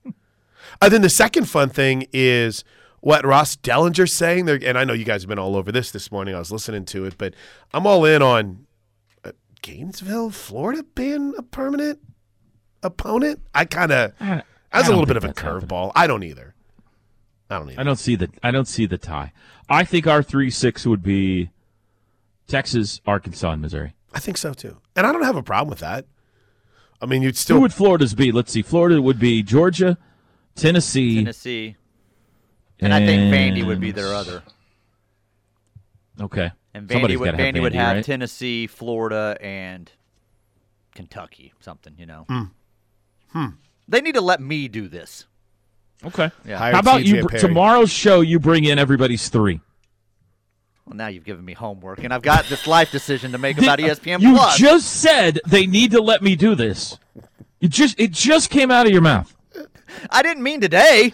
And 0.80 0.92
then 0.92 1.02
the 1.02 1.08
second 1.10 1.46
fun 1.46 1.70
thing 1.70 2.06
is 2.12 2.62
what 3.00 3.24
Ross 3.26 3.56
Dellenger's 3.56 4.12
saying. 4.12 4.44
There, 4.46 4.58
and 4.62 4.78
I 4.78 4.84
know 4.84 4.92
you 4.92 5.04
guys 5.04 5.22
have 5.22 5.28
been 5.28 5.38
all 5.38 5.56
over 5.56 5.72
this 5.72 5.90
this 5.90 6.10
morning. 6.12 6.34
I 6.34 6.38
was 6.38 6.52
listening 6.52 6.84
to 6.86 7.04
it, 7.04 7.18
but 7.18 7.34
I'm 7.72 7.86
all 7.86 8.04
in 8.04 8.22
on 8.22 8.66
uh, 9.24 9.32
Gainesville, 9.62 10.30
Florida 10.30 10.84
being 10.94 11.34
a 11.36 11.42
permanent 11.42 12.00
opponent. 12.82 13.42
I 13.54 13.64
kind 13.64 13.92
of 13.92 14.12
I- 14.20 14.42
that's 14.70 14.84
I 14.84 14.88
a 14.88 14.90
don't 14.92 15.00
little 15.00 15.06
bit 15.06 15.16
of 15.16 15.24
a 15.24 15.32
curveball. 15.32 15.92
I 15.96 16.06
don't 16.06 16.22
either. 16.24 16.54
I 17.50 17.58
don't 17.58 17.70
either. 17.70 17.80
I 17.80 17.84
don't 17.84 17.96
see 17.96 18.16
the 18.16 18.30
I 18.42 18.50
don't 18.50 18.68
see 18.68 18.86
the 18.86 18.98
tie. 18.98 19.32
I 19.68 19.84
think 19.84 20.06
our 20.06 20.22
three 20.22 20.50
six 20.50 20.86
would 20.86 21.02
be 21.02 21.50
Texas, 22.46 23.00
Arkansas, 23.06 23.52
and 23.52 23.62
Missouri. 23.62 23.94
I 24.12 24.20
think 24.20 24.36
so 24.38 24.54
too, 24.54 24.78
and 24.96 25.06
I 25.06 25.12
don't 25.12 25.22
have 25.22 25.36
a 25.36 25.42
problem 25.42 25.70
with 25.70 25.80
that. 25.80 26.06
I 27.00 27.06
mean, 27.06 27.22
you'd 27.22 27.36
still 27.36 27.56
Who 27.56 27.62
would 27.62 27.74
Florida's 27.74 28.14
be? 28.14 28.32
Let's 28.32 28.52
see. 28.52 28.62
Florida 28.62 29.00
would 29.00 29.18
be 29.18 29.42
Georgia, 29.42 29.96
Tennessee, 30.56 31.16
Tennessee. 31.16 31.76
And 32.80 32.92
I 32.92 33.04
think 33.04 33.32
Vandy 33.32 33.64
would 33.66 33.80
be 33.80 33.92
their 33.92 34.14
other. 34.14 34.42
Okay. 36.20 36.50
And 36.74 36.90
Somebody's 36.90 37.16
Vandy 37.16 37.20
would, 37.20 37.24
gotta 37.26 37.42
have 37.44 37.54
Vandy 37.54 37.60
would 37.62 37.72
Vandy, 37.72 37.76
have 37.76 37.96
right? 37.96 38.04
Tennessee, 38.04 38.66
Florida, 38.66 39.36
and 39.40 39.90
Kentucky, 40.94 41.54
something, 41.60 41.94
you 41.96 42.06
know. 42.06 42.26
Hmm. 43.32 43.46
They 43.86 44.00
need 44.00 44.14
to 44.16 44.20
let 44.20 44.40
me 44.40 44.68
do 44.68 44.88
this. 44.88 45.26
Okay. 46.04 46.30
Yeah. 46.46 46.58
Hire 46.58 46.72
How 46.72 46.78
about 46.80 47.04
you? 47.04 47.22
Br- 47.22 47.28
Perry. 47.28 47.40
Tomorrow's 47.40 47.90
show, 47.90 48.20
you 48.20 48.38
bring 48.38 48.64
in 48.64 48.78
everybody's 48.78 49.28
three. 49.28 49.60
Well, 50.86 50.96
now 50.96 51.08
you've 51.08 51.24
given 51.24 51.44
me 51.44 51.52
homework, 51.52 52.02
and 52.02 52.14
I've 52.14 52.22
got 52.22 52.46
this 52.46 52.66
life 52.66 52.90
decision 52.90 53.32
to 53.32 53.38
make 53.38 53.58
about 53.58 53.78
ESPN 53.78 54.20
You 54.22 54.34
Plus. 54.34 54.58
just 54.58 54.88
said 54.88 55.40
they 55.46 55.66
need 55.66 55.90
to 55.90 56.00
let 56.00 56.22
me 56.22 56.34
do 56.34 56.54
this. 56.54 56.98
You 57.60 57.68
just 57.68 57.98
it 58.00 58.12
just 58.12 58.48
came 58.50 58.70
out 58.70 58.86
of 58.86 58.92
your 58.92 59.02
mouth. 59.02 59.34
I 60.10 60.22
didn't 60.22 60.42
mean 60.42 60.60
today. 60.60 61.12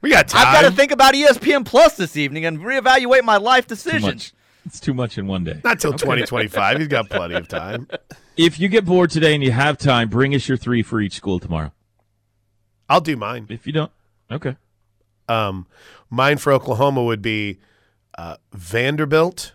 We 0.00 0.10
got 0.10 0.28
time. 0.28 0.46
I've 0.46 0.62
got 0.62 0.70
to 0.70 0.74
think 0.74 0.92
about 0.92 1.14
ESPN 1.14 1.66
Plus 1.66 1.96
this 1.96 2.16
evening 2.16 2.44
and 2.44 2.60
reevaluate 2.60 3.24
my 3.24 3.36
life 3.36 3.66
Too 3.66 3.74
decisions. 3.74 4.32
It's 4.64 4.78
too 4.80 4.94
much 4.94 5.18
in 5.18 5.26
one 5.26 5.44
day. 5.44 5.60
Not 5.64 5.80
till 5.80 5.92
2025. 5.92 6.78
He's 6.78 6.88
got 6.88 7.10
plenty 7.10 7.34
of 7.34 7.48
time. 7.48 7.88
If 8.36 8.60
you 8.60 8.68
get 8.68 8.84
bored 8.84 9.10
today 9.10 9.34
and 9.34 9.42
you 9.42 9.50
have 9.50 9.78
time, 9.78 10.08
bring 10.08 10.32
us 10.32 10.46
your 10.46 10.56
three 10.56 10.84
for 10.84 11.00
each 11.00 11.14
school 11.14 11.40
tomorrow. 11.40 11.72
I'll 12.88 13.00
do 13.00 13.16
mine. 13.16 13.46
If 13.48 13.66
you 13.66 13.72
don't, 13.72 13.92
okay. 14.30 14.56
Um, 15.28 15.66
mine 16.10 16.38
for 16.38 16.52
Oklahoma 16.52 17.04
would 17.04 17.20
be 17.22 17.58
uh, 18.16 18.36
Vanderbilt. 18.52 19.52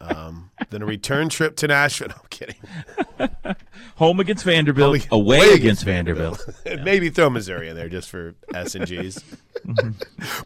Um, 0.00 0.50
then 0.70 0.82
a 0.82 0.86
return 0.86 1.28
trip 1.30 1.56
to 1.56 1.68
Nashville. 1.68 2.08
No, 2.14 2.14
I'm 2.16 2.28
kidding. 2.28 3.56
Home 3.96 4.20
against 4.20 4.44
Vanderbilt, 4.44 5.04
Home- 5.06 5.20
away, 5.22 5.38
against, 5.38 5.60
against 5.62 5.84
Vanderbilt. 5.84 6.48
Maybe 6.84 7.10
throw 7.10 7.30
Missouri 7.30 7.68
in 7.68 7.76
there 7.76 7.88
just 7.88 8.10
for 8.10 8.34
S 8.52 8.74
and 8.74 8.86
G's. 8.86 9.22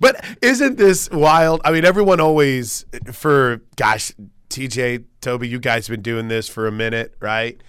but 0.00 0.22
isn't 0.42 0.76
this 0.76 1.10
wild? 1.10 1.60
I 1.64 1.72
mean, 1.72 1.84
everyone 1.84 2.20
always 2.20 2.84
for 3.12 3.62
gosh, 3.76 4.12
TJ, 4.50 5.04
Toby, 5.20 5.48
you 5.48 5.58
guys 5.58 5.86
have 5.88 5.94
been 5.94 6.02
doing 6.02 6.28
this 6.28 6.48
for 6.48 6.66
a 6.66 6.72
minute, 6.72 7.14
right? 7.20 7.60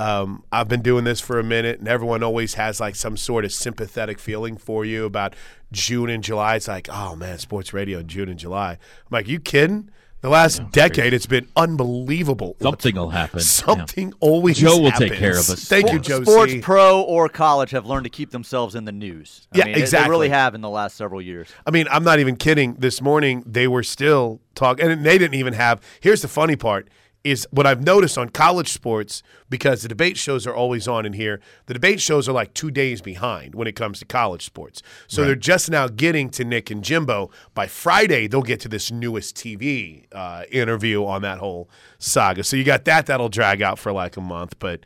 Um, 0.00 0.44
I've 0.50 0.68
been 0.68 0.80
doing 0.82 1.04
this 1.04 1.20
for 1.20 1.38
a 1.38 1.44
minute, 1.44 1.78
and 1.78 1.86
everyone 1.88 2.22
always 2.22 2.54
has 2.54 2.80
like 2.80 2.96
some 2.96 3.16
sort 3.18 3.44
of 3.44 3.52
sympathetic 3.52 4.18
feeling 4.18 4.56
for 4.56 4.84
you 4.84 5.04
about 5.04 5.34
June 5.72 6.08
and 6.08 6.24
July. 6.24 6.56
It's 6.56 6.68
like, 6.68 6.88
oh 6.90 7.14
man, 7.16 7.38
sports 7.38 7.72
radio 7.74 7.98
in 7.98 8.06
June 8.08 8.28
and 8.30 8.38
July. 8.38 8.72
I'm 8.72 8.78
like, 9.10 9.28
you 9.28 9.38
kidding? 9.40 9.90
The 10.22 10.28
last 10.28 10.70
decade, 10.70 11.14
it's 11.14 11.24
been 11.26 11.48
unbelievable. 11.56 12.54
Something 12.60 12.94
will 12.96 13.08
happen. 13.10 13.38
Yeah. 13.40 13.44
Something 13.44 14.12
always. 14.20 14.58
Joe 14.58 14.78
will 14.78 14.90
happens. 14.90 15.10
take 15.10 15.18
care 15.18 15.30
of 15.32 15.48
us. 15.50 15.64
Thank 15.66 15.92
you, 15.92 15.98
Joe. 15.98 16.22
Sports 16.24 16.54
pro 16.62 17.00
or 17.02 17.28
college 17.30 17.70
have 17.70 17.86
learned 17.86 18.04
to 18.04 18.10
keep 18.10 18.30
themselves 18.30 18.74
in 18.74 18.84
the 18.84 18.92
news. 18.92 19.48
I 19.54 19.58
Yeah, 19.58 19.64
mean, 19.64 19.72
they- 19.72 19.78
They 19.80 19.84
exactly. 19.84 20.10
really 20.10 20.28
have 20.28 20.54
in 20.54 20.60
the 20.60 20.68
last 20.68 20.96
several 20.96 21.22
years. 21.22 21.48
I 21.66 21.70
mean, 21.70 21.86
I'm 21.90 22.04
not 22.04 22.18
even 22.20 22.36
kidding. 22.36 22.74
This 22.78 23.00
morning 23.00 23.42
they 23.46 23.66
were 23.66 23.82
still 23.82 24.40
talking, 24.54 24.90
and 24.90 25.04
they 25.06 25.16
didn't 25.18 25.34
even 25.36 25.54
have. 25.54 25.80
Here's 26.00 26.20
the 26.20 26.28
funny 26.28 26.56
part: 26.56 26.88
is 27.22 27.46
what 27.50 27.66
I've 27.66 27.82
noticed 27.82 28.16
on 28.16 28.30
college 28.30 28.72
sports 28.72 29.22
because 29.48 29.82
the 29.82 29.88
debate 29.88 30.16
shows 30.16 30.46
are 30.46 30.54
always 30.54 30.88
on 30.88 31.04
in 31.04 31.12
here. 31.12 31.40
The 31.66 31.74
debate 31.74 32.00
shows 32.00 32.28
are 32.28 32.32
like 32.32 32.54
two 32.54 32.70
days 32.70 33.02
behind 33.02 33.54
when 33.54 33.68
it 33.68 33.76
comes 33.76 33.98
to 33.98 34.04
college 34.04 34.44
sports. 34.44 34.82
So 35.06 35.24
they're 35.24 35.34
just 35.34 35.70
now 35.70 35.88
getting 35.88 36.30
to 36.30 36.44
Nick 36.44 36.70
and 36.70 36.82
Jimbo. 36.82 37.30
By 37.54 37.66
Friday, 37.66 38.26
they'll 38.26 38.42
get 38.42 38.60
to 38.60 38.68
this 38.68 38.90
newest 38.90 39.36
TV 39.36 40.06
uh, 40.12 40.44
interview 40.50 41.04
on 41.04 41.22
that 41.22 41.38
whole 41.38 41.68
saga. 41.98 42.42
So 42.42 42.56
you 42.56 42.64
got 42.64 42.84
that. 42.86 43.06
That'll 43.06 43.28
drag 43.28 43.60
out 43.60 43.78
for 43.78 43.92
like 43.92 44.16
a 44.16 44.22
month, 44.22 44.58
but. 44.58 44.80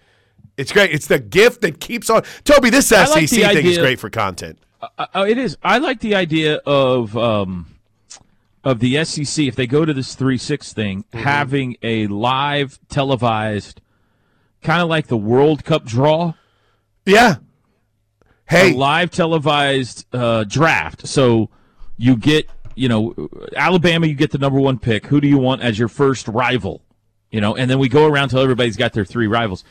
It's 0.57 0.71
great. 0.71 0.93
It's 0.93 1.09
the 1.09 1.19
gift 1.19 1.63
that 1.63 1.81
keeps 1.81 2.09
on. 2.09 2.23
Toby, 2.45 2.71
this 2.71 2.87
SEC 2.87 3.09
like 3.09 3.29
the 3.29 3.55
thing 3.55 3.67
is 3.67 3.77
great 3.77 3.99
for 3.99 4.09
content. 4.09 4.57
Uh, 4.81 5.07
uh, 5.13 5.27
it 5.29 5.37
is. 5.37 5.57
I 5.65 5.79
like 5.79 5.99
the 5.99 6.15
idea 6.15 6.61
of 6.65 7.17
um, 7.17 7.74
of 8.65 8.81
the 8.81 9.05
SEC 9.05 9.47
if 9.47 9.55
they 9.57 9.67
go 9.67 9.85
to 9.85 9.93
this 9.93 10.15
three 10.15 10.39
six 10.39 10.73
thing, 10.73 11.05
Mm-hmm. 11.13 11.19
having 11.19 11.77
a 11.83 12.07
live 12.09 12.79
televised, 12.89 13.81
kind 14.63 14.83
of 14.83 14.89
like 14.89 15.07
the 15.09 15.17
World 15.17 15.65
Cup 15.65 15.85
draw, 15.85 16.35
Yeah. 17.05 17.37
Hey, 18.47 18.73
a 18.73 18.77
live 18.77 19.11
televised 19.11 20.07
uh, 20.15 20.45
draft. 20.45 21.07
So 21.07 21.49
you 21.97 22.17
get, 22.17 22.49
you 22.75 22.89
know, 22.89 23.15
Alabama, 23.57 24.07
you 24.07 24.15
get 24.15 24.33
the 24.33 24.39
number 24.39 24.61
one 24.61 24.79
pick. 24.79 25.07
Who 25.07 25.21
do 25.21 25.29
you 25.29 25.39
want 25.39 25.63
as 25.63 25.79
your 25.79 25.89
first 25.89 26.29
rival? 26.29 26.83
You 27.31 27.41
know, 27.41 27.57
and 27.57 27.71
then 27.71 27.79
we 27.79 27.89
go 27.89 28.07
around 28.07 28.29
till 28.29 28.41
everybody's 28.41 28.77
got 28.77 28.93
their 28.93 29.05
three 29.07 29.27
rivals. 29.27 29.65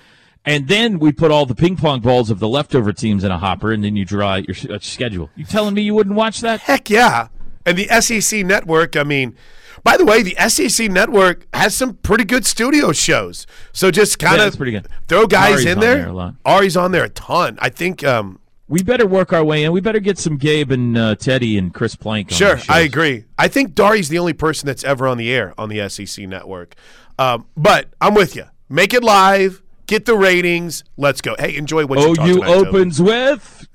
And 0.43 0.67
then 0.67 0.99
we 0.99 1.11
put 1.13 1.31
all 1.31 1.45
the 1.45 1.55
ping 1.55 1.77
pong 1.77 2.01
balls 2.01 2.29
of 2.31 2.39
the 2.39 2.47
leftover 2.47 2.91
teams 2.91 3.23
in 3.23 3.31
a 3.31 3.37
hopper, 3.37 3.71
and 3.71 3.83
then 3.83 3.95
you 3.95 4.03
draw 4.05 4.33
out 4.37 4.47
your 4.47 4.75
uh, 4.75 4.79
schedule. 4.81 5.29
You 5.35 5.45
telling 5.45 5.73
me 5.75 5.83
you 5.83 5.93
wouldn't 5.93 6.15
watch 6.15 6.41
that? 6.41 6.59
Heck 6.61 6.89
yeah. 6.89 7.27
And 7.65 7.77
the 7.77 7.87
SEC 8.01 8.45
network, 8.45 8.95
I 8.95 9.03
mean, 9.03 9.35
by 9.83 9.97
the 9.97 10.05
way, 10.05 10.23
the 10.23 10.35
SEC 10.49 10.89
network 10.89 11.45
has 11.53 11.75
some 11.75 11.95
pretty 11.95 12.23
good 12.23 12.45
studio 12.45 12.91
shows. 12.93 13.45
So 13.73 13.91
just 13.91 14.17
kind 14.19 14.41
of 14.41 14.57
good. 14.57 14.87
throw 15.07 15.27
guys 15.27 15.53
Ari's 15.55 15.65
in 15.65 15.77
on 15.77 15.79
there. 15.79 15.95
there 15.95 16.07
a 16.07 16.13
lot. 16.13 16.35
Dari's 16.45 16.77
on 16.77 16.91
there 16.91 17.03
a 17.03 17.09
ton. 17.09 17.57
I 17.61 17.69
think 17.69 18.03
um 18.03 18.39
We 18.69 18.81
better 18.81 19.05
work 19.05 19.33
our 19.33 19.43
way 19.43 19.63
in. 19.65 19.71
We 19.73 19.81
better 19.81 19.99
get 19.99 20.17
some 20.17 20.37
Gabe 20.37 20.71
and 20.71 20.97
uh, 20.97 21.15
Teddy 21.15 21.57
and 21.57 21.73
Chris 21.73 21.95
Plank. 21.95 22.27
On 22.31 22.37
sure, 22.37 22.59
I 22.69 22.79
agree. 22.79 23.25
I 23.37 23.49
think 23.49 23.75
Dari's 23.75 24.07
the 24.09 24.19
only 24.19 24.33
person 24.33 24.67
that's 24.67 24.83
ever 24.85 25.05
on 25.07 25.17
the 25.17 25.31
air 25.33 25.53
on 25.57 25.69
the 25.69 25.89
SEC 25.89 26.27
network. 26.27 26.75
Um, 27.19 27.45
but 27.57 27.89
I'm 27.99 28.13
with 28.13 28.35
you. 28.35 28.45
Make 28.69 28.93
it 28.93 29.03
live, 29.03 29.61
get 29.85 30.05
the 30.05 30.15
ratings. 30.15 30.83
Let's 30.97 31.19
go. 31.21 31.35
Hey, 31.37 31.55
enjoy 31.57 31.85
what 31.85 31.99
you 31.99 32.41
OU 32.41 32.43
opens 32.45 33.01
with 33.01 33.67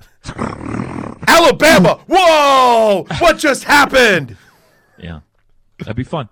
Alabama. 1.29 1.99
Whoa! 2.07 3.05
What 3.19 3.37
just 3.37 3.63
happened? 3.63 4.35
Yeah, 4.97 5.21
that'd 5.77 5.95
be 5.95 6.03
fun. 6.03 6.29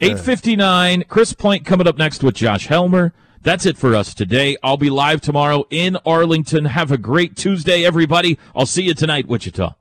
Eight 0.00 0.20
fifty 0.20 0.54
nine. 0.54 1.04
Chris 1.08 1.32
Plank 1.32 1.64
coming 1.64 1.88
up 1.88 1.96
next 1.96 2.22
with 2.22 2.36
Josh 2.36 2.66
Helmer. 2.66 3.12
That's 3.42 3.66
it 3.66 3.78
for 3.78 3.94
us 3.94 4.14
today. 4.14 4.56
I'll 4.62 4.76
be 4.76 4.90
live 4.90 5.20
tomorrow 5.20 5.64
in 5.70 5.96
Arlington. 6.04 6.66
Have 6.66 6.92
a 6.92 6.98
great 6.98 7.36
Tuesday, 7.36 7.84
everybody. 7.84 8.38
I'll 8.54 8.66
see 8.66 8.82
you 8.82 8.94
tonight, 8.94 9.26
Wichita. 9.26 9.74